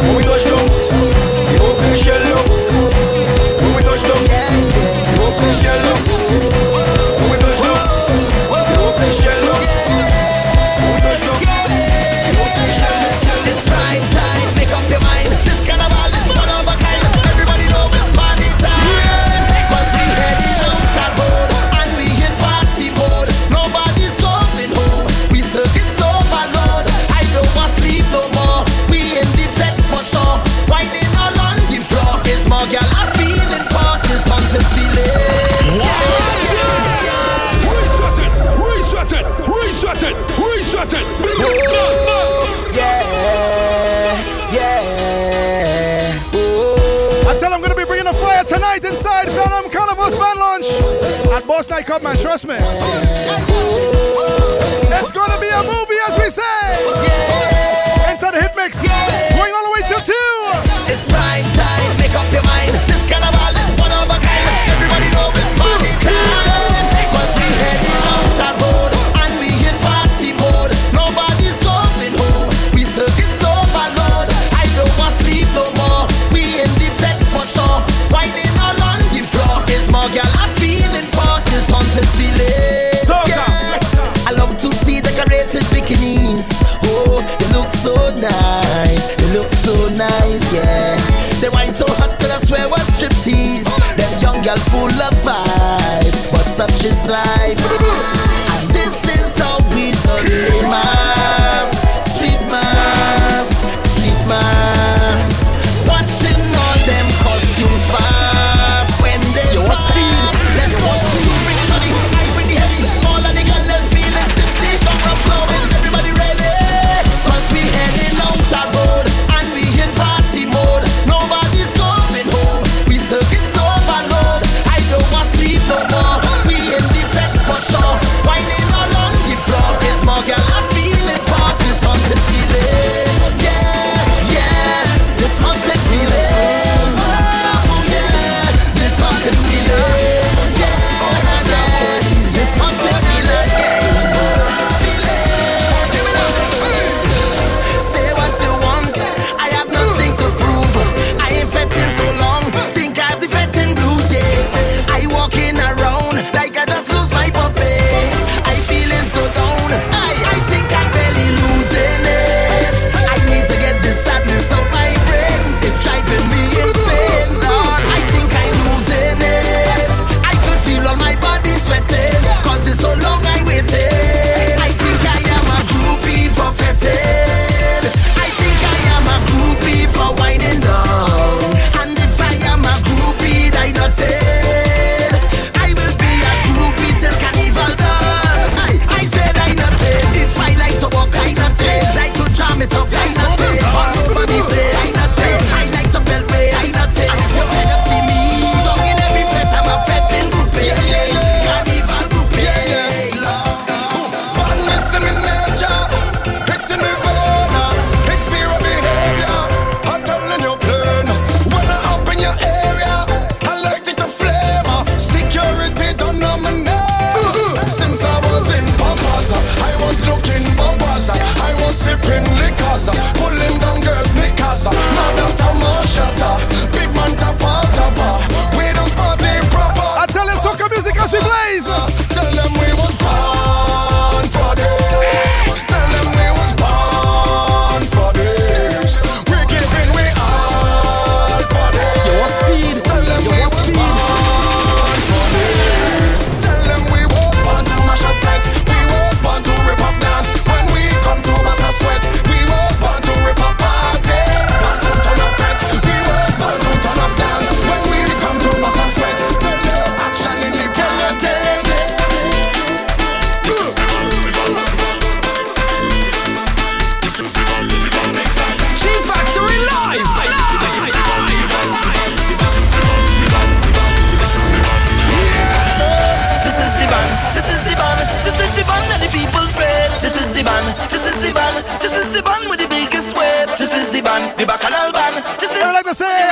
when 0.00 0.16
we 0.16 0.22
touch 0.24 0.48
down, 0.48 0.64
the 0.64 1.60
open 1.60 1.92
shell 2.00 2.24
up. 2.32 2.48
When 3.60 3.76
we 3.76 3.82
touch 3.84 4.00
down, 4.00 4.24
the 4.24 5.28
open 5.28 5.52
shell 5.60 5.76
up. 5.92 6.09
Night 51.70 51.86
Cup, 51.86 52.02
man. 52.02 52.18
Trust 52.18 52.48
me. 52.48 52.56
It's 54.98 55.12
gonna 55.12 55.38
be 55.38 55.46
a 55.46 55.62
movie, 55.62 56.00
as 56.10 56.18
we 56.18 56.26
say. 56.26 56.42
Inside 58.10 58.34
the 58.34 58.42
hit 58.42 58.50
mix, 58.58 58.82
going 59.38 59.52
all 59.54 59.64
the 59.70 59.72
way 59.78 59.82
till 59.86 60.02
two. 60.02 60.34
It's 60.90 61.06
prime 61.06 61.46
time, 61.54 61.90
make 62.02 62.10
up 62.18 62.26
your 62.34 62.42
mind. 62.42 62.74
This 62.90 63.06
carnival 63.06 63.54
such 97.10 97.39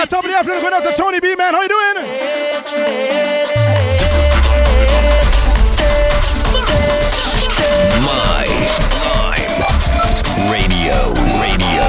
top 0.09 0.25
of 0.25 0.31
the 0.31 0.37
afternoon. 0.37 0.63
Going 0.63 0.73
out 0.73 0.83
to 0.83 0.93
Tony 0.97 1.21
B, 1.21 1.35
man. 1.37 1.53
How 1.53 1.61
you 1.61 1.69
doing? 1.69 1.97
My 8.01 8.49
Lime 9.05 9.53
Radio, 10.49 11.13
Radio. 11.45 11.87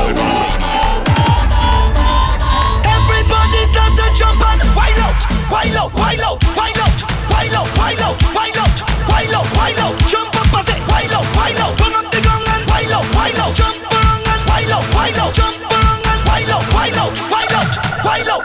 Everybody 2.83 3.61
start 3.71 3.95
to 3.95 4.05
jump 4.19 4.43
and 4.51 4.59
wild 4.75 4.99
out, 4.99 5.15
wild 5.47 5.75
out, 5.79 5.93
wild 5.95 6.19
out, 6.19 6.43
wild 6.59 6.75
out, 6.75 6.99
wild 7.31 7.55
out, 7.55 7.67
wild 7.79 8.01
out, 8.03 8.19
wild 8.35 8.57
out, 8.59 8.83
wild 9.07 9.31
out, 9.31 9.47
wild 9.55 9.79
out. 9.79 9.95
Jump 10.11 10.35
up 10.35 10.51
and 10.51 10.65
say 10.67 10.79
wild 10.91 11.13
out, 11.13 11.25
wild 11.35 11.59
out. 11.59 11.88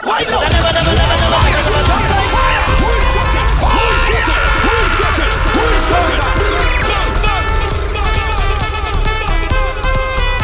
Never, 0.03 0.71
jump 0.83 0.99
like 1.31 1.55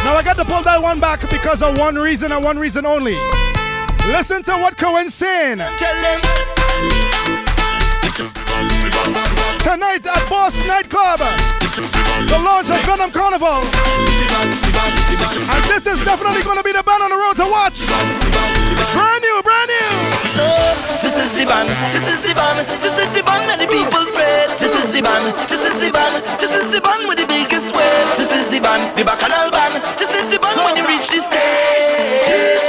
Now 0.04 0.16
I 0.16 0.22
got 0.24 0.36
to 0.36 0.44
pull 0.44 0.62
that 0.62 0.80
one 0.80 1.00
back 1.00 1.20
because 1.30 1.62
of 1.62 1.78
one 1.78 1.96
reason 1.96 2.32
and 2.32 2.44
one 2.44 2.58
reason 2.58 2.86
only. 2.86 3.16
Listen 4.10 4.42
to 4.44 4.52
what 4.58 4.76
Cohen's 4.76 5.14
saying. 5.14 5.58
Tonight 9.62 10.04
at 10.06 10.26
Boss 10.28 10.66
Nightclub, 10.66 11.20
the 11.20 12.38
launch 12.44 12.70
of 12.70 12.80
Venom 12.84 13.10
Carnival. 13.10 13.62
And 15.54 15.62
this 15.70 15.86
is 15.86 16.04
definitely 16.04 16.42
going 16.42 16.58
to 16.58 16.64
be 16.64 16.72
the 16.72 16.82
band 16.82 17.02
on 17.02 17.10
the 17.10 17.16
road 17.16 17.36
to 17.36 17.46
watch. 17.48 18.21
Brand 18.90 19.22
new, 19.22 19.38
brand 19.46 19.68
new. 19.70 19.94
So, 20.34 20.46
This 20.98 21.14
is 21.14 21.38
the 21.38 21.46
band, 21.46 21.70
this 21.94 22.02
is 22.10 22.26
the 22.26 22.34
band, 22.34 22.66
this 22.82 22.98
is 22.98 23.10
the 23.14 23.22
band 23.22 23.46
that 23.46 23.62
the 23.62 23.70
people 23.70 24.02
fret. 24.10 24.50
This 24.58 24.74
is 24.74 24.90
the 24.90 25.02
band, 25.02 25.22
this 25.46 25.62
is 25.62 25.78
the 25.78 25.94
band, 25.94 26.18
this 26.42 26.50
is 26.50 26.74
the 26.74 26.80
band 26.82 27.06
with 27.06 27.22
the 27.22 27.28
biggest 27.30 27.70
weight. 27.78 28.06
This 28.18 28.34
is 28.34 28.50
the 28.50 28.58
band, 28.58 28.82
the 28.98 29.04
bacchanal 29.06 29.54
band. 29.54 29.78
This 29.94 30.10
is 30.10 30.34
the 30.34 30.42
band 30.42 30.58
when 30.66 30.74
you 30.82 30.86
reach 30.90 31.06
the 31.14 31.22
Everybody 31.22 32.61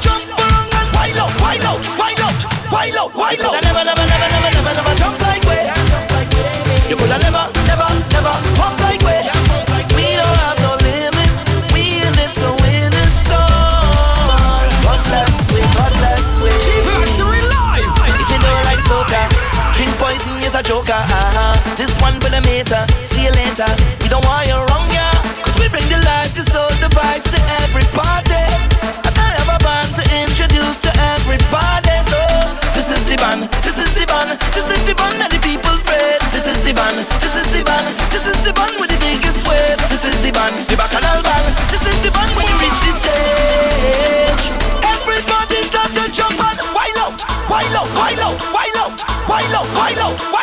Jump 0.00 0.24
and 0.24 0.88
wild 0.94 1.18
out, 1.18 1.32
wild 1.40 1.64
out, 1.64 1.80
wild 1.98 2.20
out, 2.20 2.38
wild 2.72 2.96
out, 2.96 3.10
wild 3.14 3.40
out. 3.40 3.62
Never, 3.62 3.82
never, 3.84 4.04
never, 4.04 4.28
never, 4.28 4.50
never, 4.56 4.72
never 4.74 4.94
jump 4.96 5.16
like 5.20 5.44
way. 5.44 5.64
You 6.88 6.96
coulda 6.96 7.18
never, 7.18 7.44
never, 7.68 7.88
never 8.12 8.34
like 8.80 9.02
way. 9.06 9.22
We 9.94 10.06
don't 10.18 10.36
have 10.42 10.58
no 10.64 10.72
limit. 10.82 11.30
We 11.72 12.02
in 12.02 12.14
it 12.18 12.32
to 12.40 12.48
win 12.64 12.90
it 12.90 13.30
all. 13.30 14.64
God 14.82 15.00
bless 15.06 15.34
we, 15.52 15.60
God 15.76 15.92
bless 16.00 16.40
we. 16.42 16.50
Factory 16.50 17.42
live. 17.46 17.92
If 18.08 18.26
you 18.30 18.38
don't 18.42 18.62
like 18.66 18.82
soca, 18.82 19.22
drink 19.74 19.92
poison 19.98 20.34
is 20.42 20.54
a 20.54 20.62
joker. 20.62 20.92
Uh-huh. 20.92 21.76
This 21.76 21.94
one 22.00 22.18
for 22.20 22.30
the 22.30 22.40
meter. 22.42 22.82
See 23.04 23.24
you 23.24 23.32
later. 23.32 23.89
low, 49.62 50.16
high. 50.16 50.39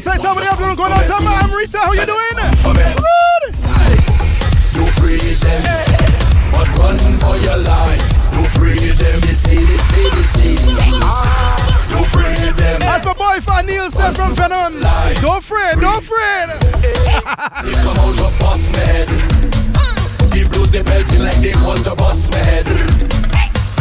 The 0.00 0.16
same 0.16 0.22
time 0.24 0.32
of 0.32 0.40
the 0.40 0.48
afternoon 0.48 0.80
going 0.80 0.96
on 0.96 1.04
time. 1.04 1.28
I'm 1.28 1.52
Rita. 1.52 1.76
How 1.76 1.92
you 1.92 2.08
doing? 2.08 2.36
Good. 2.40 3.52
You 4.72 4.88
free 4.96 5.36
them, 5.44 5.60
but 6.56 6.68
run 6.80 6.96
for 7.20 7.36
your 7.44 7.60
life. 7.68 8.00
You 8.32 8.48
free 8.56 8.80
them, 8.96 9.20
they 9.20 9.36
say, 9.36 9.60
they 9.60 9.76
say, 9.92 10.08
they 10.08 10.24
say. 10.32 10.56
You 11.92 12.00
free 12.08 12.48
them. 12.48 12.80
As 12.80 13.04
my 13.04 13.12
boy 13.12 13.44
Fanil 13.44 13.92
said 13.92 14.16
from 14.16 14.32
Venom, 14.32 14.80
don't 15.20 15.44
fret, 15.44 15.76
don't 15.76 16.00
fret. 16.00 16.48
They 17.60 17.76
come 17.84 18.00
out 18.00 18.16
of 18.24 18.32
boss 18.40 18.72
head. 18.72 19.04
The 20.32 20.48
blues 20.48 20.72
they 20.72 20.80
belting 20.80 21.20
like 21.20 21.44
they 21.44 21.52
want 21.60 21.84
to 21.84 21.92
me 21.92 22.32
head. 22.32 22.64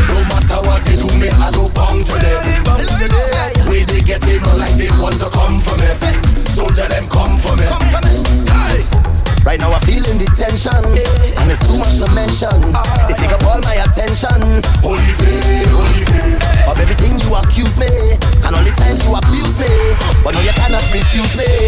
No 0.04 0.20
matter 0.28 0.60
what 0.68 0.84
they 0.84 1.00
do, 1.00 1.08
me 1.16 1.32
I 1.32 1.48
go 1.56 1.72
bound 1.72 2.04
to 2.12 2.20
them. 2.20 2.59
Come 6.00 7.38
for 7.38 7.56
me. 7.56 7.66
Them 7.66 7.80
come 7.80 7.90
for 7.92 8.02
me. 8.08 8.24
Aye. 8.50 8.84
Right 9.46 9.60
now 9.60 9.72
I'm 9.72 9.82
feeling 9.82 10.20
the 10.20 10.30
tension 10.38 10.76
And 10.78 11.48
it's 11.50 11.60
too 11.66 11.78
much 11.80 11.98
to 11.98 12.08
mention. 12.14 12.54
They 13.08 13.16
take 13.18 13.34
up 13.34 13.44
all 13.50 13.60
my 13.62 13.76
attention. 13.82 14.62
Holy 14.86 15.02
faith, 15.18 15.70
holy 15.74 16.04
faith 16.06 16.70
Of 16.70 16.78
everything 16.78 17.18
you 17.18 17.34
accuse 17.34 17.74
me 17.80 17.90
And 18.46 18.52
all 18.54 18.64
the 18.64 18.74
times 18.78 19.04
you 19.06 19.16
abuse 19.16 19.58
me. 19.60 19.72
But 20.24 20.36
now 20.36 20.44
you 20.44 20.54
cannot 20.54 20.86
refuse 20.94 21.34
me 21.34 21.59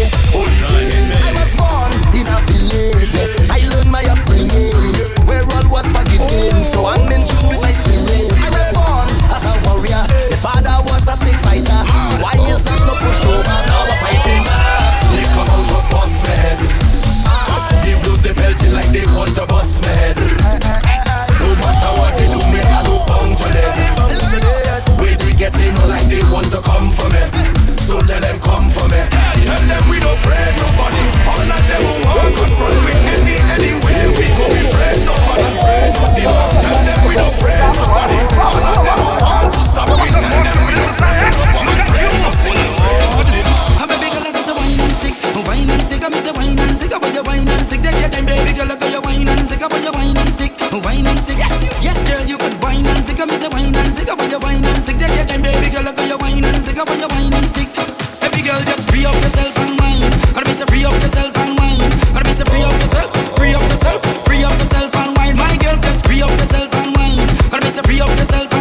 Every 56.82 58.42
girl 58.42 58.58
just 58.64 58.90
free 58.90 59.06
up 59.06 59.14
yourself 59.14 59.56
and 59.58 59.78
wine. 59.78 60.10
Gotta 60.34 60.46
be 60.46 60.52
free 60.52 60.84
up 60.84 60.94
yourself 60.94 61.36
and 61.38 61.56
wine. 61.56 61.78
Gotta 62.12 62.24
be 62.24 62.34
free 62.34 62.62
up 62.64 62.74
yourself, 62.74 63.36
free 63.36 63.54
up 63.54 63.62
yourself, 63.62 64.02
free 64.26 64.42
up 64.42 64.58
yourself 64.58 64.96
and 64.96 65.16
wine. 65.16 65.36
My 65.36 65.56
girl, 65.62 65.76
just 65.78 66.04
free 66.04 66.22
up 66.22 66.30
yourself 66.30 66.74
and 66.74 66.96
wine. 66.96 67.18
Gotta 67.50 67.66
be 67.66 67.70
free 67.70 68.00
up 68.00 68.10
yourself. 68.18 68.51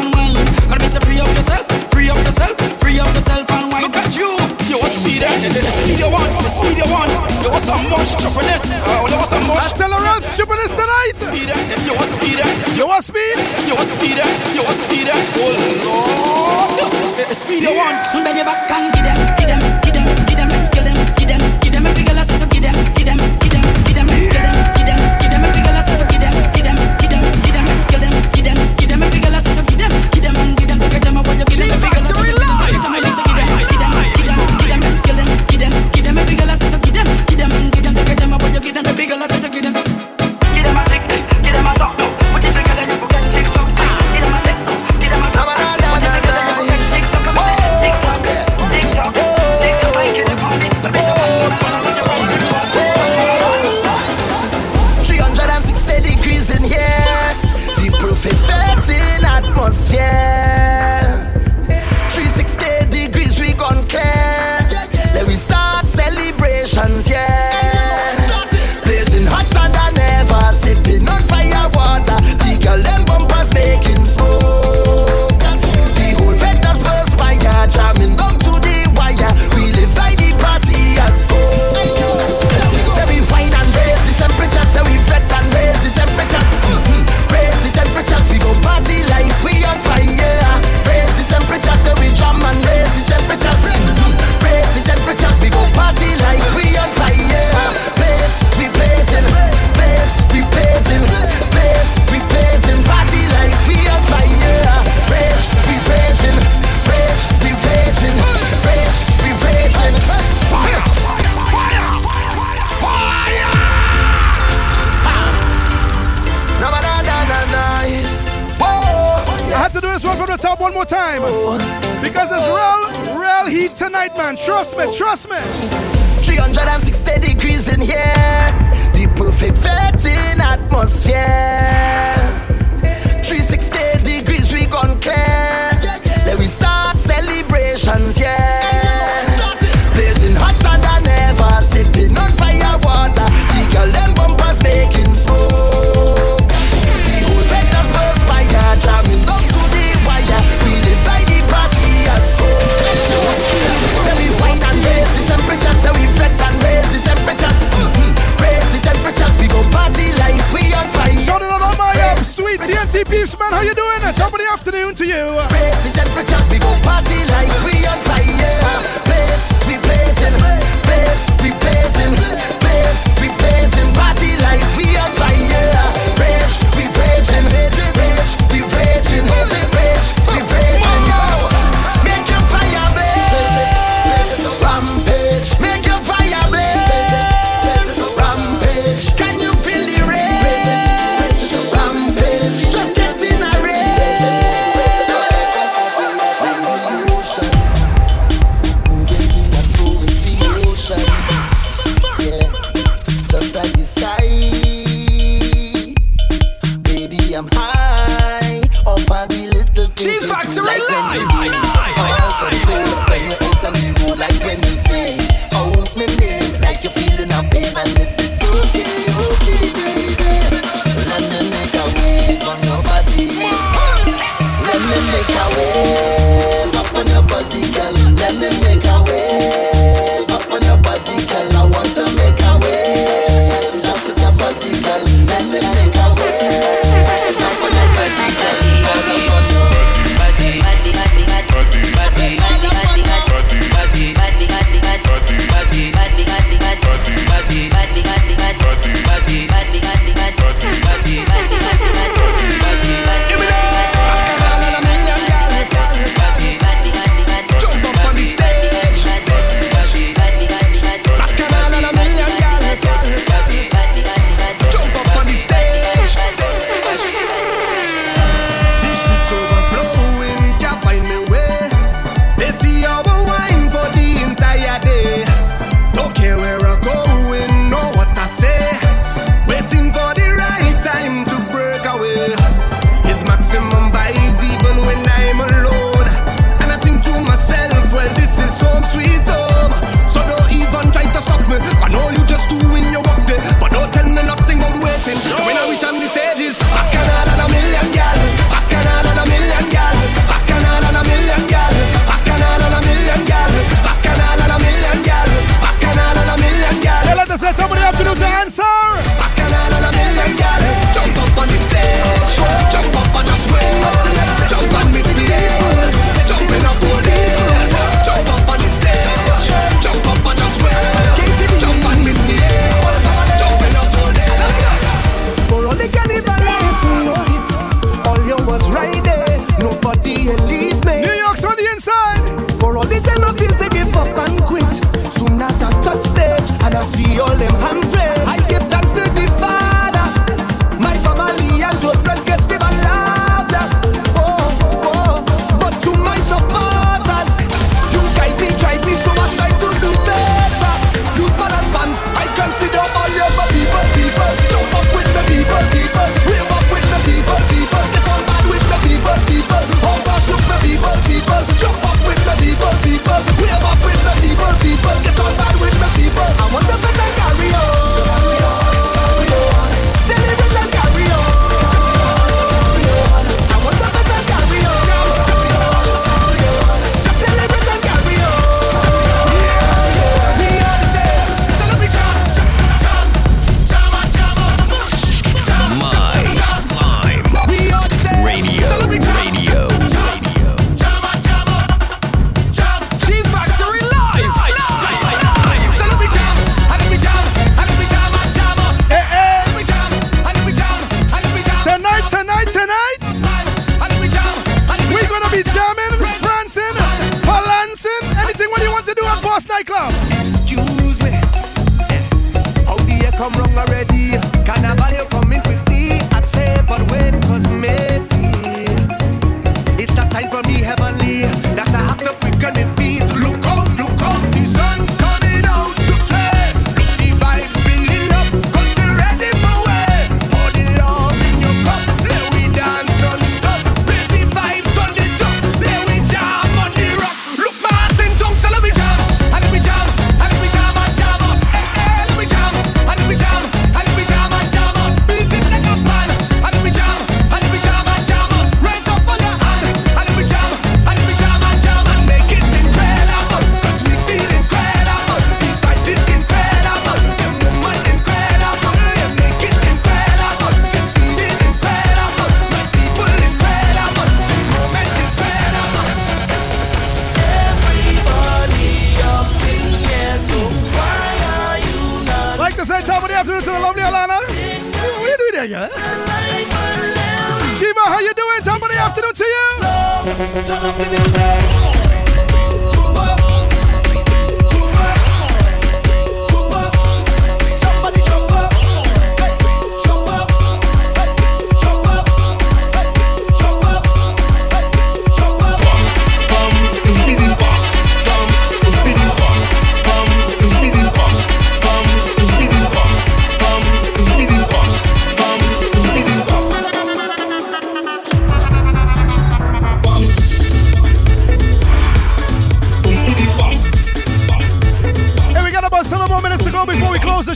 some 7.71 7.87
much 7.87 8.19
stupidness. 8.19 8.83
I 8.83 8.99
will 8.99 9.15
some 9.23 9.47
much. 9.47 9.63
I 9.63 9.79
tell 9.79 9.91
her 9.95 10.03
tonight. 10.75 11.15
Speeder, 11.15 11.55
you 11.87 11.93
a 11.95 12.11
speeder, 12.11 12.47
you 12.75 12.87
want 12.87 13.03
speed, 13.03 13.37
you 13.67 13.75
want 13.75 13.87
speeder, 13.87 14.27
you 14.51 14.63
want 14.63 14.75
speeder. 14.75 15.15
Oh 15.39 16.75
Lord, 16.79 17.31
speed 17.31 17.63
you 17.63 17.73
want. 17.75 18.01
Bend 18.11 18.37
your 18.37 18.45
back 18.45 18.69
and 18.71 18.91
get 18.93 19.17
it. 19.17 19.30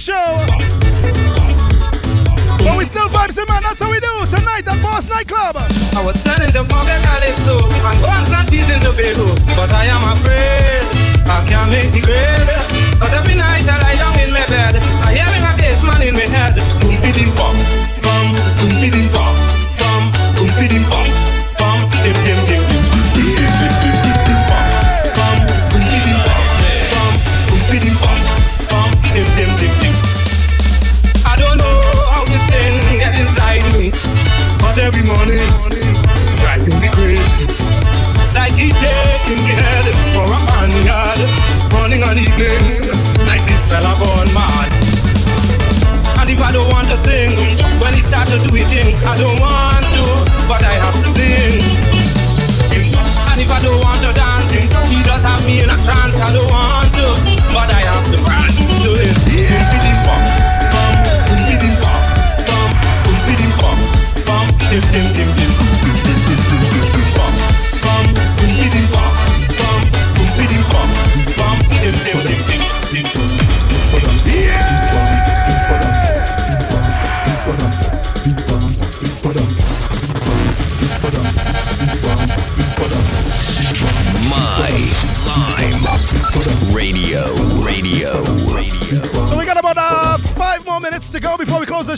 Show. 0.06 0.46
But 2.62 2.78
we 2.78 2.86
still 2.86 3.10
vibes 3.10 3.42
in, 3.42 3.46
man. 3.50 3.62
That's 3.64 3.82
how 3.82 3.90
we 3.90 4.00
do 4.00 4.14
tonight 4.30 4.68
at 4.68 4.78
Boss 4.84 5.10
Nightclub. 5.10 5.58
I 5.58 6.04
was 6.06 6.26
But 9.56 9.72
I 9.72 9.86
am 9.88 10.04
afraid 10.04 10.84
I 11.26 11.40
can't 11.48 11.72
make 11.72 11.90
the 11.90 12.02
grade 12.04 12.50
Cause 13.00 13.14
every 13.18 13.34
night 13.34 13.66
I 13.66 13.76
lie 13.82 13.98
down 13.98 14.16
in 14.20 14.30
my 14.30 14.46
bed 14.46 14.76
I 15.02 15.16
hear 15.16 15.26
a 15.26 15.52
bass 15.58 15.82
man 15.88 16.02
in 16.04 16.14
my 16.14 16.28
head 16.28 16.54
Boom 16.84 16.94
bum, 17.34 17.56
bum, 18.04 18.28
boom 18.60 19.10
bum, 19.10 19.35
I 49.04 49.14
don't 49.16 49.40
want 49.42 49.55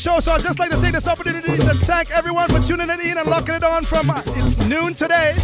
show. 0.07 0.19
So 0.19 0.31
I'd 0.31 0.43
just 0.43 0.59
like 0.59 0.71
to 0.71 0.79
take 0.79 0.93
this 0.93 1.07
opportunity 1.07 1.57
to 1.57 1.73
thank 1.83 2.11
everyone 2.11 2.49
for 2.49 2.59
tuning 2.59 2.89
in 2.89 3.17
and 3.17 3.27
locking 3.27 3.55
it 3.55 3.63
on 3.63 3.83
from 3.83 4.09
uh, 4.09 4.21
noon 4.67 4.93
today. 4.93 5.35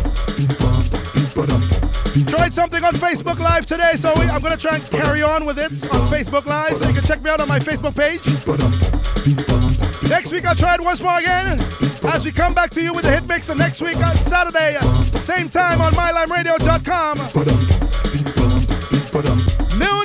Tried 2.28 2.54
something 2.54 2.84
on 2.84 2.94
Facebook 2.94 3.40
Live 3.40 3.66
today, 3.66 3.94
so 3.96 4.12
I'm 4.16 4.42
to 4.42 4.58
try 4.58 4.76
and 4.76 4.84
carry 4.84 5.22
on 5.22 5.46
with 5.46 5.58
it 5.58 5.72
on 5.92 6.00
Facebook 6.08 6.46
Live. 6.46 6.78
So 6.78 6.88
you 6.88 6.96
can 6.96 7.04
check 7.04 7.22
me 7.22 7.30
out 7.30 7.42
on 7.42 7.48
my 7.48 7.60
Facebook 7.60 7.96
page. 7.96 8.24
Next 10.10 10.32
week 10.32 10.46
I'll 10.46 10.56
try 10.56 10.76
it 10.76 10.82
once 10.82 11.02
more 11.02 11.20
again 11.20 11.60
as 12.14 12.26
we 12.26 12.32
come 12.32 12.54
back 12.54 12.70
to 12.72 12.82
you 12.82 12.94
with 12.94 13.06
the 13.06 13.12
hit 13.12 13.28
mix. 13.28 13.50
And 13.50 13.60
next 13.60 13.82
week 13.82 13.98
on 14.06 14.16
Saturday, 14.16 14.78
uh, 14.80 14.84
same 15.14 15.50
time 15.50 15.82
on 15.82 15.94
mylimeradio.com. 15.94 17.93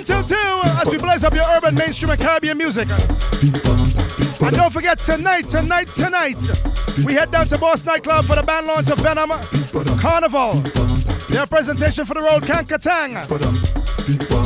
Till 0.09 0.22
2 0.22 0.35
uh, 0.35 0.80
as 0.80 0.90
we 0.90 0.97
blaze 0.97 1.22
up 1.22 1.35
your 1.35 1.44
urban, 1.55 1.74
mainstream, 1.74 2.09
and 2.09 2.18
Caribbean 2.18 2.56
music. 2.56 2.89
And 2.89 4.56
don't 4.56 4.72
forget, 4.72 4.97
tonight, 4.97 5.51
tonight, 5.51 5.89
tonight, 5.89 6.40
we 7.05 7.12
head 7.12 7.30
down 7.30 7.44
to 7.48 7.59
Boss 7.59 7.85
Nightclub 7.85 8.24
for 8.24 8.35
the 8.35 8.43
band 8.43 8.66
launch 8.66 8.89
of 8.89 8.97
Venom 9.05 9.28
Carnival. 10.01 10.55
Their 11.28 11.44
presentation 11.44 12.06
for 12.06 12.14
the 12.14 12.22
road 12.22 12.40
Kankatang. 12.40 13.20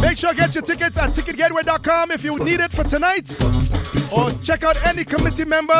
Make 0.02 0.18
sure 0.18 0.30
to 0.30 0.36
get 0.36 0.52
your 0.56 0.62
tickets 0.62 0.98
at 0.98 1.10
ticketgateway.com 1.10 2.10
if 2.10 2.24
you 2.24 2.36
need 2.40 2.58
it 2.58 2.72
for 2.72 2.82
tonight. 2.82 3.38
Or 4.10 4.34
check 4.42 4.64
out 4.64 4.74
any 4.84 5.04
committee 5.04 5.44
member 5.44 5.78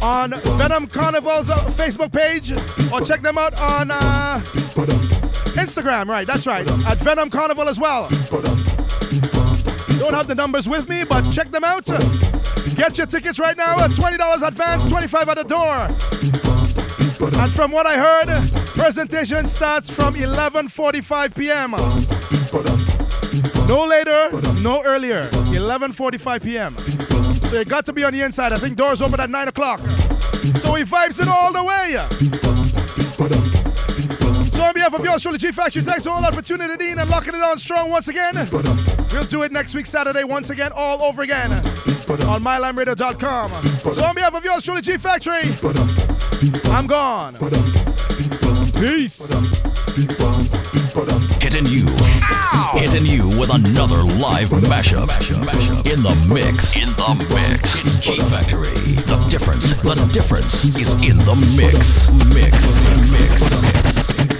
on 0.00 0.30
Venom 0.56 0.86
Carnival's 0.86 1.50
uh, 1.50 1.56
Facebook 1.76 2.14
page. 2.14 2.52
Or 2.90 3.04
check 3.04 3.20
them 3.20 3.36
out 3.36 3.52
on 3.60 3.90
uh, 3.90 4.40
Instagram, 5.60 6.06
right? 6.06 6.26
That's 6.26 6.46
right. 6.46 6.66
At 6.86 6.96
Venom 7.04 7.28
Carnival 7.28 7.68
as 7.68 7.78
well. 7.78 8.08
Don't 10.12 10.18
have 10.18 10.28
the 10.28 10.34
numbers 10.34 10.68
with 10.68 10.90
me, 10.90 11.04
but 11.04 11.22
check 11.30 11.50
them 11.50 11.64
out. 11.64 11.86
Get 12.76 12.98
your 12.98 13.06
tickets 13.06 13.40
right 13.40 13.56
now 13.56 13.76
at 13.76 13.92
$20 13.92 14.46
advance, 14.46 14.84
25 14.84 15.28
at 15.30 15.38
the 15.38 15.44
door. 15.44 15.88
And 17.40 17.50
from 17.50 17.72
what 17.72 17.86
I 17.86 17.96
heard, 17.96 18.28
presentation 18.76 19.46
starts 19.46 19.88
from 19.90 20.12
11:45 20.12 21.34
p.m. 21.34 21.70
No 23.66 23.86
later, 23.86 24.28
no 24.60 24.82
earlier. 24.84 25.30
11:45 25.56 26.42
p.m. 26.44 26.76
So 27.48 27.60
you 27.60 27.64
got 27.64 27.86
to 27.86 27.94
be 27.94 28.04
on 28.04 28.12
the 28.12 28.20
inside. 28.20 28.52
I 28.52 28.58
think 28.58 28.76
doors 28.76 29.00
open 29.00 29.18
at 29.18 29.30
9 29.30 29.48
o'clock. 29.48 29.80
So 30.60 30.74
he 30.74 30.84
vibes 30.84 31.22
it 31.22 31.28
all 31.28 31.54
the 31.54 31.64
way. 31.64 31.96
So 34.52 34.62
on 34.62 34.74
behalf 34.74 34.92
of 34.92 35.02
yours 35.02 35.22
truly, 35.22 35.38
G 35.38 35.52
Factory, 35.52 35.80
thanks 35.80 36.06
all 36.06 36.22
out 36.22 36.34
for 36.34 36.42
tuning 36.42 36.68
in 36.70 36.98
and 36.98 37.08
locking 37.08 37.32
it 37.34 37.42
on 37.42 37.56
strong 37.56 37.88
once 37.88 38.08
again. 38.08 38.36
We'll 39.12 39.24
do 39.24 39.42
it 39.42 39.52
next 39.52 39.74
week, 39.74 39.86
Saturday, 39.86 40.24
once 40.24 40.50
again, 40.50 40.70
all 40.74 41.02
over 41.02 41.22
again 41.22 41.50
on 41.52 42.42
mylimeradio.com. 42.42 43.52
So 43.52 44.04
on 44.04 44.14
behalf 44.14 44.34
of 44.34 44.44
yours 44.44 44.64
truly, 44.64 44.80
G 44.80 44.96
Factory, 44.96 45.42
I'm 46.72 46.86
gone. 46.86 47.34
Peace. 48.80 49.30
Hitting 51.40 51.66
you. 51.66 51.86
hitting 52.72 53.06
you 53.06 53.26
with 53.38 53.50
another 53.54 53.98
live 54.18 54.48
mashup. 54.68 55.10
In 55.84 56.02
the 56.02 56.14
mix. 56.32 56.76
In 56.76 56.86
the 56.96 57.14
mix. 57.34 57.80
It's 57.80 58.04
G 58.04 58.18
Factory. 58.18 58.96
The 59.06 59.26
difference. 59.30 59.82
The 59.82 60.10
difference 60.12 60.76
is 60.78 60.92
in 60.94 61.18
the 61.18 61.36
mix. 61.56 62.10
Mix. 62.34 62.90
Mix. 63.12 64.31